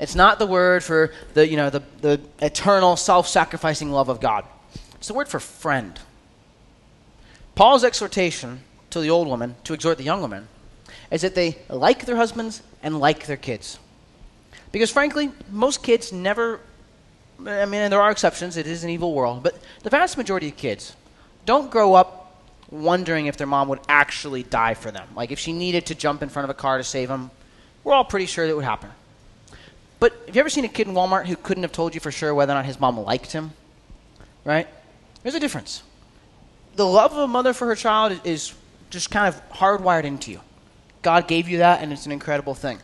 It's 0.00 0.16
not 0.16 0.40
the 0.40 0.46
word 0.46 0.82
for 0.82 1.12
the, 1.34 1.46
you 1.46 1.56
know, 1.56 1.70
the, 1.70 1.84
the 2.00 2.20
eternal 2.40 2.96
self 2.96 3.28
sacrificing 3.28 3.92
love 3.92 4.08
of 4.08 4.20
God. 4.20 4.44
It's 4.96 5.06
the 5.06 5.14
word 5.14 5.28
for 5.28 5.38
friend. 5.38 5.96
Paul's 7.54 7.84
exhortation 7.84 8.60
to 8.90 9.00
the 9.00 9.10
old 9.10 9.28
woman, 9.28 9.56
to 9.64 9.74
exhort 9.74 9.98
the 9.98 10.04
young 10.04 10.20
woman, 10.20 10.48
is 11.10 11.22
that 11.22 11.34
they 11.34 11.58
like 11.68 12.06
their 12.06 12.16
husbands 12.16 12.62
and 12.82 12.98
like 12.98 13.26
their 13.26 13.36
kids. 13.36 13.78
Because 14.70 14.90
frankly, 14.90 15.30
most 15.50 15.82
kids 15.82 16.12
never, 16.12 16.60
I 17.40 17.66
mean, 17.66 17.90
there 17.90 18.00
are 18.00 18.10
exceptions, 18.10 18.56
it 18.56 18.66
is 18.66 18.84
an 18.84 18.90
evil 18.90 19.12
world, 19.12 19.42
but 19.42 19.58
the 19.82 19.90
vast 19.90 20.16
majority 20.16 20.48
of 20.48 20.56
kids 20.56 20.96
don't 21.44 21.70
grow 21.70 21.94
up 21.94 22.40
wondering 22.70 23.26
if 23.26 23.36
their 23.36 23.46
mom 23.46 23.68
would 23.68 23.80
actually 23.88 24.42
die 24.42 24.72
for 24.72 24.90
them. 24.90 25.06
Like 25.14 25.30
if 25.30 25.38
she 25.38 25.52
needed 25.52 25.86
to 25.86 25.94
jump 25.94 26.22
in 26.22 26.30
front 26.30 26.44
of 26.44 26.50
a 26.50 26.54
car 26.54 26.78
to 26.78 26.84
save 26.84 27.08
them, 27.08 27.30
we're 27.84 27.92
all 27.92 28.04
pretty 28.04 28.26
sure 28.26 28.46
that 28.46 28.56
would 28.56 28.64
happen. 28.64 28.90
But 30.00 30.14
have 30.26 30.34
you 30.34 30.40
ever 30.40 30.48
seen 30.48 30.64
a 30.64 30.68
kid 30.68 30.88
in 30.88 30.94
Walmart 30.94 31.26
who 31.26 31.36
couldn't 31.36 31.62
have 31.64 31.72
told 31.72 31.94
you 31.94 32.00
for 32.00 32.10
sure 32.10 32.34
whether 32.34 32.52
or 32.52 32.56
not 32.56 32.64
his 32.64 32.80
mom 32.80 32.98
liked 32.98 33.32
him? 33.32 33.52
Right? 34.44 34.66
There's 35.22 35.34
a 35.34 35.40
difference. 35.40 35.82
The 36.74 36.86
love 36.86 37.12
of 37.12 37.18
a 37.18 37.26
mother 37.26 37.52
for 37.52 37.66
her 37.66 37.74
child 37.74 38.20
is 38.24 38.54
just 38.90 39.10
kind 39.10 39.28
of 39.28 39.50
hardwired 39.50 40.04
into 40.04 40.30
you. 40.30 40.40
God 41.02 41.26
gave 41.26 41.48
you 41.48 41.58
that, 41.58 41.82
and 41.82 41.92
it's 41.92 42.06
an 42.06 42.12
incredible 42.12 42.54
thing. 42.54 42.78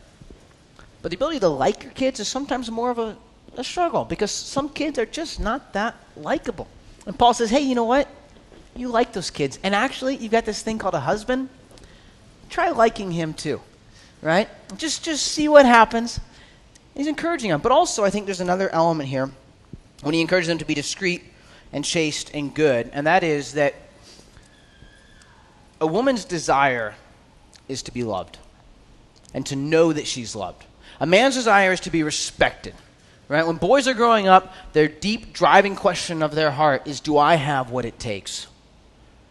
But 1.01 1.11
the 1.11 1.17
ability 1.17 1.41
to 1.41 1.49
like 1.49 1.85
your 1.85 1.93
kids 1.93 2.21
is 2.21 2.29
sometimes 2.29 2.71
more 2.71 2.91
of 2.91 2.99
a, 2.99 3.17
a 3.57 3.65
struggle 3.65 4.05
because 4.05 4.31
some 4.31 4.69
kids 4.69 4.99
are 4.99 5.07
just 5.07 5.39
not 5.39 5.73
that 5.73 5.95
likable. 6.17 6.67
And 7.07 7.19
Paul 7.19 7.33
says, 7.33 7.51
hey, 7.51 7.61
you 7.61 7.75
know 7.75 7.85
what? 7.85 8.09
You 8.75 8.89
like 8.89 9.13
those 9.13 9.31
kids. 9.31 9.59
And 9.63 9.75
actually, 9.75 10.17
you've 10.17 10.33
got 10.33 10.45
this 10.45 10.63
thing 10.63 10.79
called 10.79 10.95
a 10.95 11.01
husband. 11.01 11.49
Try 12.51 12.71
liking 12.71 13.13
him 13.13 13.35
too, 13.35 13.61
right? 14.23 14.49
Just, 14.77 15.05
just 15.05 15.27
see 15.27 15.49
what 15.49 15.67
happens. 15.67 16.21
He's 16.95 17.07
encouraging 17.07 17.51
them. 17.51 17.61
But 17.61 17.73
also, 17.73 18.05
I 18.05 18.11
think 18.11 18.27
there's 18.27 18.41
another 18.41 18.69
element 18.71 19.09
here 19.09 19.31
when 20.03 20.15
he 20.15 20.21
encourages 20.21 20.49
them 20.49 20.59
to 20.59 20.65
be 20.65 20.75
discreet 20.75 21.23
and 21.73 21.85
chaste 21.85 22.31
and 22.35 22.55
good, 22.55 22.91
and 22.93 23.07
that 23.07 23.23
is 23.23 23.55
that 23.55 23.75
a 25.81 25.87
woman's 25.87 26.25
desire 26.25 26.95
is 27.69 27.83
to 27.83 27.93
be 27.93 28.03
loved 28.03 28.39
and 29.35 29.45
to 29.47 29.57
know 29.57 29.93
that 29.93 30.07
she's 30.07 30.35
loved. 30.35 30.65
A 31.01 31.07
man's 31.07 31.35
desire 31.35 31.73
is 31.73 31.81
to 31.81 31.91
be 31.91 32.03
respected. 32.03 32.75
Right? 33.29 33.47
When 33.47 33.57
boys 33.57 33.87
are 33.87 33.95
growing 33.95 34.27
up, 34.27 34.55
their 34.73 34.89
deep 34.89 35.35
driving 35.35 35.77
question 35.77 36.23
of 36.23 36.35
their 36.35 36.51
heart 36.51 36.87
is 36.87 37.01
Do 37.01 37.19
I 37.19 37.35
have 37.35 37.71
what 37.71 37.85
it 37.85 37.99
takes? 37.99 38.47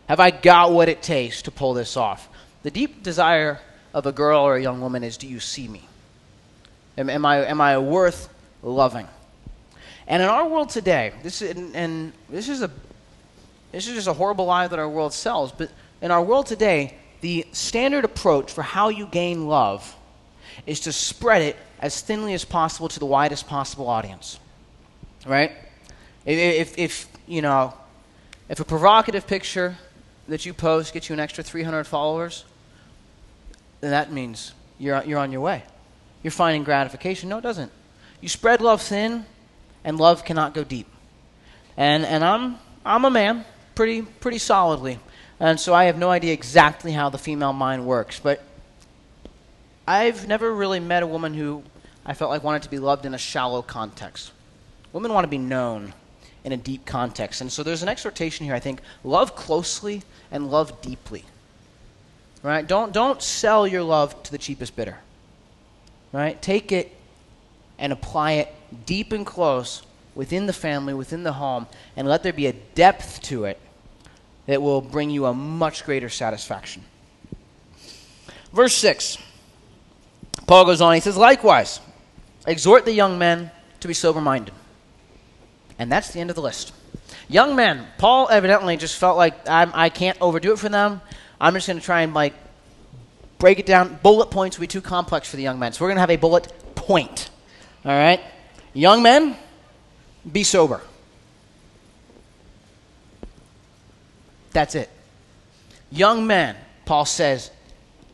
Have 0.07 0.19
I 0.19 0.29
got 0.29 0.71
what 0.71 0.87
it 0.87 1.01
takes 1.01 1.41
to 1.43 1.51
pull 1.51 1.73
this 1.73 1.97
off? 1.97 2.29
The 2.61 2.69
deep 2.69 3.01
desire 3.01 3.59
of 3.93 4.05
a 4.05 4.11
girl 4.11 4.41
or 4.41 4.55
a 4.55 4.61
young 4.61 4.81
woman 4.81 5.03
is 5.03 5.17
Do 5.17 5.27
you 5.27 5.39
see 5.39 5.67
me? 5.67 5.87
Am, 6.95 7.09
am 7.09 7.25
I, 7.25 7.45
am 7.45 7.59
I 7.59 7.79
worth 7.79 8.29
loving? 8.61 9.07
And 10.07 10.23
in 10.23 10.29
our 10.29 10.47
world 10.47 10.69
today, 10.69 11.13
this 11.21 11.41
is, 11.41 11.55
and, 11.55 11.75
and 11.75 12.13
this 12.29 12.47
is 12.49 12.61
a 12.61 12.71
this 13.71 13.87
is 13.87 13.95
just 13.95 14.07
a 14.07 14.13
horrible 14.13 14.45
lie 14.45 14.67
that 14.67 14.79
our 14.79 14.87
world 14.87 15.13
sells, 15.13 15.51
but 15.51 15.69
in 16.01 16.09
our 16.09 16.23
world 16.23 16.45
today, 16.45 16.95
the 17.21 17.45
standard 17.51 18.05
approach 18.05 18.51
for 18.51 18.61
how 18.61 18.89
you 18.89 19.07
gain 19.07 19.47
love 19.47 19.95
is 20.65 20.79
to 20.81 20.91
spread 20.91 21.41
it 21.41 21.57
as 21.79 22.01
thinly 22.01 22.33
as 22.33 22.45
possible 22.45 22.87
to 22.87 22.99
the 22.99 23.05
widest 23.05 23.47
possible 23.47 23.87
audience. 23.87 24.39
Right? 25.25 25.51
If, 26.25 26.77
if 26.77 27.07
you 27.27 27.41
know, 27.41 27.73
if 28.49 28.59
a 28.59 28.65
provocative 28.65 29.27
picture 29.27 29.77
that 30.27 30.45
you 30.45 30.53
post 30.53 30.93
gets 30.93 31.09
you 31.09 31.13
an 31.13 31.19
extra 31.19 31.43
300 31.43 31.85
followers, 31.85 32.45
then 33.81 33.91
that 33.91 34.11
means 34.11 34.53
you're, 34.79 35.03
you're 35.03 35.19
on 35.19 35.31
your 35.31 35.41
way. 35.41 35.63
You're 36.23 36.31
finding 36.31 36.63
gratification. 36.63 37.29
No, 37.29 37.37
it 37.37 37.41
doesn't. 37.41 37.71
You 38.21 38.29
spread 38.29 38.61
love 38.61 38.81
thin, 38.81 39.25
and 39.87 39.97
love 39.97 40.25
cannot 40.25 40.53
go 40.53 40.65
deep. 40.65 40.85
And, 41.77 42.05
and 42.05 42.21
I'm, 42.21 42.57
I'm 42.85 43.05
a 43.05 43.09
man, 43.09 43.45
pretty, 43.73 44.01
pretty 44.01 44.37
solidly. 44.37 44.99
And 45.39 45.57
so 45.57 45.73
I 45.73 45.85
have 45.85 45.97
no 45.97 46.09
idea 46.09 46.33
exactly 46.33 46.91
how 46.91 47.09
the 47.09 47.17
female 47.17 47.53
mind 47.53 47.85
works. 47.85 48.19
But 48.19 48.43
I've 49.87 50.27
never 50.27 50.53
really 50.53 50.81
met 50.81 51.03
a 51.03 51.07
woman 51.07 51.33
who 51.33 51.63
I 52.05 52.15
felt 52.15 52.29
like 52.29 52.43
wanted 52.43 52.63
to 52.63 52.69
be 52.69 52.79
loved 52.79 53.05
in 53.05 53.13
a 53.13 53.17
shallow 53.17 53.61
context. 53.61 54.33
Women 54.91 55.13
want 55.13 55.23
to 55.23 55.29
be 55.29 55.37
known 55.37 55.93
in 56.43 56.51
a 56.51 56.57
deep 56.57 56.85
context. 56.85 57.39
And 57.39 57.49
so 57.49 57.63
there's 57.63 57.81
an 57.81 57.87
exhortation 57.87 58.45
here, 58.45 58.55
I 58.55 58.59
think 58.59 58.81
love 59.05 59.37
closely 59.37 60.03
and 60.31 60.51
love 60.51 60.81
deeply. 60.81 61.23
Right? 62.43 62.67
Don't, 62.67 62.91
don't 62.91 63.21
sell 63.21 63.65
your 63.65 63.83
love 63.83 64.21
to 64.23 64.31
the 64.33 64.37
cheapest 64.37 64.75
bidder. 64.75 64.97
Right? 66.11 66.41
Take 66.41 66.73
it 66.73 66.96
and 67.77 67.93
apply 67.93 68.33
it 68.33 68.53
deep 68.85 69.11
and 69.11 69.25
close 69.25 69.83
within 70.15 70.45
the 70.47 70.53
family, 70.53 70.93
within 70.93 71.23
the 71.23 71.33
home, 71.33 71.67
and 71.95 72.07
let 72.07 72.23
there 72.23 72.33
be 72.33 72.47
a 72.47 72.53
depth 72.53 73.21
to 73.21 73.45
it 73.45 73.59
that 74.47 74.61
will 74.61 74.81
bring 74.81 75.09
you 75.09 75.25
a 75.25 75.33
much 75.33 75.85
greater 75.85 76.09
satisfaction. 76.09 76.83
Verse 78.51 78.73
6. 78.75 79.17
Paul 80.47 80.65
goes 80.65 80.81
on, 80.81 80.93
he 80.93 81.01
says, 81.01 81.17
Likewise, 81.17 81.79
exhort 82.47 82.85
the 82.85 82.93
young 82.93 83.19
men 83.19 83.51
to 83.81 83.87
be 83.87 83.93
sober 83.93 84.21
minded. 84.21 84.53
And 85.77 85.91
that's 85.91 86.11
the 86.11 86.19
end 86.19 86.29
of 86.29 86.35
the 86.35 86.41
list. 86.41 86.73
Young 87.29 87.55
men, 87.55 87.85
Paul 87.97 88.29
evidently 88.29 88.77
just 88.77 88.97
felt 88.97 89.17
like 89.17 89.47
I'm, 89.49 89.71
I 89.73 89.89
can 89.89 90.15
not 90.15 90.21
overdo 90.21 90.53
it 90.53 90.59
for 90.59 90.69
them. 90.69 91.01
I'm 91.39 91.53
just 91.53 91.67
going 91.67 91.77
to 91.77 91.85
try 91.85 92.01
and 92.01 92.13
like 92.13 92.33
break 93.37 93.59
it 93.59 93.65
down. 93.65 93.99
Bullet 94.01 94.31
points 94.31 94.57
will 94.57 94.63
be 94.63 94.67
too 94.67 94.81
complex 94.81 95.29
for 95.29 95.35
the 95.35 95.43
young 95.43 95.59
men. 95.59 95.73
So 95.73 95.83
we're 95.83 95.89
going 95.89 95.97
to 95.97 96.01
have 96.01 96.09
a 96.09 96.15
bullet 96.15 96.51
point. 96.75 97.29
All 97.87 97.97
right? 97.97 98.19
Young 98.73 99.01
men, 99.01 99.35
be 100.29 100.43
sober. 100.43 100.81
That's 104.51 104.75
it. 104.75 104.89
Young 105.89 106.27
men, 106.27 106.57
Paul 106.85 107.05
says, 107.05 107.49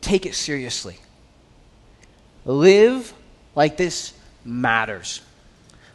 take 0.00 0.26
it 0.26 0.34
seriously. 0.34 0.96
Live 2.44 3.12
like 3.54 3.76
this 3.76 4.12
matters. 4.44 5.22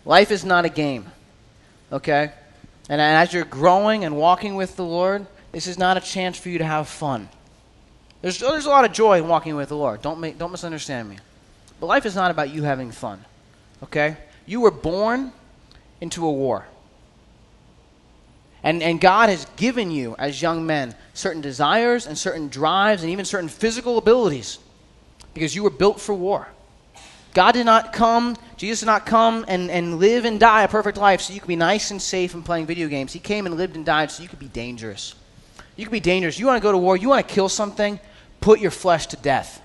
Life 0.03 0.32
is 0.32 0.43
not 0.43 0.65
a 0.65 0.69
game, 0.69 1.05
okay? 1.91 2.32
And 2.89 2.99
as 2.99 3.32
you're 3.32 3.45
growing 3.45 4.03
and 4.03 4.17
walking 4.17 4.55
with 4.55 4.75
the 4.75 4.84
Lord, 4.84 5.25
this 5.51 5.67
is 5.67 5.77
not 5.77 5.95
a 5.95 6.01
chance 6.01 6.38
for 6.38 6.49
you 6.49 6.57
to 6.57 6.65
have 6.65 6.88
fun. 6.89 7.30
There's, 8.21 8.39
there's 8.39 8.65
a 8.65 8.69
lot 8.69 8.84
of 8.84 8.91
joy 8.91 9.19
in 9.19 9.27
walking 9.27 9.55
with 9.55 9.69
the 9.69 9.77
Lord. 9.77 10.01
Don't, 10.01 10.19
make, 10.19 10.38
don't 10.38 10.51
misunderstand 10.51 11.09
me. 11.09 11.17
But 11.80 11.86
life 11.86 12.05
is 12.05 12.15
not 12.15 12.32
about 12.32 12.49
you 12.49 12.63
having 12.63 12.91
fun, 12.91 13.23
okay? 13.84 14.17
You 14.45 14.61
were 14.61 14.71
born 14.71 15.32
into 16.01 16.25
a 16.25 16.32
war. 16.32 16.65
And, 18.63 18.84
and 18.84 18.99
God 18.99 19.30
has 19.30 19.45
given 19.55 19.89
you, 19.89 20.15
as 20.19 20.41
young 20.41 20.65
men, 20.65 20.95
certain 21.13 21.41
desires 21.41 22.07
and 22.07 22.17
certain 22.17 22.49
drives 22.49 23.03
and 23.03 23.11
even 23.11 23.25
certain 23.25 23.47
physical 23.47 23.97
abilities 23.97 24.59
because 25.34 25.55
you 25.55 25.63
were 25.63 25.69
built 25.69 26.01
for 26.01 26.13
war. 26.13 26.47
God 27.34 27.53
did 27.53 27.65
not 27.65 27.93
come, 27.93 28.36
Jesus 28.57 28.82
did 28.82 28.88
not 28.88 29.05
come 29.05 29.45
and, 29.47 29.69
and 29.69 29.99
live 29.99 30.25
and 30.25 30.39
die 30.39 30.63
a 30.63 30.67
perfect 30.67 30.97
life 30.97 31.21
so 31.21 31.34
you 31.34 31.39
could 31.39 31.47
be 31.47 31.55
nice 31.55 31.91
and 31.91 32.01
safe 32.01 32.34
and 32.34 32.43
playing 32.43 32.65
video 32.65 32.88
games. 32.88 33.13
He 33.13 33.19
came 33.19 33.45
and 33.45 33.55
lived 33.55 33.75
and 33.75 33.86
died 33.86 34.11
so 34.11 34.23
you 34.23 34.30
could 34.30 34.39
be 34.39 34.47
dangerous. 34.47 35.15
You 35.75 35.86
could 35.86 35.91
be 35.91 35.99
dangerous. 35.99 36.39
You 36.39 36.47
want 36.47 36.57
to 36.57 36.63
go 36.63 36.71
to 36.71 36.77
war, 36.77 36.97
you 36.97 37.07
want 37.07 37.25
to 37.25 37.34
kill 37.34 37.47
something, 37.47 37.99
put 38.41 38.59
your 38.59 38.71
flesh 38.71 39.07
to 39.07 39.15
death. 39.17 39.61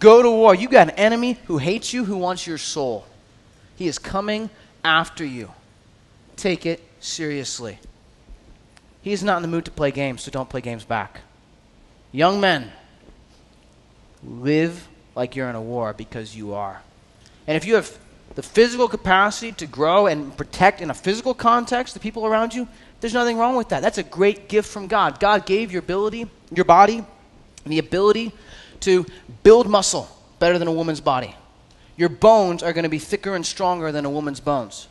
Go 0.00 0.22
to 0.22 0.30
war. 0.30 0.54
You 0.54 0.68
got 0.68 0.88
an 0.88 0.94
enemy 0.96 1.38
who 1.46 1.58
hates 1.58 1.92
you, 1.92 2.04
who 2.04 2.16
wants 2.16 2.46
your 2.46 2.58
soul. 2.58 3.04
He 3.76 3.88
is 3.88 3.98
coming 3.98 4.50
after 4.84 5.24
you. 5.24 5.52
Take 6.36 6.66
it 6.66 6.82
seriously. 7.00 7.78
He 9.02 9.12
is 9.12 9.22
not 9.22 9.36
in 9.36 9.42
the 9.42 9.48
mood 9.48 9.64
to 9.64 9.70
play 9.70 9.90
games, 9.90 10.22
so 10.22 10.30
don't 10.30 10.48
play 10.48 10.60
games 10.60 10.84
back. 10.84 11.20
Young 12.12 12.40
men, 12.40 12.72
live 14.22 14.88
like 15.14 15.36
you're 15.36 15.48
in 15.48 15.56
a 15.56 15.62
war 15.62 15.92
because 15.92 16.36
you 16.36 16.54
are. 16.54 16.82
And 17.46 17.56
if 17.56 17.64
you 17.64 17.74
have 17.74 17.96
the 18.34 18.42
physical 18.42 18.88
capacity 18.88 19.52
to 19.52 19.66
grow 19.66 20.06
and 20.06 20.36
protect 20.36 20.80
in 20.80 20.90
a 20.90 20.94
physical 20.94 21.34
context 21.34 21.94
the 21.94 22.00
people 22.00 22.26
around 22.26 22.54
you, 22.54 22.68
there's 23.00 23.14
nothing 23.14 23.38
wrong 23.38 23.56
with 23.56 23.68
that. 23.70 23.80
That's 23.80 23.98
a 23.98 24.02
great 24.02 24.48
gift 24.48 24.68
from 24.70 24.86
God. 24.86 25.20
God 25.20 25.46
gave 25.46 25.72
your 25.72 25.80
ability, 25.80 26.28
your 26.54 26.64
body, 26.64 27.04
the 27.64 27.78
ability 27.78 28.32
to 28.80 29.06
build 29.42 29.68
muscle 29.68 30.08
better 30.38 30.58
than 30.58 30.68
a 30.68 30.72
woman's 30.72 31.00
body. 31.00 31.34
Your 31.96 32.08
bones 32.08 32.62
are 32.62 32.72
going 32.72 32.84
to 32.84 32.88
be 32.88 32.98
thicker 32.98 33.34
and 33.34 33.44
stronger 33.44 33.90
than 33.90 34.04
a 34.04 34.10
woman's 34.10 34.40
bones 34.40 34.88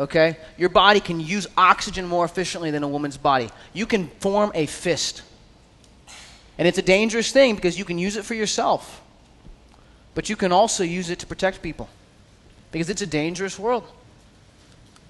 okay? 0.00 0.38
Your 0.56 0.70
body 0.70 0.98
can 0.98 1.20
use 1.20 1.46
oxygen 1.56 2.06
more 2.06 2.24
efficiently 2.24 2.70
than 2.70 2.82
a 2.82 2.88
woman's 2.88 3.18
body. 3.18 3.50
You 3.74 3.86
can 3.86 4.08
form 4.18 4.50
a 4.54 4.66
fist. 4.66 5.22
And 6.58 6.66
it's 6.66 6.78
a 6.78 6.82
dangerous 6.82 7.30
thing 7.30 7.54
because 7.54 7.78
you 7.78 7.84
can 7.84 7.98
use 7.98 8.16
it 8.16 8.24
for 8.24 8.34
yourself, 8.34 9.02
but 10.14 10.28
you 10.28 10.36
can 10.36 10.52
also 10.52 10.82
use 10.82 11.10
it 11.10 11.18
to 11.20 11.26
protect 11.26 11.62
people 11.62 11.88
because 12.72 12.90
it's 12.90 13.02
a 13.02 13.06
dangerous 13.06 13.58
world, 13.58 13.84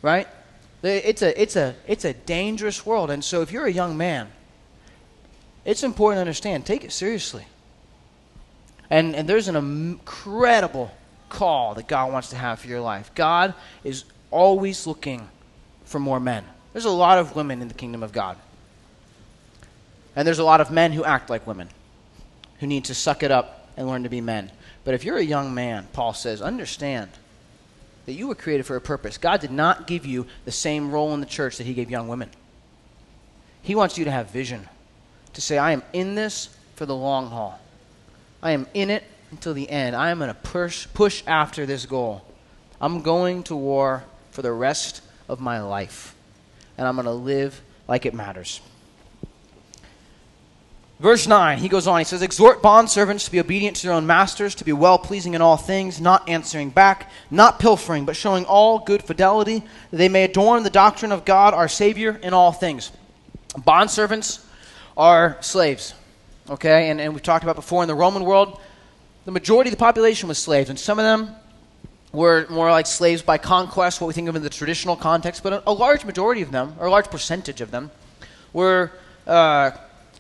right? 0.02 0.28
It's 0.82 1.22
a, 1.22 1.40
it's 1.40 1.56
a, 1.56 1.74
it's 1.86 2.04
a 2.04 2.12
dangerous 2.12 2.84
world. 2.84 3.11
And 3.11 3.24
so 3.24 3.42
if 3.42 3.52
you're 3.52 3.66
a 3.66 3.72
young 3.72 3.96
man, 3.96 4.28
it's 5.64 5.82
important 5.82 6.16
to 6.16 6.20
understand 6.20 6.66
take 6.66 6.84
it 6.84 6.92
seriously. 6.92 7.44
And, 8.91 9.14
and 9.14 9.28
there's 9.28 9.49
an 9.49 9.57
incredible 9.57 10.91
call 11.28 11.74
that 11.74 11.86
God 11.86 12.12
wants 12.12 12.30
to 12.30 12.36
have 12.36 12.59
for 12.59 12.66
your 12.66 12.80
life. 12.80 13.12
God 13.14 13.55
is 13.84 14.05
always 14.30 14.86
looking 14.86 15.28
for 15.84 16.01
more 16.01 16.20
men. 16.20 16.45
There's 16.72 16.84
a 16.84 16.91
lot 16.91 17.18
of 17.18 17.34
women 17.36 17.62
in 17.62 17.68
the 17.68 17.74
kingdom 17.74 18.03
of 18.03 18.12
God. 18.12 18.36
And 20.16 20.26
there's 20.26 20.41
a 20.41 20.45
lot 20.45 20.61
of 20.61 20.70
men 20.70 20.93
who 20.93 21.05
act 21.05 21.30
like 21.30 21.47
women, 21.47 21.68
who 22.59 22.66
need 22.66 22.84
to 22.86 22.95
suck 22.95 23.22
it 23.22 23.30
up 23.30 23.68
and 23.76 23.86
learn 23.86 24.03
to 24.03 24.09
be 24.09 24.20
men. 24.20 24.51
But 24.84 24.95
if 24.95 25.05
you're 25.05 25.18
a 25.18 25.22
young 25.22 25.55
man, 25.55 25.86
Paul 25.93 26.12
says, 26.12 26.43
understand 26.43 27.11
that 28.07 28.12
you 28.12 28.26
were 28.26 28.34
created 28.34 28.66
for 28.66 28.76
a 28.76 28.80
purpose. 28.80 29.18
God 29.18 29.41
did 29.41 29.53
not 29.53 29.86
give 29.86 30.05
you 30.05 30.26
the 30.45 30.53
same 30.53 30.91
role 30.91 31.14
in 31.14 31.20
the 31.20 31.26
church 31.26 31.59
that 31.59 31.66
he 31.66 31.74
gave 31.74 31.91
young 31.91 32.09
women. 32.09 32.30
He 33.62 33.74
wants 33.74 33.99
you 33.99 34.05
to 34.05 34.11
have 34.11 34.30
vision, 34.30 34.68
to 35.34 35.41
say, 35.41 35.59
I 35.59 35.72
am 35.72 35.82
in 35.93 36.14
this 36.14 36.57
for 36.74 36.86
the 36.86 36.97
long 36.97 37.28
haul. 37.28 37.61
I 38.43 38.53
am 38.53 38.66
in 38.74 38.91
it 38.91 39.05
until 39.30 39.55
the 39.55 39.68
end. 39.68 39.95
I 39.95 40.11
am 40.11 40.18
going 40.18 40.28
to 40.28 40.34
push, 40.34 40.86
push 40.95 41.22
after 41.26 41.66
this 41.66 41.86
goal. 41.86 42.24
I'm 42.80 43.03
going 43.03 43.43
to 43.45 43.57
war 43.57 44.05
for 44.30 44.43
the 44.43 44.53
rest 44.53 45.03
of 45.28 45.41
my 45.41 45.61
life, 45.61 46.14
and 46.78 46.86
I'm 46.86 46.95
going 46.97 47.05
to 47.05 47.12
live 47.12 47.61
like 47.86 48.07
it 48.07 48.14
matters. 48.14 48.61
Verse 51.01 51.26
9, 51.26 51.59
he 51.59 51.68
goes 51.68 51.86
on, 51.86 51.99
he 51.99 52.05
says, 52.05 52.20
Exhort 52.20 52.61
bondservants 52.61 53.24
to 53.24 53.30
be 53.30 53.41
obedient 53.41 53.76
to 53.76 53.86
their 53.86 53.95
own 53.95 54.07
masters, 54.07 54.55
to 54.57 54.64
be 54.64 54.72
well 54.72 54.99
pleasing 54.99 55.32
in 55.32 55.41
all 55.41 55.57
things, 55.57 55.99
not 55.99 56.28
answering 56.28 56.68
back, 56.68 57.11
not 57.30 57.59
pilfering, 57.59 58.05
but 58.05 58.16
showing 58.16 58.45
all 58.45 58.80
good 58.80 59.03
fidelity, 59.03 59.62
that 59.91 59.97
they 59.97 60.11
may 60.11 60.24
adorn 60.24 60.62
the 60.62 60.68
doctrine 60.68 61.11
of 61.11 61.24
God 61.24 61.55
our 61.55 61.68
Savior 61.68 62.20
in 62.22 62.34
all 62.34 62.53
things. 62.53 62.93
Bondservants 63.55 64.45
are 64.95 65.38
slaves, 65.41 65.95
okay? 66.51 66.90
And, 66.90 67.01
and 67.01 67.14
we've 67.14 67.22
talked 67.22 67.44
about 67.44 67.57
before 67.57 67.82
in 67.82 67.88
the 67.88 67.94
Roman 67.94 68.24
world, 68.24 68.61
the 69.24 69.32
majority 69.32 69.68
of 69.68 69.72
the 69.72 69.80
population 69.80 70.28
was 70.28 70.38
slaves, 70.38 70.68
and 70.68 70.78
some 70.78 70.98
of 70.98 71.05
them 71.05 71.34
were 72.12 72.46
more 72.51 72.70
like 72.70 72.86
slaves 72.86 73.22
by 73.22 73.38
conquest, 73.38 74.01
what 74.01 74.09
we 74.09 74.12
think 74.12 74.28
of 74.28 74.36
in 74.36 74.42
the 74.42 74.51
traditional 74.51 74.96
context, 74.96 75.42
but 75.42 75.53
a, 75.53 75.70
a 75.70 75.72
large 75.72 76.05
majority 76.05 76.42
of 76.42 76.51
them, 76.51 76.74
or 76.78 76.86
a 76.86 76.90
large 76.90 77.11
percentage 77.11 77.61
of 77.61 77.70
them, 77.70 77.90
were. 78.53 78.90
Uh, 79.26 79.70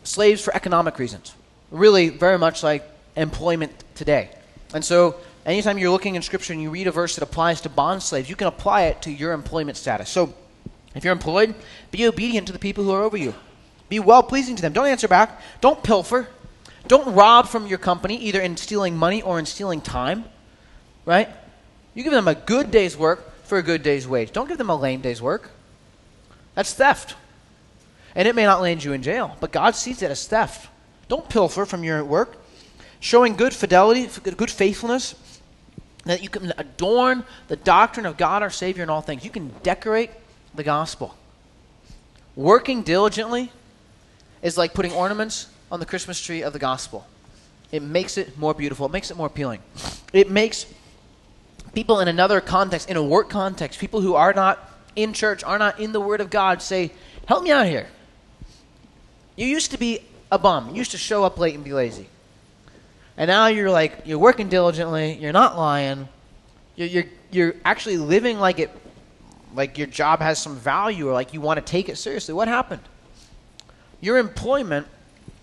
slaves 0.02 0.42
for 0.42 0.54
economic 0.54 0.98
reasons. 0.98 1.34
Really, 1.70 2.08
very 2.08 2.38
much 2.38 2.62
like 2.62 2.88
employment 3.16 3.72
today. 3.94 4.30
And 4.74 4.84
so, 4.84 5.16
anytime 5.46 5.78
you're 5.78 5.90
looking 5.90 6.14
in 6.14 6.22
Scripture 6.22 6.52
and 6.52 6.62
you 6.62 6.70
read 6.70 6.86
a 6.86 6.90
verse 6.90 7.14
that 7.16 7.22
applies 7.22 7.60
to 7.62 7.68
bond 7.68 8.02
slaves, 8.02 8.28
you 8.28 8.36
can 8.36 8.46
apply 8.46 8.82
it 8.82 9.02
to 9.02 9.10
your 9.10 9.32
employment 9.32 9.76
status. 9.76 10.08
So, 10.08 10.34
if 10.94 11.04
you're 11.04 11.12
employed, 11.12 11.54
be 11.90 12.06
obedient 12.06 12.46
to 12.48 12.52
the 12.52 12.58
people 12.58 12.84
who 12.84 12.90
are 12.90 13.02
over 13.02 13.16
you. 13.16 13.34
Be 13.90 13.98
well 14.00 14.22
pleasing 14.22 14.56
to 14.56 14.62
them. 14.62 14.72
Don't 14.72 14.86
answer 14.86 15.08
back. 15.08 15.42
Don't 15.60 15.82
pilfer. 15.82 16.28
Don't 16.88 17.14
rob 17.14 17.46
from 17.46 17.66
your 17.66 17.78
company, 17.78 18.16
either 18.16 18.40
in 18.40 18.56
stealing 18.56 18.96
money 18.96 19.20
or 19.20 19.38
in 19.38 19.44
stealing 19.44 19.82
time. 19.82 20.24
Right? 21.04 21.28
You 21.92 22.02
give 22.02 22.12
them 22.12 22.28
a 22.28 22.34
good 22.34 22.70
day's 22.70 22.96
work 22.96 23.44
for 23.44 23.58
a 23.58 23.62
good 23.62 23.82
day's 23.82 24.08
wage. 24.08 24.32
Don't 24.32 24.48
give 24.48 24.58
them 24.58 24.70
a 24.70 24.76
lame 24.76 25.00
day's 25.00 25.20
work. 25.20 25.50
That's 26.54 26.72
theft. 26.72 27.16
And 28.14 28.26
it 28.26 28.34
may 28.34 28.44
not 28.44 28.62
land 28.62 28.82
you 28.82 28.92
in 28.92 29.02
jail, 29.02 29.36
but 29.40 29.52
God 29.52 29.74
sees 29.74 30.02
it 30.02 30.10
as 30.10 30.26
theft. 30.26 30.68
Don't 31.08 31.28
pilfer 31.28 31.66
from 31.66 31.84
your 31.84 32.04
work. 32.04 32.36
Showing 33.00 33.34
good 33.34 33.52
fidelity, 33.52 34.08
good 34.36 34.50
faithfulness, 34.50 35.14
that 36.04 36.22
you 36.22 36.28
can 36.28 36.52
adorn 36.58 37.24
the 37.48 37.56
doctrine 37.56 38.06
of 38.06 38.16
God 38.16 38.42
our 38.42 38.50
Savior 38.50 38.82
in 38.82 38.90
all 38.90 39.00
things. 39.00 39.24
You 39.24 39.30
can 39.30 39.48
decorate 39.62 40.10
the 40.54 40.62
gospel. 40.62 41.16
Working 42.36 42.82
diligently 42.82 43.52
is 44.42 44.56
like 44.56 44.74
putting 44.74 44.92
ornaments 44.92 45.48
on 45.70 45.80
the 45.80 45.86
Christmas 45.86 46.20
tree 46.20 46.42
of 46.42 46.52
the 46.52 46.58
gospel. 46.58 47.06
It 47.72 47.82
makes 47.82 48.18
it 48.18 48.36
more 48.38 48.54
beautiful, 48.54 48.86
it 48.86 48.92
makes 48.92 49.10
it 49.10 49.16
more 49.16 49.28
appealing. 49.28 49.60
It 50.12 50.30
makes 50.30 50.66
people 51.72 52.00
in 52.00 52.08
another 52.08 52.40
context, 52.40 52.90
in 52.90 52.96
a 52.96 53.02
work 53.02 53.30
context, 53.30 53.78
people 53.78 54.00
who 54.00 54.14
are 54.14 54.32
not 54.32 54.58
in 54.96 55.12
church, 55.12 55.44
are 55.44 55.58
not 55.58 55.78
in 55.78 55.92
the 55.92 56.00
Word 56.00 56.20
of 56.20 56.30
God, 56.30 56.62
say, 56.62 56.92
Help 57.26 57.44
me 57.44 57.52
out 57.52 57.66
here. 57.66 57.86
You 59.36 59.46
used 59.46 59.70
to 59.70 59.78
be 59.78 60.00
a 60.32 60.38
bum. 60.38 60.70
You 60.70 60.76
used 60.76 60.90
to 60.90 60.98
show 60.98 61.24
up 61.24 61.38
late 61.38 61.54
and 61.54 61.62
be 61.62 61.72
lazy. 61.72 62.08
And 63.16 63.28
now 63.28 63.46
you're 63.46 63.70
like, 63.70 64.02
you're 64.04 64.18
working 64.18 64.48
diligently, 64.48 65.14
you're 65.14 65.32
not 65.32 65.56
lying, 65.56 66.08
you're, 66.74 66.88
you're, 66.88 67.04
you're 67.30 67.54
actually 67.64 67.98
living 67.98 68.38
like 68.38 68.58
it, 68.58 68.70
like 69.54 69.78
your 69.78 69.86
job 69.86 70.20
has 70.20 70.40
some 70.40 70.56
value 70.56 71.08
or 71.08 71.12
like 71.12 71.34
you 71.34 71.40
want 71.40 71.58
to 71.58 71.64
take 71.64 71.88
it 71.88 71.96
seriously. 71.98 72.34
What 72.34 72.48
happened? 72.48 72.82
Your 74.00 74.18
employment, 74.18 74.86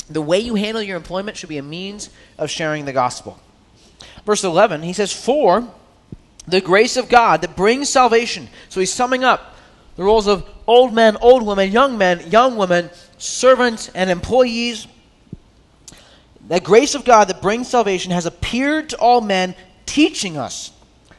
the 0.09 0.21
way 0.21 0.39
you 0.39 0.55
handle 0.55 0.81
your 0.81 0.97
employment 0.97 1.37
should 1.37 1.49
be 1.49 1.57
a 1.57 1.63
means 1.63 2.09
of 2.37 2.49
sharing 2.49 2.85
the 2.85 2.93
gospel. 2.93 3.39
Verse 4.25 4.43
11, 4.43 4.83
he 4.83 4.93
says, 4.93 5.13
For 5.13 5.67
the 6.47 6.61
grace 6.61 6.97
of 6.97 7.09
God 7.09 7.41
that 7.41 7.55
brings 7.55 7.89
salvation. 7.89 8.49
So 8.69 8.79
he's 8.79 8.93
summing 8.93 9.23
up 9.23 9.55
the 9.95 10.03
roles 10.03 10.27
of 10.27 10.49
old 10.65 10.93
men, 10.93 11.17
old 11.17 11.45
women, 11.45 11.71
young 11.71 11.97
men, 11.97 12.29
young 12.29 12.57
women, 12.57 12.89
servants, 13.17 13.89
and 13.89 14.09
employees. 14.09 14.87
That 16.47 16.63
grace 16.63 16.95
of 16.95 17.03
God 17.03 17.27
that 17.27 17.41
brings 17.41 17.67
salvation 17.67 18.11
has 18.11 18.25
appeared 18.25 18.89
to 18.89 18.97
all 18.97 19.21
men, 19.21 19.55
teaching 19.85 20.37
us 20.37 20.71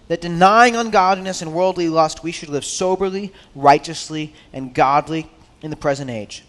that 0.08 0.22
denying 0.22 0.74
ungodliness 0.74 1.42
and 1.42 1.52
worldly 1.52 1.88
lust, 1.88 2.22
we 2.22 2.32
should 2.32 2.48
live 2.48 2.64
soberly, 2.64 3.32
righteously, 3.54 4.34
and 4.52 4.74
godly 4.74 5.30
in 5.62 5.70
the 5.70 5.76
present 5.76 6.10
age, 6.10 6.44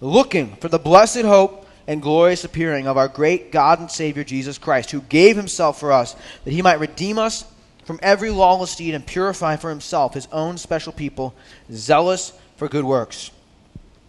looking 0.00 0.56
for 0.56 0.68
the 0.68 0.78
blessed 0.78 1.22
hope 1.22 1.66
and 1.86 2.02
glorious 2.02 2.44
appearing 2.44 2.86
of 2.86 2.96
our 2.96 3.08
great 3.08 3.52
God 3.52 3.80
and 3.80 3.90
Savior 3.90 4.24
Jesus 4.24 4.58
Christ, 4.58 4.90
who 4.90 5.00
gave 5.02 5.36
himself 5.36 5.78
for 5.78 5.92
us, 5.92 6.16
that 6.44 6.52
he 6.52 6.62
might 6.62 6.80
redeem 6.80 7.18
us 7.18 7.44
from 7.84 8.00
every 8.02 8.30
lawless 8.30 8.76
deed 8.76 8.94
and 8.94 9.06
purify 9.06 9.56
for 9.56 9.70
himself 9.70 10.14
his 10.14 10.28
own 10.32 10.56
special 10.56 10.92
people, 10.92 11.34
zealous 11.70 12.32
for 12.56 12.68
good 12.68 12.84
works. 12.84 13.30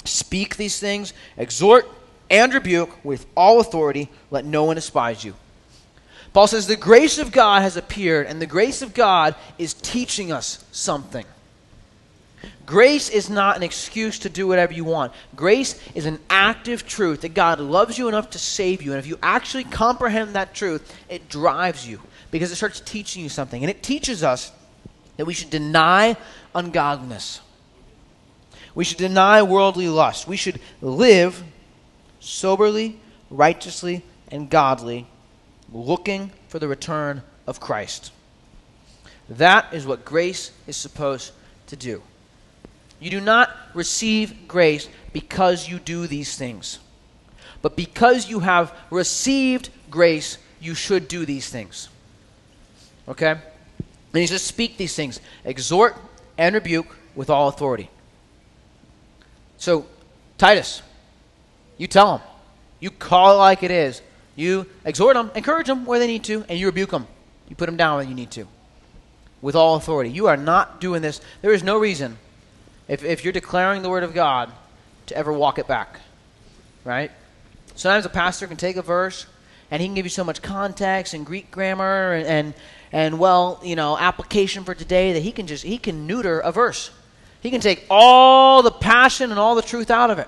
Speak 0.05 0.55
these 0.55 0.79
things, 0.79 1.13
exhort 1.37 1.87
and 2.29 2.53
rebuke 2.53 3.03
with 3.03 3.25
all 3.35 3.59
authority. 3.59 4.09
Let 4.31 4.45
no 4.45 4.63
one 4.63 4.75
despise 4.75 5.23
you. 5.23 5.35
Paul 6.33 6.47
says 6.47 6.67
the 6.67 6.75
grace 6.75 7.17
of 7.17 7.31
God 7.31 7.61
has 7.61 7.77
appeared, 7.77 8.27
and 8.27 8.41
the 8.41 8.45
grace 8.45 8.81
of 8.81 8.93
God 8.93 9.35
is 9.57 9.73
teaching 9.73 10.31
us 10.31 10.63
something. 10.71 11.25
Grace 12.65 13.09
is 13.09 13.29
not 13.29 13.55
an 13.55 13.63
excuse 13.63 14.19
to 14.19 14.29
do 14.29 14.47
whatever 14.47 14.73
you 14.73 14.83
want. 14.83 15.13
Grace 15.35 15.79
is 15.93 16.05
an 16.05 16.19
active 16.29 16.87
truth 16.87 17.21
that 17.21 17.33
God 17.33 17.59
loves 17.59 17.97
you 17.97 18.07
enough 18.07 18.31
to 18.31 18.39
save 18.39 18.81
you. 18.81 18.91
And 18.91 18.99
if 18.99 19.07
you 19.07 19.19
actually 19.21 19.63
comprehend 19.63 20.35
that 20.35 20.53
truth, 20.53 20.93
it 21.09 21.29
drives 21.29 21.87
you 21.87 22.01
because 22.31 22.51
it 22.51 22.55
starts 22.55 22.79
teaching 22.79 23.23
you 23.23 23.29
something. 23.29 23.63
And 23.63 23.69
it 23.69 23.83
teaches 23.83 24.23
us 24.23 24.51
that 25.17 25.25
we 25.25 25.33
should 25.33 25.49
deny 25.49 26.17
ungodliness. 26.53 27.41
We 28.73 28.83
should 28.83 28.97
deny 28.97 29.41
worldly 29.43 29.87
lust. 29.87 30.27
We 30.27 30.37
should 30.37 30.59
live 30.81 31.43
soberly, 32.19 32.99
righteously, 33.29 34.03
and 34.31 34.49
godly, 34.49 35.07
looking 35.71 36.31
for 36.47 36.59
the 36.59 36.67
return 36.67 37.21
of 37.47 37.59
Christ. 37.59 38.11
That 39.29 39.73
is 39.73 39.85
what 39.85 40.05
grace 40.05 40.51
is 40.67 40.75
supposed 40.75 41.31
to 41.67 41.75
do. 41.75 42.01
You 42.99 43.09
do 43.09 43.21
not 43.21 43.51
receive 43.73 44.47
grace 44.47 44.87
because 45.13 45.69
you 45.69 45.79
do 45.79 46.07
these 46.07 46.37
things, 46.37 46.79
but 47.61 47.75
because 47.75 48.29
you 48.29 48.39
have 48.41 48.73
received 48.89 49.69
grace, 49.89 50.37
you 50.59 50.75
should 50.75 51.07
do 51.07 51.25
these 51.25 51.49
things. 51.49 51.89
Okay? 53.07 53.31
And 53.31 53.41
he 54.21 54.27
says, 54.27 54.41
Speak 54.41 54.77
these 54.77 54.95
things, 54.95 55.19
exhort 55.43 55.95
and 56.37 56.55
rebuke 56.55 56.95
with 57.15 57.29
all 57.29 57.47
authority. 57.47 57.89
So, 59.57 59.85
Titus, 60.37 60.81
you 61.77 61.87
tell 61.87 62.17
them. 62.17 62.27
You 62.79 62.91
call 62.91 63.33
it 63.33 63.37
like 63.37 63.63
it 63.63 63.71
is. 63.71 64.01
You 64.35 64.65
exhort 64.83 65.15
them, 65.15 65.31
encourage 65.33 65.67
them 65.67 65.85
where 65.85 65.99
they 65.99 66.07
need 66.07 66.23
to, 66.25 66.45
and 66.49 66.59
you 66.59 66.65
rebuke 66.65 66.91
them. 66.91 67.07
You 67.47 67.55
put 67.55 67.67
them 67.67 67.77
down 67.77 67.97
when 67.97 68.09
you 68.09 68.15
need 68.15 68.31
to. 68.31 68.47
With 69.41 69.55
all 69.55 69.75
authority. 69.75 70.09
You 70.09 70.27
are 70.27 70.37
not 70.37 70.81
doing 70.81 71.01
this. 71.01 71.21
There 71.41 71.53
is 71.53 71.63
no 71.63 71.77
reason, 71.77 72.17
if, 72.87 73.03
if 73.03 73.23
you're 73.23 73.33
declaring 73.33 73.81
the 73.81 73.89
Word 73.89 74.03
of 74.03 74.13
God, 74.13 74.51
to 75.07 75.15
ever 75.15 75.31
walk 75.31 75.59
it 75.59 75.67
back. 75.67 75.99
Right? 76.83 77.11
Sometimes 77.75 78.05
a 78.05 78.09
pastor 78.09 78.47
can 78.47 78.57
take 78.57 78.75
a 78.75 78.81
verse 78.81 79.25
and 79.71 79.81
he 79.81 79.87
can 79.87 79.95
give 79.95 80.05
you 80.05 80.09
so 80.09 80.23
much 80.23 80.41
context 80.41 81.13
and 81.13 81.25
Greek 81.25 81.51
grammar 81.51 82.13
and, 82.13 82.27
and, 82.27 82.53
and 82.91 83.19
well, 83.19 83.59
you 83.63 83.75
know, 83.75 83.97
application 83.97 84.63
for 84.63 84.73
today 84.73 85.13
that 85.13 85.21
he 85.21 85.31
can 85.31 85.47
just 85.47 85.63
he 85.63 85.77
can 85.77 86.07
neuter 86.07 86.39
a 86.39 86.51
verse. 86.51 86.91
He 87.41 87.51
can 87.51 87.61
take 87.61 87.85
all 87.89 88.63
the 88.63 88.71
passion 88.71 89.31
and 89.31 89.39
all 89.39 89.55
the 89.55 89.61
truth 89.61 89.91
out 89.91 90.09
of 90.09 90.19
it. 90.19 90.27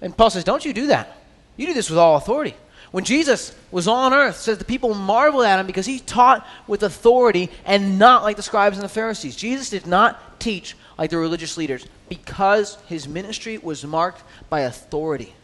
And 0.00 0.16
Paul 0.16 0.30
says, 0.30 0.44
Don't 0.44 0.64
you 0.64 0.72
do 0.72 0.88
that. 0.88 1.16
You 1.56 1.66
do 1.66 1.74
this 1.74 1.90
with 1.90 1.98
all 1.98 2.16
authority. 2.16 2.54
When 2.92 3.04
Jesus 3.04 3.56
was 3.70 3.88
on 3.88 4.12
earth, 4.12 4.36
says 4.36 4.58
the 4.58 4.66
people 4.66 4.94
marveled 4.94 5.44
at 5.44 5.58
him 5.58 5.66
because 5.66 5.86
he 5.86 5.98
taught 5.98 6.46
with 6.66 6.82
authority 6.82 7.50
and 7.64 7.98
not 7.98 8.22
like 8.22 8.36
the 8.36 8.42
scribes 8.42 8.76
and 8.76 8.84
the 8.84 8.88
Pharisees. 8.88 9.34
Jesus 9.34 9.70
did 9.70 9.86
not 9.86 10.38
teach 10.38 10.76
like 11.02 11.10
the 11.10 11.18
religious 11.18 11.56
leaders 11.56 11.84
because 12.08 12.78
his 12.86 13.08
ministry 13.08 13.58
was 13.58 13.84
marked 13.84 14.22
by 14.48 14.60
authority. 14.60 15.34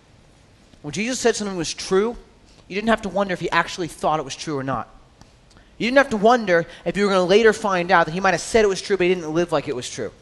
When 0.83 0.93
Jesus 0.93 1.19
said 1.19 1.35
something 1.35 1.57
was 1.57 1.75
true, 1.75 2.17
you 2.69 2.77
didn't 2.77 2.91
have 2.91 3.03
to 3.03 3.09
wonder 3.09 3.33
if 3.33 3.41
he 3.41 3.51
actually 3.51 3.89
thought 3.89 4.21
it 4.21 4.25
was 4.25 4.37
true 4.37 4.57
or 4.57 4.63
not. 4.63 4.89
You 5.77 5.89
didn't 5.89 5.99
have 5.99 6.11
to 6.11 6.17
wonder 6.17 6.65
if 6.85 6.97
you 6.97 7.03
were 7.03 7.11
going 7.11 7.25
to 7.25 7.29
later 7.29 7.53
find 7.53 7.91
out 7.91 8.07
that 8.07 8.13
he 8.13 8.21
might 8.21 8.35
have 8.35 8.41
said 8.41 8.65
it 8.65 8.69
was 8.69 8.81
true, 8.81 8.97
but 8.97 9.09
he 9.09 9.13
didn't 9.13 9.35
live 9.35 9.51
like 9.51 9.67
it 9.67 9.75
was 9.75 9.91
true. 9.91 10.13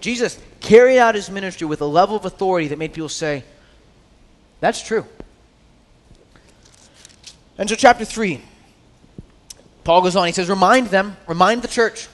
Jesus 0.00 0.38
carried 0.60 0.98
out 0.98 1.16
his 1.16 1.28
ministry 1.28 1.66
with 1.66 1.80
a 1.80 1.86
level 1.86 2.14
of 2.14 2.24
authority 2.24 2.68
that 2.68 2.78
made 2.78 2.92
people 2.92 3.08
say, 3.08 3.42
That's 4.60 4.80
true. 4.80 5.04
And 7.58 7.68
so, 7.68 7.74
chapter 7.74 8.04
3, 8.04 8.40
Paul 9.82 10.02
goes 10.02 10.14
on. 10.14 10.28
He 10.28 10.32
says, 10.32 10.48
Remind 10.48 10.86
them, 10.86 11.16
remind 11.26 11.62
the 11.62 11.68
church 11.68 12.06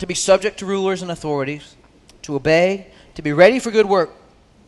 to 0.00 0.06
be 0.06 0.14
subject 0.14 0.58
to 0.58 0.66
rulers 0.66 1.02
and 1.02 1.10
authorities, 1.10 1.76
to 2.22 2.34
obey, 2.34 2.86
to 3.14 3.22
be 3.22 3.32
ready 3.32 3.58
for 3.58 3.70
good 3.70 3.86
work, 3.86 4.10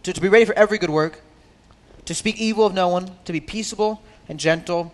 to, 0.02 0.12
to 0.12 0.20
be 0.20 0.28
ready 0.28 0.44
for 0.44 0.54
every 0.54 0.76
good 0.76 0.90
work, 0.90 1.20
to 2.04 2.14
speak 2.14 2.38
evil 2.38 2.66
of 2.66 2.74
no 2.74 2.88
one, 2.88 3.10
to 3.24 3.32
be 3.32 3.40
peaceable 3.40 4.02
and 4.28 4.38
gentle, 4.38 4.92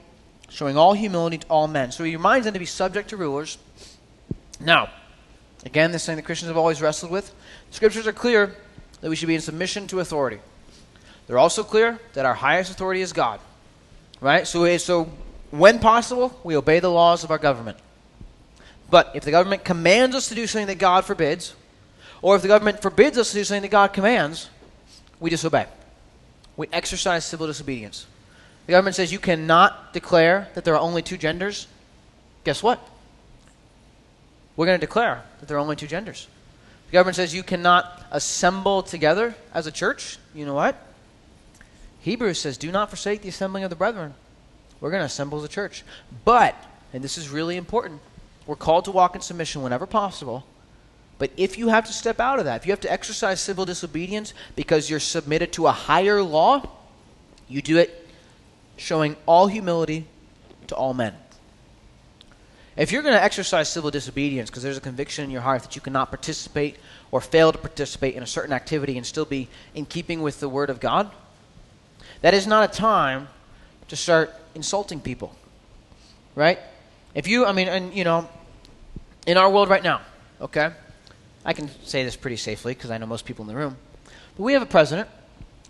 showing 0.49 0.76
all 0.76 0.95
humility 0.95 1.39
to 1.39 1.47
all 1.49 1.66
men. 1.66 1.91
So 1.91 2.05
he 2.05 2.14
reminds 2.14 2.45
them 2.45 2.55
to 2.55 2.61
be 2.61 2.66
subject 2.66 3.11
to 3.11 3.16
rulers. 3.16 3.59
Now, 4.61 4.91
again, 5.66 5.91
this 5.91 6.07
thing 6.07 6.16
that 6.16 6.22
Christians 6.22 6.49
have 6.49 6.57
always 6.57 6.80
wrestled 6.80 7.11
with. 7.11 7.34
The 7.70 7.74
Scriptures 7.74 8.07
are 8.07 8.12
clear 8.12 8.55
that 9.01 9.11
we 9.11 9.16
should 9.16 9.28
be 9.28 9.34
in 9.34 9.41
submission 9.41 9.89
to 9.89 10.01
authority. 10.01 10.39
They're 11.26 11.39
also 11.39 11.64
clear 11.64 11.99
that 12.12 12.24
our 12.24 12.34
highest 12.34 12.70
authority 12.70 13.01
is 13.01 13.12
God. 13.12 13.41
Right? 14.20 14.47
So, 14.47 14.76
so 14.76 15.11
when 15.51 15.80
possible, 15.80 16.39
we 16.45 16.57
obey 16.57 16.78
the 16.78 16.91
laws 16.91 17.24
of 17.24 17.32
our 17.32 17.39
government. 17.39 17.78
But 18.91 19.12
if 19.14 19.24
the 19.24 19.30
government 19.30 19.64
commands 19.64 20.16
us 20.16 20.28
to 20.28 20.34
do 20.34 20.47
something 20.47 20.66
that 20.68 20.78
God 20.78 21.05
forbids, 21.05 21.55
or 22.22 22.36
if 22.36 22.43
the 22.43 22.49
government 22.49 22.82
forbids 22.82 23.18
us 23.18 23.30
to 23.30 23.36
do 23.36 23.45
something 23.45 23.62
that 23.62 23.70
God 23.70 23.93
commands, 23.93 24.49
we 25.20 25.30
disobey. 25.30 25.66
We 26.57 26.68
exercise 26.72 27.24
civil 27.24 27.47
disobedience. 27.47 28.07
The 28.66 28.72
government 28.72 28.97
says 28.97 29.12
you 29.12 29.18
cannot 29.18 29.93
declare 29.93 30.49
that 30.55 30.64
there 30.64 30.74
are 30.74 30.80
only 30.80 31.03
two 31.03 31.16
genders. 31.16 31.66
Guess 32.45 32.62
what? 32.62 32.86
We're 34.57 34.66
going 34.66 34.80
to 34.80 34.86
declare 34.86 35.22
that 35.41 35.49
there 35.49 35.57
are 35.57 35.61
only 35.61 35.76
two 35.76 35.86
genders. 35.86 36.26
The 36.89 36.93
government 36.93 37.16
says 37.16 37.34
you 37.34 37.43
cannot 37.43 38.07
assemble 38.11 38.82
together 38.82 39.34
as 39.55 39.66
a 39.66 39.72
church. 39.72 40.18
You 40.34 40.47
know 40.47 40.55
what? 40.55 40.76
Hebrews 42.01 42.41
says, 42.41 42.59
do 42.59 42.72
not 42.72 42.89
forsake 42.89 43.22
the 43.22 43.28
assembling 43.28 43.64
of 43.64 43.70
the 43.70 43.76
brethren. 43.76 44.14
We're 44.80 44.91
going 44.91 45.03
to 45.03 45.07
assemble 45.07 45.39
as 45.39 45.45
a 45.45 45.49
church. 45.49 45.84
But, 46.24 46.57
and 46.93 47.05
this 47.05 47.18
is 47.18 47.28
really 47.28 47.57
important, 47.57 48.01
we're 48.49 48.57
called 48.57 48.86
to 48.86 48.90
walk 48.90 49.14
in 49.14 49.20
submission 49.20 49.62
whenever 49.62 49.86
possible. 49.86 50.44
But 51.18 51.30
if 51.36 51.59
you 51.59 51.68
have 51.68 51.84
to 51.84 51.92
step 51.92 52.18
out 52.18 52.38
of 52.38 52.46
that, 52.46 52.62
if 52.62 52.66
you 52.66 52.72
have 52.72 52.80
to 52.80 52.90
exercise 52.90 53.42
civil 53.42 53.66
disobedience 53.66 54.32
because 54.57 54.88
you're 54.88 55.01
submitted 55.01 55.53
to 55.53 55.66
a 55.66 55.70
higher 55.70 56.22
law, 56.22 56.66
you 57.46 57.61
do 57.61 57.76
it 57.76 58.09
showing 58.78 59.16
all 59.26 59.49
humility 59.49 60.07
to 60.68 60.74
all 60.74 60.94
men. 60.94 61.14
If 62.74 62.90
you're 62.90 63.03
going 63.03 63.14
to 63.14 63.22
exercise 63.22 63.68
civil 63.68 63.90
disobedience 63.90 64.49
because 64.49 64.62
there's 64.62 64.78
a 64.78 64.80
conviction 64.80 65.24
in 65.24 65.30
your 65.30 65.42
heart 65.42 65.62
that 65.64 65.76
you 65.76 65.82
cannot 65.82 66.09
participate 66.09 66.76
or 67.11 67.20
fail 67.20 67.53
to 67.53 67.59
participate 67.59 68.14
in 68.14 68.22
a 68.22 68.26
certain 68.26 68.55
activity 68.55 68.96
and 68.96 69.05
still 69.05 69.26
be 69.26 69.49
in 69.74 69.84
keeping 69.84 70.22
with 70.22 70.40
the 70.40 70.49
Word 70.49 70.70
of 70.70 70.80
God, 70.80 71.11
that 72.22 72.32
is 72.32 72.46
not 72.46 72.70
a 72.70 72.72
time 72.72 73.28
to 73.88 73.96
start 73.96 74.34
insulting 74.55 75.01
people. 75.01 75.34
Right? 76.34 76.59
If 77.15 77.27
you, 77.27 77.47
I 77.47 77.53
mean, 77.53 77.69
and 77.69 77.95
you 77.95 78.05
know, 78.05 78.29
in 79.27 79.37
our 79.37 79.51
world 79.51 79.69
right 79.69 79.83
now, 79.83 80.01
okay, 80.41 80.71
I 81.45 81.53
can 81.53 81.69
say 81.85 82.05
this 82.05 82.17
pretty 82.17 82.37
safely 82.37 82.75
because 82.75 82.91
I 82.91 82.99
know 82.99 83.07
most 83.07 83.25
people 83.25 83.43
in 83.43 83.49
the 83.49 83.57
room, 83.57 83.77
but 84.37 84.43
we 84.43 84.53
have 84.53 84.63
a 84.63 84.67
president 84.67 85.09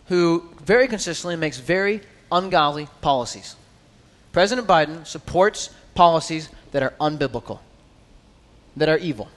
who 0.07 0.49
very 0.62 0.89
consistently 0.89 1.36
makes 1.36 1.59
very 1.59 2.01
ungodly 2.32 2.89
policies. 3.01 3.57
President 4.32 4.66
Biden 4.66 5.07
supports 5.07 5.70
policies 5.95 6.49
that 6.72 6.82
are 6.82 6.95
unbiblical, 7.01 7.61
that 8.76 8.89
are 8.89 8.99
evil, 8.99 9.28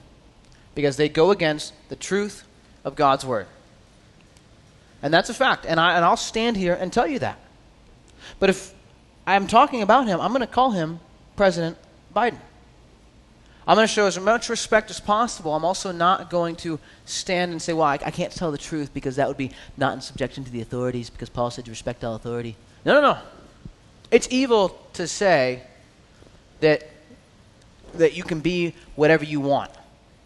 because 0.76 0.98
they 0.98 1.10
go 1.10 1.32
against 1.32 1.74
the 1.90 1.96
truth 1.96 2.44
of 2.84 2.96
God's 2.96 3.26
word. 3.26 3.48
And 5.02 5.14
that's 5.14 5.30
a 5.30 5.34
fact. 5.34 5.66
And, 5.66 5.80
I, 5.80 5.96
and 5.96 6.06
I'll 6.06 6.18
stand 6.18 6.58
here 6.58 6.74
and 6.74 6.94
tell 6.94 7.08
you 7.08 7.20
that. 7.20 7.40
But 8.40 8.50
if 8.50 8.74
I'm 9.26 9.48
talking 9.48 9.82
about 9.82 10.08
him, 10.08 10.22
I'm 10.22 10.30
going 10.30 10.42
to 10.42 10.48
call 10.48 10.72
him 10.72 11.00
President 11.36 11.78
Biden. 12.14 12.38
I'm 13.68 13.76
going 13.76 13.88
to 13.88 13.94
show 13.94 14.08
as 14.08 14.20
much 14.20 14.50
respect 14.50 14.90
as 14.90 15.00
possible. 15.00 15.54
I'm 15.56 15.64
also 15.64 15.92
not 15.92 16.30
going 16.30 16.56
to 16.58 16.80
stand 17.06 17.52
and 17.52 17.62
say, 17.62 17.74
well, 17.74 17.84
I, 17.84 18.00
I, 18.04 18.12
can't 18.12 18.34
tell 18.34 18.52
the 18.52 18.58
truth 18.58 18.92
because 18.94 19.18
that 19.18 19.28
would 19.28 19.38
be 19.38 19.52
not 19.78 19.94
in 19.94 20.02
subjection 20.02 20.44
to 20.44 20.52
the 20.52 20.62
authorities 20.62 21.10
because 21.10 21.30
Paul 21.30 21.52
said 21.52 21.66
to 21.66 21.72
respect 21.72 22.04
all 22.04 22.16
authority. 22.16 22.56
No, 22.86 22.96
no, 22.96 23.14
no. 23.14 23.20
It's 24.10 24.28
evil 24.32 24.78
to 24.94 25.08
say 25.08 25.62
that, 26.60 26.90
that 27.94 28.14
you 28.14 28.24
can 28.24 28.40
be 28.40 28.74
whatever 28.96 29.24
you 29.24 29.40
want. 29.40 29.72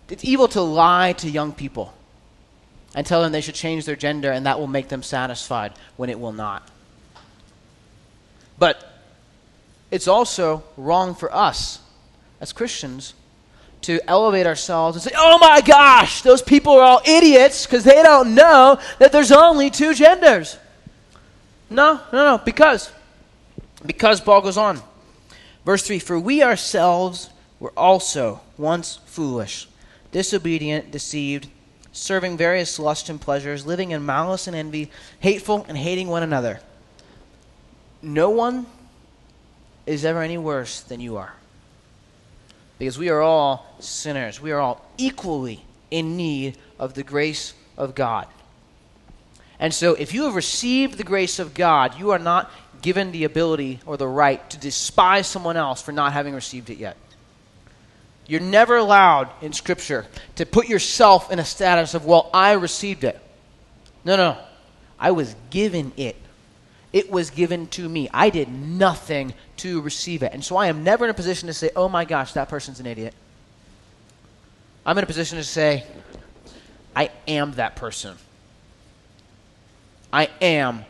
It's 0.10 0.24
evil 0.24 0.48
to 0.50 0.62
lie 0.62 1.14
to 1.14 1.30
young 1.30 1.52
people 1.52 1.94
and 2.96 3.06
tell 3.06 3.22
them 3.22 3.34
they 3.34 3.42
should 3.42 3.56
change 3.56 3.86
their 3.86 3.98
gender 3.98 4.32
and 4.32 4.46
that 4.46 4.60
will 4.60 4.68
make 4.68 4.88
them 4.88 5.04
satisfied 5.04 5.74
when 5.98 6.10
it 6.10 6.20
will 6.20 6.32
not. 6.32 6.68
But 8.58 8.95
it's 9.96 10.08
also 10.08 10.64
wrong 10.78 11.16
for 11.16 11.34
us 11.34 11.80
as 12.39 12.54
Christians 12.54 13.14
to 13.82 14.00
elevate 14.10 14.46
ourselves 14.46 14.96
and 14.96 15.04
say, 15.04 15.12
oh 15.18 15.38
my 15.39 15.62
gosh, 15.62 16.22
those 16.22 16.41
people 16.41 16.74
are 16.74 16.82
all 16.82 17.02
idiots 17.06 17.66
because 17.66 17.84
they 17.84 18.04
don't 18.04 18.36
know 18.36 18.80
that 19.00 19.12
there's 19.12 19.32
only 19.32 19.70
two 19.70 19.93
genders. 19.93 20.58
No, 21.70 22.02
no, 22.12 22.38
no, 22.38 22.41
because. 22.43 22.91
Because 23.86 24.20
Paul 24.20 24.41
goes 24.41 24.58
on. 24.58 24.82
Verse 25.66 25.86
3 25.86 26.00
For 26.00 26.20
we 26.20 26.43
ourselves 26.43 27.30
were 27.60 27.74
also 27.78 28.41
once 28.58 29.00
foolish, 29.06 29.68
disobedient, 30.12 30.91
deceived 30.91 31.48
serving 31.96 32.36
various 32.36 32.78
lusts 32.78 33.10
and 33.10 33.20
pleasures, 33.20 33.66
living 33.66 33.91
in 33.91 34.06
malice 34.06 34.48
and 34.48 34.56
envy, 34.56 34.91
hateful 35.20 35.66
and 35.70 35.78
hating 35.78 36.08
one 36.08 36.24
another. 36.24 36.60
No 38.02 38.30
one 38.30 38.66
is 39.86 40.06
ever 40.06 40.22
any 40.22 40.38
worse 40.38 40.82
than 40.82 41.00
you 41.00 41.18
are. 41.18 41.34
Because 42.78 42.98
we 42.98 43.10
are 43.10 43.22
all 43.22 43.66
sinners. 43.80 44.42
We 44.42 44.52
are 44.52 44.60
all 44.60 44.86
equally 44.98 45.64
in 45.92 46.18
need 46.18 46.58
of 46.78 46.94
the 46.94 47.04
grace 47.04 47.54
of 47.78 47.96
God. 47.96 48.28
And 49.60 49.74
so, 49.74 49.94
if 49.94 50.14
you 50.14 50.24
have 50.24 50.36
received 50.36 50.98
the 50.98 51.04
grace 51.04 51.40
of 51.40 51.54
God, 51.54 51.98
you 51.98 52.12
are 52.12 52.20
not 52.20 52.52
given 52.82 53.12
the 53.12 53.24
ability 53.24 53.80
or 53.86 53.96
the 53.96 54.08
right 54.08 54.48
to 54.50 54.58
despise 54.58 55.28
someone 55.28 55.56
else 55.56 55.82
for 55.82 55.92
not 55.94 56.12
having 56.12 56.34
received 56.34 56.70
it 56.70 56.78
yet. 56.78 56.98
You're 58.28 58.42
never 58.42 58.76
allowed 58.76 59.30
in 59.42 59.54
Scripture 59.54 60.06
to 60.36 60.46
put 60.46 60.68
yourself 60.68 61.32
in 61.32 61.40
a 61.40 61.46
status 61.46 61.94
of, 61.94 62.06
well, 62.06 62.30
I 62.34 62.54
received 62.54 63.04
it. 63.04 63.20
No, 64.04 64.16
no. 64.18 64.38
I 65.00 65.12
was 65.12 65.36
given 65.50 65.94
it. 65.96 66.16
It 66.96 67.12
was 67.12 67.30
given 67.30 67.68
to 67.72 67.89
me. 67.89 68.08
I 68.14 68.30
did 68.30 68.48
nothing 68.48 69.34
to 69.58 69.82
receive 69.82 70.24
it. 70.24 70.32
And 70.32 70.41
so 70.41 70.56
I 70.56 70.68
am 70.68 70.82
never 70.82 71.04
in 71.04 71.12
a 71.12 71.14
position 71.14 71.48
to 71.48 71.54
say, 71.54 71.70
oh 71.76 71.89
my 71.89 72.06
gosh, 72.06 72.32
that 72.34 72.48
person's 72.48 72.80
an 72.80 72.86
idiot. 72.86 73.14
I'm 74.86 74.98
in 74.98 75.04
a 75.04 75.08
position 75.08 75.38
to 75.38 75.43
say, 75.43 75.84
I 76.96 77.10
am 77.28 77.52
that 77.56 77.76
person. 77.76 78.16
I 80.14 80.30
am 80.39 80.86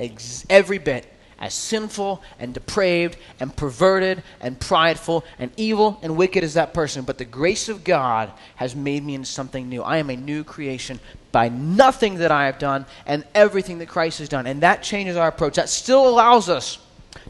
ex- 0.00 0.44
every 0.50 0.78
bit 0.78 1.06
as 1.40 1.54
sinful 1.54 2.22
and 2.38 2.52
depraved 2.52 3.16
and 3.38 3.54
perverted 3.54 4.22
and 4.40 4.58
prideful 4.58 5.24
and 5.38 5.50
evil 5.56 5.98
and 6.02 6.16
wicked 6.16 6.42
as 6.42 6.54
that 6.54 6.74
person. 6.74 7.04
But 7.04 7.18
the 7.18 7.24
grace 7.24 7.68
of 7.68 7.84
God 7.84 8.32
has 8.56 8.74
made 8.74 9.04
me 9.04 9.14
into 9.14 9.28
something 9.28 9.68
new. 9.68 9.82
I 9.82 9.98
am 9.98 10.10
a 10.10 10.16
new 10.16 10.42
creation 10.42 10.98
by 11.30 11.48
nothing 11.48 12.16
that 12.16 12.32
I 12.32 12.46
have 12.46 12.58
done 12.58 12.86
and 13.06 13.24
everything 13.34 13.78
that 13.78 13.88
Christ 13.88 14.18
has 14.18 14.28
done. 14.28 14.46
And 14.46 14.62
that 14.62 14.82
changes 14.82 15.16
our 15.16 15.28
approach. 15.28 15.54
That 15.54 15.68
still 15.68 16.08
allows 16.08 16.48
us 16.48 16.78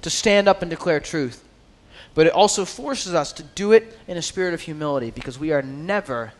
to 0.02 0.10
stand 0.10 0.48
up 0.48 0.62
and 0.62 0.70
declare 0.70 1.00
truth. 1.00 1.44
But 2.14 2.26
it 2.26 2.32
also 2.32 2.64
forces 2.64 3.12
us 3.14 3.32
to 3.34 3.42
do 3.42 3.72
it 3.72 3.96
in 4.08 4.16
a 4.16 4.22
spirit 4.22 4.54
of 4.54 4.60
humility 4.62 5.10
because 5.10 5.38
we 5.38 5.52
are 5.52 5.62
never 5.62 6.32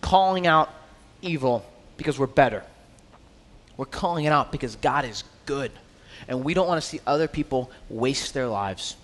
calling 0.00 0.46
out 0.46 0.70
evil 1.22 1.64
because 1.96 2.18
we're 2.18 2.26
better. 2.26 2.62
We're 3.78 3.86
calling 3.86 4.26
it 4.26 4.32
out 4.32 4.52
because 4.52 4.76
God 4.76 5.06
is 5.06 5.24
good 5.46 5.72
and 6.28 6.44
we 6.44 6.54
don't 6.54 6.68
want 6.68 6.82
to 6.82 6.88
see 6.88 7.00
other 7.06 7.28
people 7.28 7.70
waste 7.88 8.34
their 8.34 8.48
lives. 8.48 8.96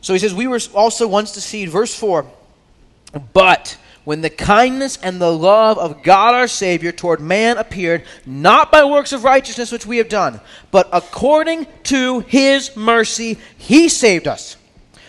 So 0.00 0.12
he 0.12 0.18
says, 0.18 0.34
We 0.34 0.46
were 0.46 0.60
also 0.74 1.08
once 1.08 1.32
deceived. 1.32 1.72
Verse 1.72 1.94
4 1.94 2.26
But 3.32 3.78
when 4.04 4.20
the 4.20 4.30
kindness 4.30 4.98
and 5.02 5.20
the 5.20 5.32
love 5.32 5.78
of 5.78 6.02
God 6.02 6.34
our 6.34 6.46
Savior 6.46 6.92
toward 6.92 7.20
man 7.20 7.56
appeared, 7.56 8.04
not 8.26 8.70
by 8.70 8.84
works 8.84 9.12
of 9.12 9.24
righteousness 9.24 9.72
which 9.72 9.86
we 9.86 9.96
have 9.96 10.10
done, 10.10 10.40
but 10.70 10.88
according 10.92 11.66
to 11.84 12.20
his 12.20 12.76
mercy, 12.76 13.38
he 13.56 13.88
saved 13.88 14.28
us 14.28 14.56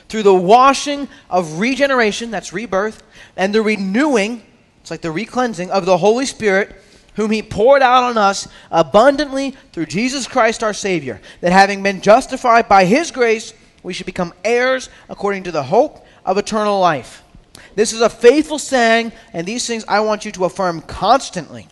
through 0.07 0.23
the 0.23 0.34
washing 0.34 1.09
of 1.30 1.59
regeneration, 1.59 2.32
that's 2.32 2.53
rebirth, 2.53 3.03
and 3.36 3.53
the 3.53 3.61
renewing, 3.61 4.43
it's 4.80 4.91
like 4.91 5.01
the 5.01 5.11
recleansing 5.11 5.71
of 5.71 5.86
the 5.86 5.97
Holy 5.97 6.26
Spirit 6.26 6.73
whom 7.16 7.32
he 7.32 7.41
poured 7.41 7.82
out 7.82 8.03
on 8.03 8.18
us 8.18 8.47
abundantly 8.72 9.51
through 9.72 9.86
Jesus 9.86 10.28
Christ 10.28 10.63
our 10.63 10.74
Savior, 10.74 11.22
that 11.41 11.51
having 11.51 11.82
been 11.82 12.01
justified 12.01 12.68
by 12.68 12.86
his 12.86 13.11
grace, 13.11 13.53
we 13.84 13.93
should 13.93 14.05
become 14.05 14.34
heirs 14.43 14.89
according 15.09 15.43
to 15.43 15.51
the 15.51 15.63
hope 15.63 16.05
of 16.26 16.38
eternal 16.38 16.80
life. 16.80 17.24
This 17.76 17.93
is 17.93 18.01
a 18.01 18.09
faithful 18.09 18.59
saying, 18.59 19.11
and 19.34 19.45
these 19.45 19.68
things 19.68 19.86
I 19.88 19.99
want 20.01 20.26
you 20.26 20.32
to 20.34 20.45
affirm 20.45 20.82
constantly 20.82 21.68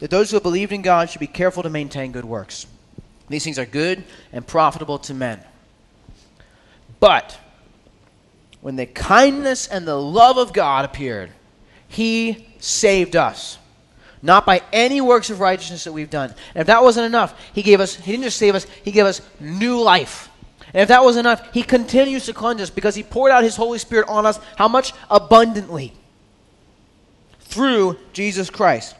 that 0.00 0.10
those 0.10 0.30
who 0.30 0.36
have 0.36 0.42
believed 0.42 0.72
in 0.72 0.82
God 0.82 1.10
should 1.10 1.20
be 1.20 1.26
careful 1.26 1.62
to 1.62 1.70
maintain 1.70 2.12
good 2.12 2.24
works. 2.24 2.66
These 3.28 3.44
things 3.44 3.58
are 3.58 3.66
good 3.66 4.02
and 4.32 4.46
profitable 4.46 4.98
to 5.00 5.14
men. 5.14 5.40
But 6.98 7.38
when 8.60 8.76
the 8.76 8.86
kindness 8.86 9.68
and 9.68 9.86
the 9.86 10.00
love 10.00 10.36
of 10.36 10.52
God 10.52 10.84
appeared, 10.84 11.30
he 11.86 12.48
saved 12.58 13.14
us 13.14 13.58
not 14.22 14.44
by 14.44 14.62
any 14.72 15.00
works 15.00 15.30
of 15.30 15.40
righteousness 15.40 15.84
that 15.84 15.92
we've 15.92 16.10
done. 16.10 16.34
And 16.54 16.60
if 16.60 16.66
that 16.66 16.82
wasn't 16.82 17.06
enough, 17.06 17.38
he 17.52 17.62
gave 17.62 17.80
us, 17.80 17.94
he 17.94 18.12
didn't 18.12 18.24
just 18.24 18.36
save 18.36 18.54
us, 18.54 18.66
he 18.84 18.90
gave 18.90 19.06
us 19.06 19.22
new 19.38 19.80
life. 19.80 20.28
And 20.72 20.82
if 20.82 20.88
that 20.88 21.02
was 21.02 21.16
enough, 21.16 21.52
he 21.52 21.62
continues 21.62 22.26
to 22.26 22.32
cleanse 22.32 22.60
us 22.60 22.70
because 22.70 22.94
he 22.94 23.02
poured 23.02 23.32
out 23.32 23.42
his 23.42 23.56
Holy 23.56 23.78
Spirit 23.78 24.08
on 24.08 24.26
us. 24.26 24.38
How 24.56 24.68
much? 24.68 24.92
Abundantly. 25.10 25.92
Through 27.40 27.98
Jesus 28.12 28.50
Christ. 28.50 28.94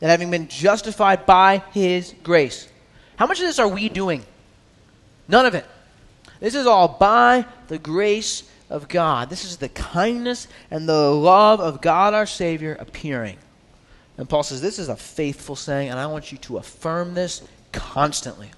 That 0.00 0.08
having 0.08 0.30
been 0.30 0.48
justified 0.48 1.26
by 1.26 1.62
his 1.72 2.14
grace. 2.22 2.68
How 3.16 3.26
much 3.26 3.40
of 3.40 3.46
this 3.46 3.58
are 3.58 3.68
we 3.68 3.88
doing? 3.88 4.24
None 5.28 5.46
of 5.46 5.54
it. 5.54 5.66
This 6.40 6.54
is 6.54 6.66
all 6.66 6.88
by 6.88 7.46
the 7.68 7.78
grace 7.78 8.44
of 8.70 8.88
God. 8.88 9.30
This 9.30 9.44
is 9.44 9.58
the 9.58 9.68
kindness 9.68 10.48
and 10.70 10.88
the 10.88 11.10
love 11.10 11.60
of 11.60 11.80
God 11.80 12.14
our 12.14 12.26
Savior 12.26 12.76
appearing. 12.80 13.38
And 14.16 14.28
Paul 14.28 14.42
says, 14.42 14.60
This 14.60 14.78
is 14.78 14.88
a 14.88 14.96
faithful 14.96 15.56
saying, 15.56 15.90
and 15.90 15.98
I 15.98 16.06
want 16.06 16.32
you 16.32 16.38
to 16.38 16.58
affirm 16.58 17.14
this 17.14 17.42
constantly. 17.72 18.50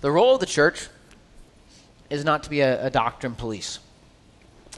The 0.00 0.10
role 0.10 0.34
of 0.34 0.40
the 0.40 0.46
church 0.46 0.88
is 2.10 2.24
not 2.24 2.44
to 2.44 2.50
be 2.50 2.60
a, 2.60 2.86
a 2.86 2.90
doctrine 2.90 3.34
police. 3.34 3.78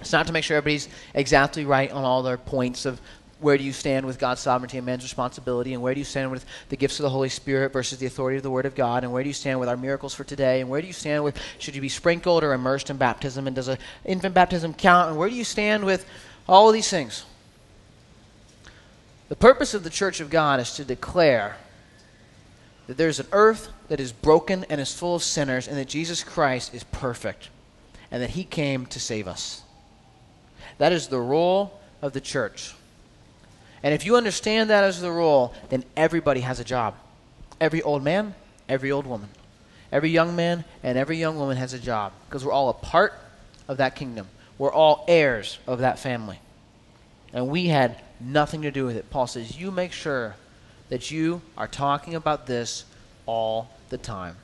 It's 0.01 0.13
not 0.13 0.27
to 0.27 0.33
make 0.33 0.45
sure 0.45 0.57
everybody's 0.57 0.89
exactly 1.15 1.65
right 1.65 1.91
on 1.91 2.05
all 2.05 2.23
their 2.23 2.39
points 2.39 2.87
of 2.87 3.01
where 3.41 3.57
do 3.57 3.65
you 3.65 3.73
stand 3.73 4.05
with 4.05 4.19
God's 4.19 4.41
sovereignty 4.41 4.77
and 4.77 4.87
man's 4.87 5.03
responsibility, 5.03 5.73
and 5.73 5.83
where 5.83 5.95
do 5.95 6.01
you 6.01 6.05
stand 6.05 6.31
with 6.31 6.45
the 6.69 6.77
gifts 6.77 6.99
of 6.99 7.05
the 7.05 7.11
Holy 7.11 7.31
Spirit 7.31 7.73
versus 7.73 7.99
the 7.99 8.07
authority 8.07 8.37
of 8.37 8.43
the 8.43 8.51
Word 8.51 8.67
of 8.67 8.75
God, 8.75 9.03
and 9.03 9.13
where 9.13 9.23
do 9.23 9.29
you 9.29 9.35
stand 9.35 9.59
with 9.59 9.69
our 9.69 9.79
miracles 9.79 10.15
for 10.15 10.25
today, 10.25 10.61
and 10.61 10.69
where 10.69 10.83
do 10.83 10.87
you 10.87 10.93
stand 10.93 11.25
with 11.25 11.39
should 11.59 11.75
you 11.75 11.81
be 11.81 11.89
sprinkled 11.89 12.45
or 12.45 12.53
immersed 12.53 12.91
in 12.91 12.99
baptism, 12.99 13.47
and 13.47 13.57
does 13.57 13.69
an 13.69 13.79
infant 14.05 14.35
baptism 14.35 14.75
count, 14.75 15.09
and 15.09 15.19
where 15.19 15.29
do 15.29 15.35
you 15.35 15.45
stand 15.45 15.85
with 15.85 16.05
all 16.47 16.69
of 16.69 16.75
these 16.75 16.91
things? 16.91 17.25
The 19.31 19.37
purpose 19.37 19.74
of 19.74 19.85
the 19.85 19.91
church 19.91 20.18
of 20.18 20.28
God 20.28 20.59
is 20.59 20.74
to 20.74 20.85
declare 20.85 21.57
that 22.89 22.97
there's 22.97 23.20
an 23.20 23.28
earth 23.31 23.68
that 23.87 24.01
is 24.01 24.11
broken 24.11 24.66
and 24.68 24.81
is 24.81 24.93
full 24.93 25.14
of 25.14 25.22
sinners, 25.22 25.68
and 25.68 25.76
that 25.78 25.87
Jesus 25.87 26.24
Christ 26.24 26.74
is 26.74 26.83
perfect, 26.83 27.49
and 28.11 28.20
that 28.20 28.31
He 28.31 28.43
came 28.43 28.87
to 28.87 28.99
save 28.99 29.28
us. 29.28 29.62
That 30.78 30.91
is 30.91 31.07
the 31.07 31.20
role 31.20 31.81
of 32.03 32.12
the 32.12 32.20
church. 32.20 32.74
And 33.85 33.95
if 33.95 34.05
you 34.05 34.16
understand 34.16 34.68
that 34.68 34.83
as 34.83 35.01
the 35.01 35.12
role, 35.12 35.55
then 35.68 35.85
everybody 35.97 36.41
has 36.41 36.59
a 36.59 36.64
job. 36.64 36.97
Every 37.61 37.83
old 37.83 38.03
man, 38.03 38.35
every 38.68 38.91
old 38.91 39.07
woman, 39.07 39.28
every 39.93 40.11
young 40.11 40.35
man, 40.35 40.64
and 40.83 40.99
every 40.99 41.18
young 41.18 41.39
woman 41.39 41.57
has 41.57 41.72
a 41.72 41.78
job 41.78 42.12
because 42.28 42.45
we're 42.45 42.51
all 42.51 42.68
a 42.68 42.74
part 42.74 43.14
of 43.68 43.76
that 43.76 43.95
kingdom. 43.95 44.26
We're 44.59 44.72
all 44.72 45.05
heirs 45.07 45.61
of 45.68 45.78
that 45.78 46.01
family. 46.01 46.41
And 47.33 47.47
we 47.47 47.68
had 47.68 48.01
nothing 48.21 48.62
to 48.62 48.71
do 48.71 48.85
with 48.85 48.97
it. 48.97 49.11
Paul 49.11 49.27
says, 49.27 49.59
You 49.59 49.71
make 49.71 49.93
sure 49.93 50.37
that 50.89 51.11
you 51.11 51.43
are 51.57 51.68
talking 51.68 52.14
about 52.14 52.47
this 52.47 52.85
all 53.27 53.71
the 53.89 53.99
time. 53.99 54.37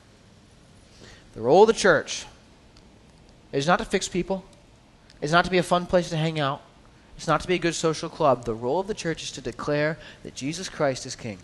The 1.33 1.41
role 1.41 1.63
of 1.63 1.67
the 1.67 1.73
church 1.73 2.25
is 3.51 3.67
not 3.67 3.79
to 3.79 3.85
fix 3.85 4.07
people, 4.07 4.43
it's 5.21 5.31
not 5.31 5.45
to 5.45 5.51
be 5.51 5.57
a 5.57 5.63
fun 5.63 5.85
place 5.85 6.09
to 6.09 6.17
hang 6.17 6.39
out, 6.39 6.61
it's 7.15 7.27
not 7.27 7.41
to 7.41 7.47
be 7.47 7.55
a 7.55 7.59
good 7.59 7.75
social 7.75 8.09
club. 8.09 8.45
The 8.45 8.53
role 8.53 8.79
of 8.79 8.87
the 8.87 8.93
church 8.93 9.23
is 9.23 9.31
to 9.31 9.41
declare 9.41 9.97
that 10.23 10.35
Jesus 10.35 10.69
Christ 10.69 11.05
is 11.05 11.15
King. 11.15 11.39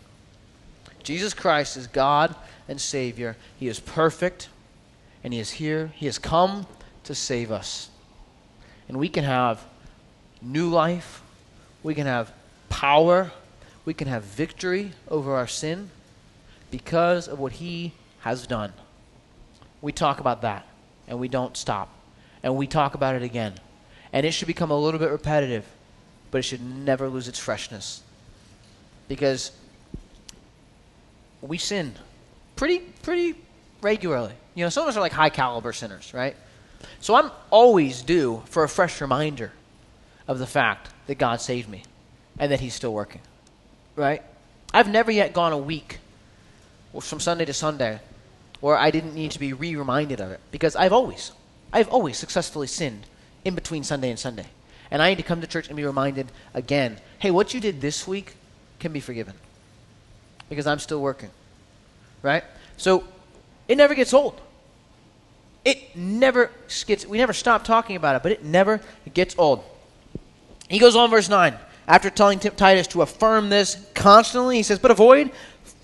Jesus 1.02 1.34
Christ 1.34 1.76
is 1.76 1.88
God 1.88 2.36
and 2.68 2.80
Savior. 2.80 3.36
He 3.60 3.68
is 3.68 3.80
perfect, 3.80 4.50
and 5.24 5.34
He 5.34 5.40
is 5.40 5.52
here. 5.52 5.92
He 5.96 6.06
has 6.06 6.18
come 6.18 6.68
to 7.04 7.16
save 7.16 7.52
us. 7.52 7.90
And 8.88 8.98
we 8.98 9.10
can 9.10 9.24
have 9.24 9.66
new 10.42 10.70
life, 10.70 11.23
we 11.84 11.94
can 11.94 12.08
have 12.08 12.32
power, 12.70 13.32
we 13.86 13.94
can 13.94 14.08
have 14.08 14.24
victory 14.24 14.94
over 15.10 15.36
our 15.36 15.48
sin 15.48 15.90
because 16.72 17.28
of 17.28 17.40
what 17.40 17.54
He 17.54 17.94
has 18.22 18.48
done. 18.48 18.74
We 19.82 19.92
talk 19.92 20.20
about 20.20 20.42
that, 20.42 20.66
and 21.08 21.20
we 21.20 21.28
don't 21.28 21.56
stop. 21.56 21.90
And 22.42 22.56
we 22.56 22.68
talk 22.68 22.96
about 22.96 23.16
it 23.16 23.22
again 23.22 23.56
and 24.14 24.28
it 24.28 24.32
should 24.32 24.48
become 24.48 24.70
a 24.70 24.80
little 24.80 25.00
bit 25.00 25.10
repetitive, 25.10 25.66
but 26.30 26.38
it 26.38 26.44
should 26.44 26.62
never 26.62 27.10
lose 27.10 27.28
its 27.28 27.40
freshness. 27.40 28.04
Because 29.08 29.52
we 31.42 31.58
sin 31.58 31.94
pretty 32.56 32.80
pretty 33.02 33.36
regularly. 33.82 34.34
You 34.56 34.64
know, 34.64 34.70
some 34.70 34.84
of 34.84 34.90
us 34.90 34.96
are 34.96 35.02
like 35.02 35.12
high 35.12 35.32
caliber 35.32 35.74
sinners, 35.74 36.14
right? 36.14 36.36
So 37.02 37.16
I'm 37.16 37.32
always 37.50 38.02
due 38.02 38.44
for 38.46 38.64
a 38.64 38.70
fresh 38.70 39.02
reminder 39.02 39.52
of 40.28 40.40
the 40.40 40.48
fact 40.48 40.90
that 41.08 41.18
God 41.18 41.42
saved 41.42 41.70
me 41.70 41.84
and 42.40 42.52
that 42.52 42.60
He's 42.60 42.74
still 42.74 42.94
working, 42.94 43.22
right? 43.96 44.22
I've 44.74 44.90
never 44.90 45.12
yet 45.12 45.34
gone 45.34 45.52
a 45.54 45.58
week 45.58 46.00
from 47.00 47.20
Sunday 47.20 47.46
to 47.46 47.54
Sunday 47.54 48.00
where 48.60 48.78
I 48.78 48.92
didn't 48.92 49.14
need 49.14 49.32
to 49.32 49.40
be 49.40 49.54
re 49.54 49.76
reminded 49.76 50.22
of 50.22 50.32
it 50.32 50.40
because 50.52 50.76
I've 50.76 50.94
always, 50.94 51.32
I've 51.72 51.90
always 51.90 52.18
successfully 52.18 52.68
sinned 52.68 53.06
in 53.44 53.56
between 53.56 53.84
Sunday 53.84 54.10
and 54.10 54.18
Sunday. 54.18 54.46
And 54.90 55.02
I 55.02 55.10
need 55.10 55.18
to 55.18 55.24
come 55.24 55.42
to 55.42 55.48
church 55.48 55.68
and 55.68 55.76
be 55.76 55.84
reminded 55.84 56.32
again 56.54 57.00
hey, 57.20 57.32
what 57.32 57.54
you 57.54 57.60
did 57.60 57.82
this 57.82 58.08
week 58.08 58.36
can 58.80 58.92
be 58.92 59.00
forgiven 59.00 59.34
because 60.50 60.68
I'm 60.68 60.80
still 60.80 61.02
working. 61.02 61.30
Right? 62.22 62.44
So 62.78 63.04
it 63.68 63.78
never 63.78 63.96
gets 63.96 64.14
old. 64.14 64.40
It 65.66 65.96
never 65.96 66.52
gets, 66.86 67.06
we 67.06 67.18
never 67.18 67.34
stop 67.34 67.64
talking 67.64 67.96
about 67.96 68.18
it, 68.18 68.24
but 68.24 68.32
it 68.34 68.44
never 68.44 68.82
gets 69.14 69.36
old. 69.38 69.64
He 70.74 70.80
goes 70.80 70.96
on, 70.96 71.12
verse 71.12 71.30
9. 71.30 71.54
After 71.88 72.10
telling 72.10 72.40
Titus 72.40 72.88
to 72.88 73.04
affirm 73.04 73.50
this 73.50 73.78
constantly, 73.94 74.58
he 74.58 74.64
says, 74.64 74.80
But 74.80 74.90
avoid 74.90 75.30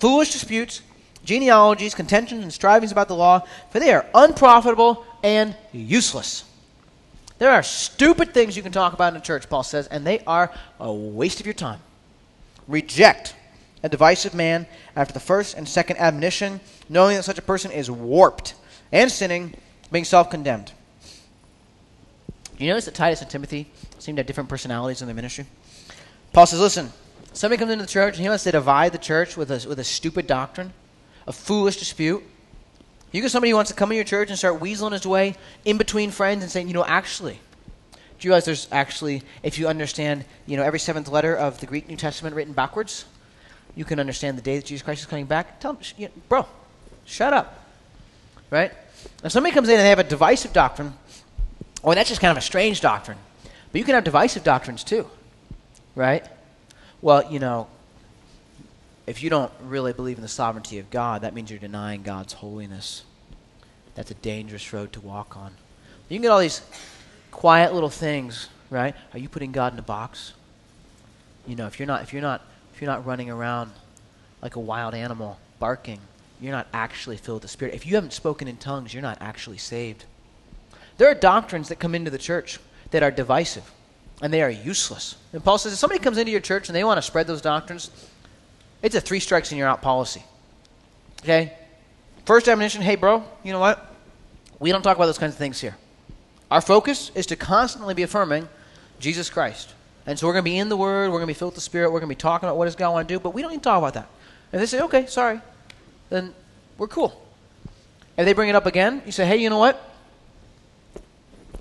foolish 0.00 0.32
disputes, 0.32 0.82
genealogies, 1.24 1.94
contentions, 1.94 2.42
and 2.42 2.52
strivings 2.52 2.90
about 2.90 3.06
the 3.06 3.14
law, 3.14 3.46
for 3.70 3.78
they 3.78 3.92
are 3.92 4.04
unprofitable 4.16 5.06
and 5.22 5.54
useless. 5.70 6.42
There 7.38 7.52
are 7.52 7.62
stupid 7.62 8.34
things 8.34 8.56
you 8.56 8.64
can 8.64 8.72
talk 8.72 8.92
about 8.92 9.12
in 9.12 9.20
a 9.20 9.22
church, 9.22 9.48
Paul 9.48 9.62
says, 9.62 9.86
and 9.86 10.04
they 10.04 10.24
are 10.26 10.52
a 10.80 10.92
waste 10.92 11.38
of 11.38 11.46
your 11.46 11.54
time. 11.54 11.78
Reject 12.66 13.36
a 13.84 13.88
divisive 13.88 14.34
man 14.34 14.66
after 14.96 15.14
the 15.14 15.20
first 15.20 15.56
and 15.56 15.68
second 15.68 15.98
admonition, 15.98 16.58
knowing 16.88 17.14
that 17.14 17.22
such 17.22 17.38
a 17.38 17.42
person 17.42 17.70
is 17.70 17.88
warped 17.88 18.54
and 18.90 19.08
sinning, 19.08 19.54
being 19.92 20.04
self 20.04 20.30
condemned. 20.30 20.72
You 22.58 22.66
notice 22.66 22.86
that 22.86 22.94
Titus 22.96 23.22
and 23.22 23.30
Timothy 23.30 23.70
seem 24.00 24.16
to 24.16 24.20
have 24.20 24.26
different 24.26 24.48
personalities 24.48 25.02
in 25.02 25.06
their 25.06 25.14
ministry? 25.14 25.46
Paul 26.32 26.46
says, 26.46 26.60
listen, 26.60 26.92
somebody 27.32 27.58
comes 27.58 27.70
into 27.70 27.84
the 27.84 27.90
church 27.90 28.14
and 28.14 28.22
he 28.22 28.28
wants 28.28 28.44
to 28.44 28.52
divide 28.52 28.92
the 28.92 28.98
church 28.98 29.36
with 29.36 29.50
a, 29.50 29.68
with 29.68 29.78
a 29.78 29.84
stupid 29.84 30.26
doctrine, 30.26 30.72
a 31.26 31.32
foolish 31.32 31.76
dispute. 31.76 32.22
You 33.12 33.20
get 33.20 33.30
somebody 33.30 33.50
who 33.50 33.56
wants 33.56 33.70
to 33.70 33.76
come 33.76 33.90
in 33.92 33.96
your 33.96 34.04
church 34.04 34.28
and 34.28 34.38
start 34.38 34.60
weaseling 34.60 34.92
his 34.92 35.06
way 35.06 35.34
in 35.64 35.78
between 35.78 36.10
friends 36.10 36.42
and 36.42 36.50
saying, 36.50 36.68
you 36.68 36.74
know, 36.74 36.84
actually, 36.84 37.40
do 37.92 38.28
you 38.28 38.30
realize 38.30 38.44
there's 38.44 38.68
actually, 38.70 39.22
if 39.42 39.58
you 39.58 39.66
understand, 39.66 40.24
you 40.46 40.56
know, 40.56 40.62
every 40.62 40.78
seventh 40.78 41.08
letter 41.08 41.34
of 41.34 41.58
the 41.58 41.66
Greek 41.66 41.88
New 41.88 41.96
Testament 41.96 42.36
written 42.36 42.52
backwards, 42.52 43.04
you 43.74 43.84
can 43.84 43.98
understand 43.98 44.36
the 44.36 44.42
day 44.42 44.56
that 44.56 44.66
Jesus 44.66 44.82
Christ 44.82 45.00
is 45.00 45.06
coming 45.06 45.26
back? 45.26 45.58
Tell 45.58 45.72
them, 45.72 45.82
you 45.96 46.06
know, 46.06 46.12
bro, 46.28 46.46
shut 47.04 47.32
up. 47.32 47.64
Right? 48.50 48.72
If 49.24 49.32
somebody 49.32 49.54
comes 49.54 49.68
in 49.68 49.74
and 49.74 49.84
they 49.84 49.88
have 49.88 49.98
a 49.98 50.04
divisive 50.04 50.52
doctrine, 50.52 50.92
or 51.82 51.94
that's 51.94 52.08
just 52.08 52.20
kind 52.20 52.30
of 52.30 52.36
a 52.36 52.42
strange 52.42 52.80
doctrine. 52.80 53.18
But 53.72 53.78
you 53.78 53.84
can 53.84 53.94
have 53.94 54.04
divisive 54.04 54.44
doctrines 54.44 54.84
too. 54.84 55.06
Right? 55.94 56.26
Well, 57.02 57.30
you 57.30 57.38
know, 57.38 57.68
if 59.06 59.22
you 59.22 59.30
don't 59.30 59.52
really 59.62 59.92
believe 59.92 60.18
in 60.18 60.22
the 60.22 60.28
sovereignty 60.28 60.78
of 60.78 60.90
God, 60.90 61.22
that 61.22 61.34
means 61.34 61.50
you're 61.50 61.58
denying 61.58 62.02
God's 62.02 62.34
holiness. 62.34 63.02
That's 63.94 64.10
a 64.10 64.14
dangerous 64.14 64.72
road 64.72 64.92
to 64.92 65.00
walk 65.00 65.36
on. 65.36 65.52
You 66.08 66.16
can 66.16 66.22
get 66.22 66.30
all 66.30 66.38
these 66.38 66.62
quiet 67.30 67.74
little 67.74 67.90
things, 67.90 68.48
right? 68.70 68.94
Are 69.12 69.18
you 69.18 69.28
putting 69.28 69.52
God 69.52 69.72
in 69.72 69.78
a 69.78 69.82
box? 69.82 70.32
You 71.46 71.56
know, 71.56 71.66
if 71.66 71.78
you're 71.78 71.86
not 71.86 72.02
if 72.02 72.12
you're 72.12 72.22
not 72.22 72.42
if 72.74 72.80
you're 72.80 72.90
not 72.90 73.04
running 73.06 73.30
around 73.30 73.72
like 74.42 74.56
a 74.56 74.60
wild 74.60 74.94
animal 74.94 75.38
barking, 75.58 76.00
you're 76.40 76.52
not 76.52 76.66
actually 76.72 77.16
filled 77.16 77.36
with 77.36 77.42
the 77.42 77.48
Spirit. 77.48 77.74
If 77.74 77.86
you 77.86 77.94
haven't 77.94 78.12
spoken 78.12 78.48
in 78.48 78.56
tongues, 78.56 78.94
you're 78.94 79.02
not 79.02 79.18
actually 79.20 79.58
saved. 79.58 80.04
There 80.98 81.10
are 81.10 81.14
doctrines 81.14 81.68
that 81.68 81.78
come 81.78 81.94
into 81.94 82.10
the 82.10 82.18
church 82.18 82.58
that 82.90 83.02
are 83.02 83.10
divisive 83.10 83.70
and 84.22 84.32
they 84.32 84.42
are 84.42 84.50
useless. 84.50 85.16
And 85.32 85.42
Paul 85.42 85.58
says 85.58 85.72
if 85.72 85.78
somebody 85.78 86.00
comes 86.00 86.18
into 86.18 86.30
your 86.30 86.40
church 86.40 86.68
and 86.68 86.76
they 86.76 86.84
want 86.84 86.98
to 86.98 87.02
spread 87.02 87.26
those 87.26 87.40
doctrines, 87.40 87.90
it's 88.82 88.94
a 88.94 89.00
three 89.00 89.20
strikes 89.20 89.50
and 89.50 89.58
you're 89.58 89.68
out 89.68 89.82
policy. 89.82 90.24
Okay? 91.22 91.52
First 92.24 92.48
admonition, 92.48 92.82
hey, 92.82 92.96
bro, 92.96 93.24
you 93.42 93.52
know 93.52 93.60
what? 93.60 93.94
We 94.58 94.72
don't 94.72 94.82
talk 94.82 94.96
about 94.96 95.06
those 95.06 95.18
kinds 95.18 95.32
of 95.32 95.38
things 95.38 95.60
here. 95.60 95.76
Our 96.50 96.60
focus 96.60 97.10
is 97.14 97.26
to 97.26 97.36
constantly 97.36 97.94
be 97.94 98.02
affirming 98.02 98.48
Jesus 98.98 99.30
Christ. 99.30 99.74
And 100.06 100.18
so 100.18 100.26
we're 100.26 100.32
going 100.32 100.44
to 100.44 100.50
be 100.50 100.58
in 100.58 100.68
the 100.68 100.76
Word, 100.76 101.10
we're 101.10 101.18
going 101.18 101.28
to 101.28 101.34
be 101.34 101.34
filled 101.34 101.52
with 101.52 101.56
the 101.56 101.60
Spirit, 101.60 101.90
we're 101.92 102.00
going 102.00 102.08
to 102.08 102.16
be 102.16 102.20
talking 102.20 102.48
about 102.48 102.56
what 102.56 102.64
does 102.64 102.76
God 102.76 102.92
want 102.92 103.08
to 103.08 103.14
do, 103.14 103.20
but 103.20 103.34
we 103.34 103.42
don't 103.42 103.50
need 103.50 103.58
to 103.58 103.64
talk 103.64 103.78
about 103.78 103.94
that. 103.94 104.08
And 104.52 104.60
they 104.60 104.66
say, 104.66 104.80
okay, 104.80 105.06
sorry, 105.06 105.40
then 106.08 106.34
we're 106.76 106.88
cool. 106.88 107.20
If 108.16 108.24
they 108.24 108.32
bring 108.32 108.48
it 108.48 108.54
up 108.56 108.66
again, 108.66 109.02
you 109.06 109.12
say, 109.12 109.26
hey, 109.26 109.36
you 109.36 109.48
know 109.48 109.58
what? 109.58 109.89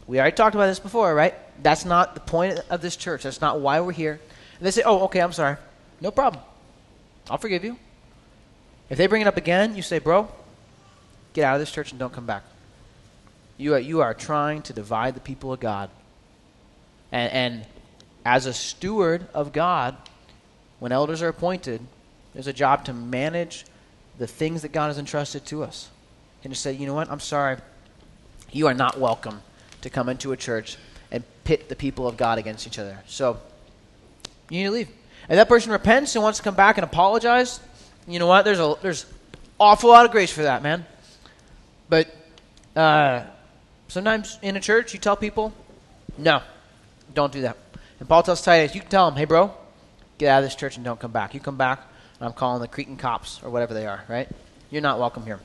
We 0.09 0.19
already 0.19 0.35
talked 0.35 0.55
about 0.55 0.65
this 0.65 0.79
before, 0.79 1.13
right? 1.13 1.35
That's 1.61 1.85
not 1.85 2.15
the 2.15 2.19
point 2.21 2.59
of 2.71 2.81
this 2.81 2.95
church. 2.95 3.21
That's 3.21 3.41
not 3.41 3.59
why 3.59 3.79
we're 3.79 3.91
here. 3.91 4.19
And 4.57 4.65
they 4.65 4.71
say, 4.71 4.81
oh, 4.83 5.03
okay, 5.03 5.21
I'm 5.21 5.31
sorry. 5.31 5.57
No 6.01 6.09
problem. 6.09 6.41
I'll 7.29 7.37
forgive 7.37 7.63
you. 7.63 7.77
If 8.89 8.97
they 8.97 9.05
bring 9.05 9.21
it 9.21 9.27
up 9.27 9.37
again, 9.37 9.75
you 9.75 9.83
say, 9.83 9.99
bro, 9.99 10.27
get 11.33 11.43
out 11.43 11.53
of 11.53 11.59
this 11.59 11.71
church 11.71 11.91
and 11.91 11.99
don't 11.99 12.11
come 12.11 12.25
back. 12.25 12.41
You 13.57 13.75
are, 13.75 13.79
you 13.79 14.01
are 14.01 14.15
trying 14.15 14.63
to 14.63 14.73
divide 14.73 15.13
the 15.13 15.19
people 15.19 15.53
of 15.53 15.59
God. 15.59 15.91
And, 17.11 17.31
and 17.31 17.65
as 18.25 18.47
a 18.47 18.53
steward 18.53 19.27
of 19.31 19.53
God, 19.53 19.95
when 20.79 20.91
elders 20.91 21.21
are 21.21 21.27
appointed, 21.27 21.81
there's 22.33 22.47
a 22.47 22.53
job 22.53 22.83
to 22.85 22.93
manage 22.93 23.63
the 24.17 24.25
things 24.25 24.63
that 24.63 24.71
God 24.71 24.87
has 24.87 24.97
entrusted 24.97 25.45
to 25.45 25.61
us. 25.61 25.91
And 26.43 26.51
to 26.51 26.59
say, 26.59 26.73
you 26.73 26.87
know 26.87 26.95
what, 26.95 27.11
I'm 27.11 27.19
sorry. 27.19 27.57
You 28.51 28.65
are 28.65 28.73
not 28.73 28.99
welcome 28.99 29.43
to 29.81 29.89
come 29.89 30.09
into 30.09 30.31
a 30.31 30.37
church 30.37 30.77
and 31.11 31.23
pit 31.43 31.69
the 31.69 31.75
people 31.75 32.07
of 32.07 32.17
God 32.17 32.37
against 32.37 32.67
each 32.67 32.79
other. 32.79 32.99
So, 33.07 33.39
you 34.49 34.59
need 34.59 34.65
to 34.65 34.71
leave. 34.71 34.89
If 35.23 35.35
that 35.35 35.47
person 35.47 35.71
repents 35.71 36.15
and 36.15 36.23
wants 36.23 36.39
to 36.39 36.43
come 36.43 36.55
back 36.55 36.77
and 36.77 36.83
apologize, 36.83 37.59
you 38.07 38.19
know 38.19 38.27
what? 38.27 38.45
There's 38.45 38.59
a 38.59 38.75
there's 38.81 39.05
awful 39.59 39.89
lot 39.89 40.05
of 40.05 40.11
grace 40.11 40.31
for 40.31 40.43
that, 40.43 40.63
man. 40.63 40.85
But 41.89 42.15
uh, 42.75 43.23
sometimes 43.87 44.39
in 44.41 44.55
a 44.55 44.59
church, 44.59 44.93
you 44.93 44.99
tell 44.99 45.15
people, 45.15 45.53
no, 46.17 46.41
don't 47.13 47.31
do 47.31 47.41
that. 47.41 47.57
And 47.99 48.07
Paul 48.07 48.23
tells 48.23 48.41
Titus, 48.41 48.73
you 48.73 48.81
can 48.81 48.89
tell 48.89 49.07
him, 49.07 49.15
hey, 49.15 49.25
bro, 49.25 49.51
get 50.17 50.29
out 50.29 50.39
of 50.39 50.45
this 50.45 50.55
church 50.55 50.77
and 50.77 50.85
don't 50.85 50.99
come 50.99 51.11
back. 51.11 51.33
You 51.33 51.39
come 51.39 51.57
back, 51.57 51.81
and 52.19 52.27
I'm 52.27 52.33
calling 52.33 52.61
the 52.61 52.67
Cretan 52.67 52.97
cops 52.97 53.41
or 53.43 53.49
whatever 53.49 53.73
they 53.73 53.85
are, 53.85 54.03
right? 54.07 54.29
You're 54.71 54.81
not 54.81 54.99
welcome 54.99 55.25
here. 55.25 55.39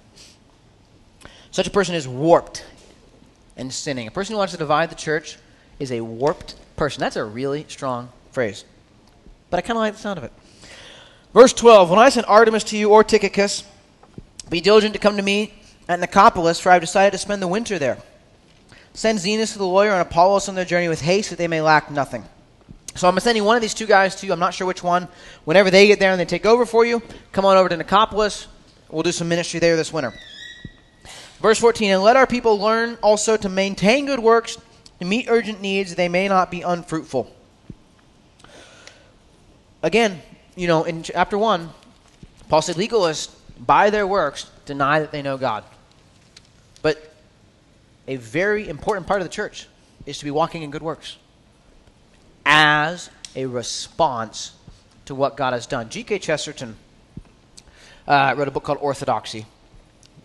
Such 1.50 1.66
a 1.66 1.70
person 1.70 1.94
is 1.94 2.06
warped 2.06 2.64
and 3.56 3.72
sinning. 3.72 4.06
A 4.06 4.10
person 4.10 4.34
who 4.34 4.38
wants 4.38 4.52
to 4.52 4.58
divide 4.58 4.90
the 4.90 4.96
church 4.96 5.38
is 5.78 5.92
a 5.92 6.00
warped 6.00 6.54
person. 6.76 7.00
That's 7.00 7.16
a 7.16 7.24
really 7.24 7.66
strong 7.68 8.10
phrase. 8.32 8.64
But 9.50 9.58
I 9.58 9.60
kind 9.62 9.76
of 9.76 9.82
like 9.82 9.94
the 9.94 10.00
sound 10.00 10.18
of 10.18 10.24
it. 10.24 10.32
Verse 11.32 11.52
12 11.52 11.90
When 11.90 11.98
I 11.98 12.08
send 12.08 12.26
Artemas 12.26 12.64
to 12.68 12.76
you 12.76 12.90
or 12.90 13.04
Tychicus, 13.04 13.64
be 14.50 14.60
diligent 14.60 14.94
to 14.94 15.00
come 15.00 15.16
to 15.16 15.22
me 15.22 15.54
at 15.88 16.00
Nicopolis, 16.00 16.60
for 16.60 16.70
I 16.70 16.74
have 16.74 16.82
decided 16.82 17.12
to 17.12 17.18
spend 17.18 17.42
the 17.42 17.48
winter 17.48 17.78
there. 17.78 17.98
Send 18.94 19.18
Zenas 19.18 19.52
to 19.52 19.58
the 19.58 19.66
lawyer 19.66 19.90
and 19.90 20.00
Apollos 20.00 20.48
on 20.48 20.54
their 20.54 20.64
journey 20.64 20.88
with 20.88 21.00
haste, 21.00 21.30
that 21.30 21.36
they 21.36 21.48
may 21.48 21.60
lack 21.60 21.90
nothing. 21.90 22.24
So 22.94 23.08
I'm 23.08 23.18
sending 23.18 23.44
one 23.44 23.56
of 23.56 23.62
these 23.62 23.74
two 23.74 23.86
guys 23.86 24.14
to 24.16 24.26
you. 24.26 24.32
I'm 24.32 24.38
not 24.38 24.54
sure 24.54 24.68
which 24.68 24.84
one. 24.84 25.08
Whenever 25.44 25.70
they 25.70 25.88
get 25.88 25.98
there 25.98 26.12
and 26.12 26.20
they 26.20 26.24
take 26.24 26.46
over 26.46 26.64
for 26.64 26.86
you, 26.86 27.02
come 27.32 27.44
on 27.44 27.56
over 27.56 27.68
to 27.68 27.76
Nicopolis. 27.76 28.46
We'll 28.88 29.02
do 29.02 29.10
some 29.10 29.28
ministry 29.28 29.58
there 29.58 29.74
this 29.74 29.92
winter. 29.92 30.14
Verse 31.40 31.58
14 31.58 31.90
And 31.90 32.02
let 32.02 32.16
our 32.16 32.26
people 32.26 32.58
learn 32.58 32.96
also 33.02 33.36
to 33.36 33.48
maintain 33.48 34.06
good 34.06 34.20
works, 34.20 34.58
to 34.98 35.04
meet 35.04 35.26
urgent 35.28 35.60
needs, 35.60 35.94
they 35.94 36.08
may 36.08 36.28
not 36.28 36.50
be 36.50 36.62
unfruitful. 36.62 37.34
Again, 39.82 40.22
you 40.56 40.66
know, 40.66 40.84
in 40.84 41.02
chapter 41.02 41.36
1, 41.36 41.68
Paul 42.48 42.62
said 42.62 42.76
legalists, 42.76 43.34
by 43.58 43.90
their 43.90 44.06
works, 44.06 44.50
deny 44.66 45.00
that 45.00 45.12
they 45.12 45.22
know 45.22 45.36
God. 45.36 45.64
But 46.82 47.14
a 48.06 48.16
very 48.16 48.68
important 48.68 49.06
part 49.06 49.20
of 49.20 49.26
the 49.26 49.32
church 49.32 49.68
is 50.06 50.18
to 50.18 50.24
be 50.24 50.30
walking 50.30 50.62
in 50.62 50.70
good 50.70 50.82
works 50.82 51.16
as 52.44 53.10
a 53.36 53.46
response 53.46 54.52
to 55.06 55.14
what 55.14 55.36
God 55.36 55.52
has 55.52 55.66
done. 55.66 55.88
G.K. 55.88 56.18
Chesterton 56.18 56.76
uh, 58.06 58.34
wrote 58.36 58.48
a 58.48 58.50
book 58.50 58.64
called 58.64 58.78
Orthodoxy, 58.80 59.46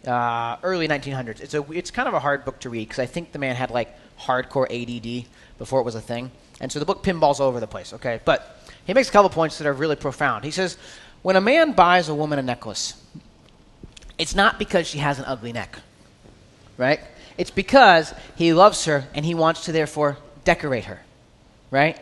uh, 0.07 0.57
early 0.63 0.87
1900s. 0.87 1.41
It's, 1.41 1.53
a, 1.53 1.63
it's 1.71 1.91
kind 1.91 2.07
of 2.07 2.13
a 2.13 2.19
hard 2.19 2.45
book 2.45 2.59
to 2.61 2.69
read 2.69 2.87
because 2.87 2.99
I 2.99 3.05
think 3.05 3.31
the 3.31 3.39
man 3.39 3.55
had 3.55 3.71
like 3.71 3.95
hardcore 4.19 4.67
ADD 4.69 5.27
before 5.57 5.79
it 5.79 5.83
was 5.83 5.95
a 5.95 6.01
thing. 6.01 6.31
And 6.61 6.71
so 6.71 6.79
the 6.79 6.85
book 6.85 7.03
pinballs 7.03 7.39
all 7.39 7.47
over 7.47 7.59
the 7.59 7.67
place, 7.67 7.93
okay? 7.93 8.19
But 8.25 8.63
he 8.85 8.93
makes 8.93 9.09
a 9.09 9.11
couple 9.11 9.29
points 9.29 9.57
that 9.57 9.67
are 9.67 9.73
really 9.73 9.95
profound. 9.95 10.43
He 10.43 10.51
says, 10.51 10.77
when 11.21 11.35
a 11.35 11.41
man 11.41 11.73
buys 11.73 12.09
a 12.09 12.15
woman 12.15 12.39
a 12.39 12.41
necklace, 12.41 13.01
it's 14.17 14.35
not 14.35 14.59
because 14.59 14.87
she 14.87 14.97
has 14.97 15.19
an 15.19 15.25
ugly 15.25 15.53
neck, 15.53 15.79
right? 16.77 16.99
It's 17.37 17.51
because 17.51 18.13
he 18.35 18.53
loves 18.53 18.85
her 18.85 19.07
and 19.13 19.25
he 19.25 19.33
wants 19.33 19.65
to 19.65 19.71
therefore 19.71 20.17
decorate 20.43 20.85
her, 20.85 20.99
right? 21.71 21.97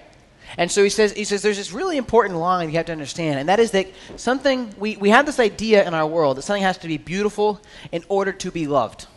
And 0.56 0.72
so 0.72 0.84
he 0.84 0.90
says, 0.90 1.12
he 1.12 1.26
says 1.26 1.42
there's 1.42 1.58
this 1.58 1.74
really 1.74 1.98
important 1.98 2.40
line 2.40 2.70
you 2.70 2.76
have 2.78 2.86
to 2.86 2.92
understand, 2.92 3.40
and 3.40 3.50
that 3.50 3.60
is 3.60 3.72
that 3.72 3.88
something, 4.16 4.74
we, 4.78 4.96
we 4.96 5.10
have 5.10 5.26
this 5.26 5.40
idea 5.40 5.86
in 5.86 5.94
our 5.94 6.08
world 6.08 6.38
that 6.38 6.44
something 6.44 6.64
has 6.64 6.78
to 6.80 6.88
be 6.88 6.98
beautiful 6.98 7.60
in 7.92 8.04
order 8.08 8.32
to 8.32 8.52
be 8.52 8.66
loved. 8.68 9.08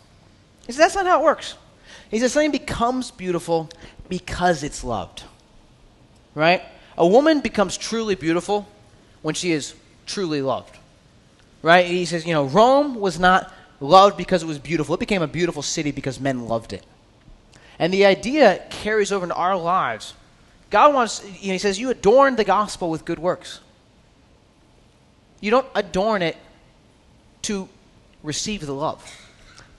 He 0.66 0.72
says, 0.72 0.78
that's 0.78 0.95
not 0.97 1.07
how 1.07 1.20
it 1.20 1.24
works. 1.24 1.55
He 2.11 2.18
says, 2.18 2.33
something 2.33 2.51
becomes 2.51 3.11
beautiful 3.11 3.70
because 4.09 4.62
it's 4.64 4.83
loved. 4.83 5.22
Right? 6.35 6.62
A 6.99 7.07
woman 7.07 7.41
becomes 7.41 7.76
truly 7.76 8.16
beautiful 8.16 8.68
when 9.22 9.35
she 9.35 9.53
is 9.53 9.74
truly 10.07 10.43
loved. 10.43 10.76
Right? 11.62 11.87
He 11.87 12.05
says, 12.05 12.26
you 12.26 12.35
know, 12.35 12.47
Rome 12.47 12.97
was 12.97 13.18
not 13.18 13.53
loved 13.78 14.16
because 14.16 14.43
it 14.43 14.47
was 14.47 14.59
beautiful, 14.59 14.95
it 14.95 15.01
became 15.01 15.22
a 15.22 15.28
beautiful 15.28 15.62
city 15.62 15.91
because 15.91 16.20
men 16.20 16.47
loved 16.47 16.72
it. 16.72 16.85
And 17.78 17.95
the 17.95 18.05
idea 18.05 18.62
carries 18.68 19.11
over 19.11 19.24
into 19.24 19.35
our 19.35 19.57
lives 19.57 20.12
God 20.70 20.94
wants, 20.94 21.24
you 21.40 21.48
know, 21.48 21.54
He 21.54 21.58
says, 21.58 21.78
you 21.78 21.90
adorn 21.90 22.36
the 22.36 22.44
gospel 22.44 22.90
with 22.90 23.04
good 23.04 23.18
works. 23.18 23.60
You 25.40 25.50
don't 25.50 25.66
adorn 25.74 26.22
it 26.22 26.36
to 27.42 27.68
receive 28.22 28.64
the 28.64 28.74
love. 28.74 29.04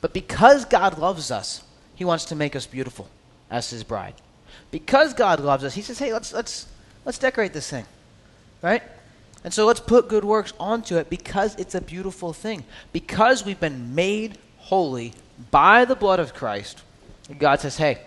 But 0.01 0.13
because 0.13 0.65
God 0.65 0.97
loves 0.97 1.31
us, 1.31 1.63
He 1.95 2.03
wants 2.03 2.25
to 2.25 2.35
make 2.35 2.55
us 2.55 2.65
beautiful 2.65 3.07
as 3.49 3.69
His 3.69 3.83
bride. 3.83 4.15
Because 4.69 5.13
God 5.13 5.39
loves 5.39 5.63
us, 5.63 5.73
He 5.73 5.81
says, 5.81 5.97
hey, 5.97 6.11
let's, 6.11 6.33
let's, 6.33 6.67
let's 7.05 7.17
decorate 7.17 7.53
this 7.53 7.69
thing. 7.69 7.85
Right? 8.61 8.83
And 9.43 9.53
so 9.53 9.65
let's 9.65 9.79
put 9.79 10.07
good 10.07 10.25
works 10.25 10.53
onto 10.59 10.97
it 10.97 11.09
because 11.09 11.55
it's 11.55 11.73
a 11.73 11.81
beautiful 11.81 12.33
thing. 12.33 12.63
Because 12.91 13.45
we've 13.45 13.59
been 13.59 13.95
made 13.95 14.37
holy 14.57 15.13
by 15.49 15.85
the 15.85 15.95
blood 15.95 16.19
of 16.19 16.33
Christ, 16.33 16.83
God 17.39 17.59
says, 17.59 17.77
hey, 17.77 17.99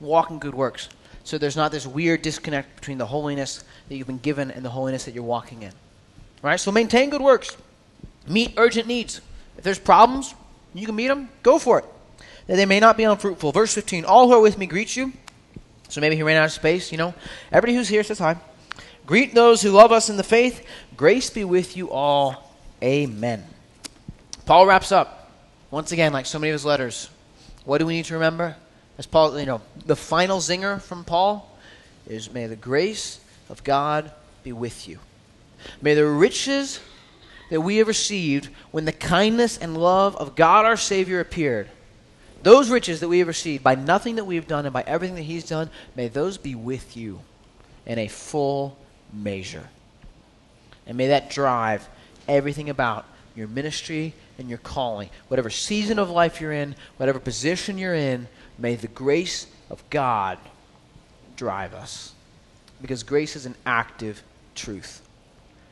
walk 0.00 0.30
in 0.30 0.38
good 0.38 0.54
works 0.54 0.88
so 1.28 1.36
there's 1.36 1.56
not 1.56 1.70
this 1.70 1.86
weird 1.86 2.22
disconnect 2.22 2.74
between 2.76 2.96
the 2.96 3.04
holiness 3.04 3.62
that 3.90 3.96
you've 3.96 4.06
been 4.06 4.16
given 4.16 4.50
and 4.50 4.64
the 4.64 4.70
holiness 4.70 5.04
that 5.04 5.12
you're 5.12 5.22
walking 5.22 5.62
in. 5.62 5.72
Right? 6.40 6.58
So 6.58 6.72
maintain 6.72 7.10
good 7.10 7.20
works. 7.20 7.54
Meet 8.26 8.54
urgent 8.56 8.86
needs. 8.86 9.20
If 9.58 9.62
there's 9.62 9.78
problems, 9.78 10.34
you 10.72 10.86
can 10.86 10.96
meet 10.96 11.08
them, 11.08 11.28
go 11.42 11.58
for 11.58 11.80
it. 11.80 11.84
That 12.46 12.56
they 12.56 12.64
may 12.64 12.80
not 12.80 12.96
be 12.96 13.04
unfruitful. 13.04 13.52
Verse 13.52 13.74
15 13.74 14.06
All 14.06 14.28
who 14.28 14.32
are 14.32 14.40
with 14.40 14.56
me 14.56 14.64
greet 14.64 14.96
you. 14.96 15.12
So 15.90 16.00
maybe 16.00 16.16
he 16.16 16.22
ran 16.22 16.38
out 16.38 16.46
of 16.46 16.52
space, 16.52 16.90
you 16.92 16.96
know. 16.96 17.12
Everybody 17.52 17.74
who's 17.74 17.88
here 17.88 18.04
says 18.04 18.20
hi. 18.20 18.38
Greet 19.04 19.34
those 19.34 19.60
who 19.60 19.68
love 19.68 19.92
us 19.92 20.08
in 20.08 20.16
the 20.16 20.24
faith. 20.24 20.66
Grace 20.96 21.28
be 21.28 21.44
with 21.44 21.76
you 21.76 21.90
all. 21.90 22.54
Amen. 22.82 23.44
Paul 24.46 24.64
wraps 24.64 24.92
up, 24.92 25.30
once 25.70 25.92
again, 25.92 26.14
like 26.14 26.24
so 26.24 26.38
many 26.38 26.52
of 26.52 26.54
his 26.54 26.64
letters. 26.64 27.10
What 27.66 27.78
do 27.78 27.86
we 27.86 27.96
need 27.96 28.06
to 28.06 28.14
remember? 28.14 28.56
As 28.98 29.06
Paul, 29.06 29.38
you 29.38 29.46
know, 29.46 29.60
the 29.86 29.96
final 29.96 30.38
zinger 30.38 30.82
from 30.82 31.04
Paul 31.04 31.48
is 32.08 32.32
may 32.32 32.46
the 32.46 32.56
grace 32.56 33.20
of 33.48 33.62
God 33.62 34.10
be 34.42 34.52
with 34.52 34.88
you. 34.88 34.98
May 35.80 35.94
the 35.94 36.06
riches 36.06 36.80
that 37.50 37.60
we 37.60 37.76
have 37.76 37.88
received 37.88 38.48
when 38.70 38.84
the 38.84 38.92
kindness 38.92 39.56
and 39.56 39.76
love 39.76 40.16
of 40.16 40.34
God 40.34 40.64
our 40.66 40.76
Savior 40.76 41.20
appeared, 41.20 41.68
those 42.42 42.70
riches 42.70 43.00
that 43.00 43.08
we 43.08 43.20
have 43.20 43.28
received 43.28 43.64
by 43.64 43.74
nothing 43.74 44.16
that 44.16 44.24
we 44.24 44.36
have 44.36 44.46
done 44.46 44.66
and 44.66 44.72
by 44.72 44.82
everything 44.86 45.16
that 45.16 45.22
He's 45.22 45.48
done, 45.48 45.70
may 45.96 46.08
those 46.08 46.36
be 46.36 46.54
with 46.54 46.96
you 46.96 47.20
in 47.86 47.98
a 47.98 48.08
full 48.08 48.76
measure. 49.12 49.68
And 50.86 50.96
may 50.96 51.08
that 51.08 51.30
drive 51.30 51.88
everything 52.26 52.70
about 52.70 53.06
your 53.34 53.48
ministry 53.48 54.14
and 54.38 54.48
your 54.48 54.58
calling. 54.58 55.10
Whatever 55.28 55.50
season 55.50 55.98
of 55.98 56.10
life 56.10 56.40
you're 56.40 56.52
in, 56.52 56.74
whatever 56.96 57.18
position 57.18 57.78
you're 57.78 57.94
in, 57.94 58.28
May 58.58 58.74
the 58.74 58.88
grace 58.88 59.46
of 59.70 59.82
God 59.90 60.38
drive 61.36 61.74
us. 61.74 62.12
Because 62.80 63.02
grace 63.02 63.36
is 63.36 63.46
an 63.46 63.54
active 63.64 64.22
truth. 64.54 65.02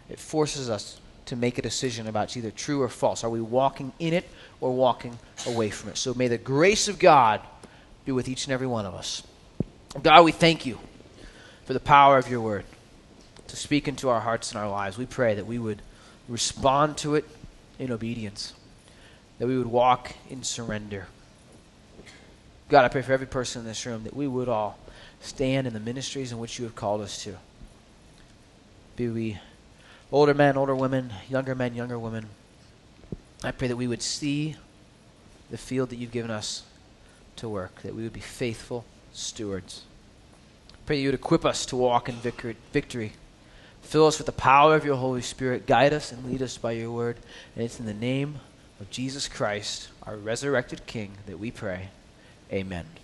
It 0.08 0.18
forces 0.18 0.70
us 0.70 1.00
to 1.26 1.36
make 1.36 1.58
a 1.58 1.62
decision 1.62 2.06
about 2.06 2.24
it's 2.24 2.36
either 2.36 2.50
true 2.50 2.82
or 2.82 2.88
false. 2.88 3.24
Are 3.24 3.30
we 3.30 3.40
walking 3.40 3.92
in 3.98 4.12
it 4.12 4.28
or 4.60 4.72
walking 4.72 5.18
away 5.46 5.70
from 5.70 5.90
it? 5.90 5.96
So 5.96 6.14
may 6.14 6.28
the 6.28 6.38
grace 6.38 6.88
of 6.88 6.98
God 6.98 7.40
be 8.04 8.12
with 8.12 8.28
each 8.28 8.44
and 8.46 8.52
every 8.52 8.66
one 8.66 8.86
of 8.86 8.94
us. 8.94 9.22
God, 10.02 10.24
we 10.24 10.32
thank 10.32 10.66
you 10.66 10.78
for 11.64 11.72
the 11.72 11.80
power 11.80 12.16
of 12.18 12.30
your 12.30 12.40
word 12.40 12.64
to 13.48 13.56
speak 13.56 13.88
into 13.88 14.08
our 14.08 14.20
hearts 14.20 14.52
and 14.52 14.60
our 14.60 14.70
lives. 14.70 14.96
We 14.96 15.06
pray 15.06 15.34
that 15.34 15.46
we 15.46 15.58
would 15.58 15.82
respond 16.28 16.96
to 16.98 17.16
it 17.16 17.24
in 17.78 17.90
obedience, 17.90 18.52
that 19.38 19.46
we 19.46 19.58
would 19.58 19.66
walk 19.66 20.14
in 20.30 20.42
surrender. 20.42 21.08
God, 22.68 22.84
I 22.84 22.88
pray 22.88 23.02
for 23.02 23.12
every 23.12 23.28
person 23.28 23.60
in 23.60 23.66
this 23.66 23.86
room 23.86 24.02
that 24.04 24.16
we 24.16 24.26
would 24.26 24.48
all 24.48 24.78
stand 25.20 25.66
in 25.66 25.72
the 25.72 25.80
ministries 25.80 26.32
in 26.32 26.38
which 26.38 26.58
you 26.58 26.64
have 26.64 26.74
called 26.74 27.00
us 27.00 27.22
to. 27.22 27.36
Be 28.96 29.08
we 29.08 29.38
older 30.10 30.34
men, 30.34 30.56
older 30.56 30.74
women, 30.74 31.12
younger 31.28 31.54
men, 31.54 31.74
younger 31.74 31.98
women. 31.98 32.28
I 33.44 33.52
pray 33.52 33.68
that 33.68 33.76
we 33.76 33.86
would 33.86 34.02
see 34.02 34.56
the 35.50 35.58
field 35.58 35.90
that 35.90 35.96
you've 35.96 36.10
given 36.10 36.30
us 36.30 36.64
to 37.36 37.48
work, 37.48 37.82
that 37.82 37.94
we 37.94 38.02
would 38.02 38.12
be 38.12 38.20
faithful 38.20 38.84
stewards. 39.12 39.82
Pray 40.86 41.00
you 41.00 41.08
would 41.08 41.14
equip 41.14 41.44
us 41.44 41.66
to 41.66 41.76
walk 41.76 42.08
in 42.08 42.16
victory. 42.16 43.12
Fill 43.82 44.06
us 44.06 44.18
with 44.18 44.26
the 44.26 44.32
power 44.32 44.74
of 44.74 44.84
your 44.84 44.96
Holy 44.96 45.22
Spirit. 45.22 45.66
Guide 45.66 45.92
us 45.92 46.10
and 46.10 46.24
lead 46.24 46.42
us 46.42 46.58
by 46.58 46.72
your 46.72 46.90
word. 46.90 47.16
And 47.54 47.64
it's 47.64 47.78
in 47.78 47.86
the 47.86 47.94
name 47.94 48.40
of 48.80 48.90
Jesus 48.90 49.28
Christ, 49.28 49.88
our 50.02 50.16
resurrected 50.16 50.86
King, 50.86 51.12
that 51.26 51.38
we 51.38 51.52
pray. 51.52 51.90
Amen. 52.52 52.98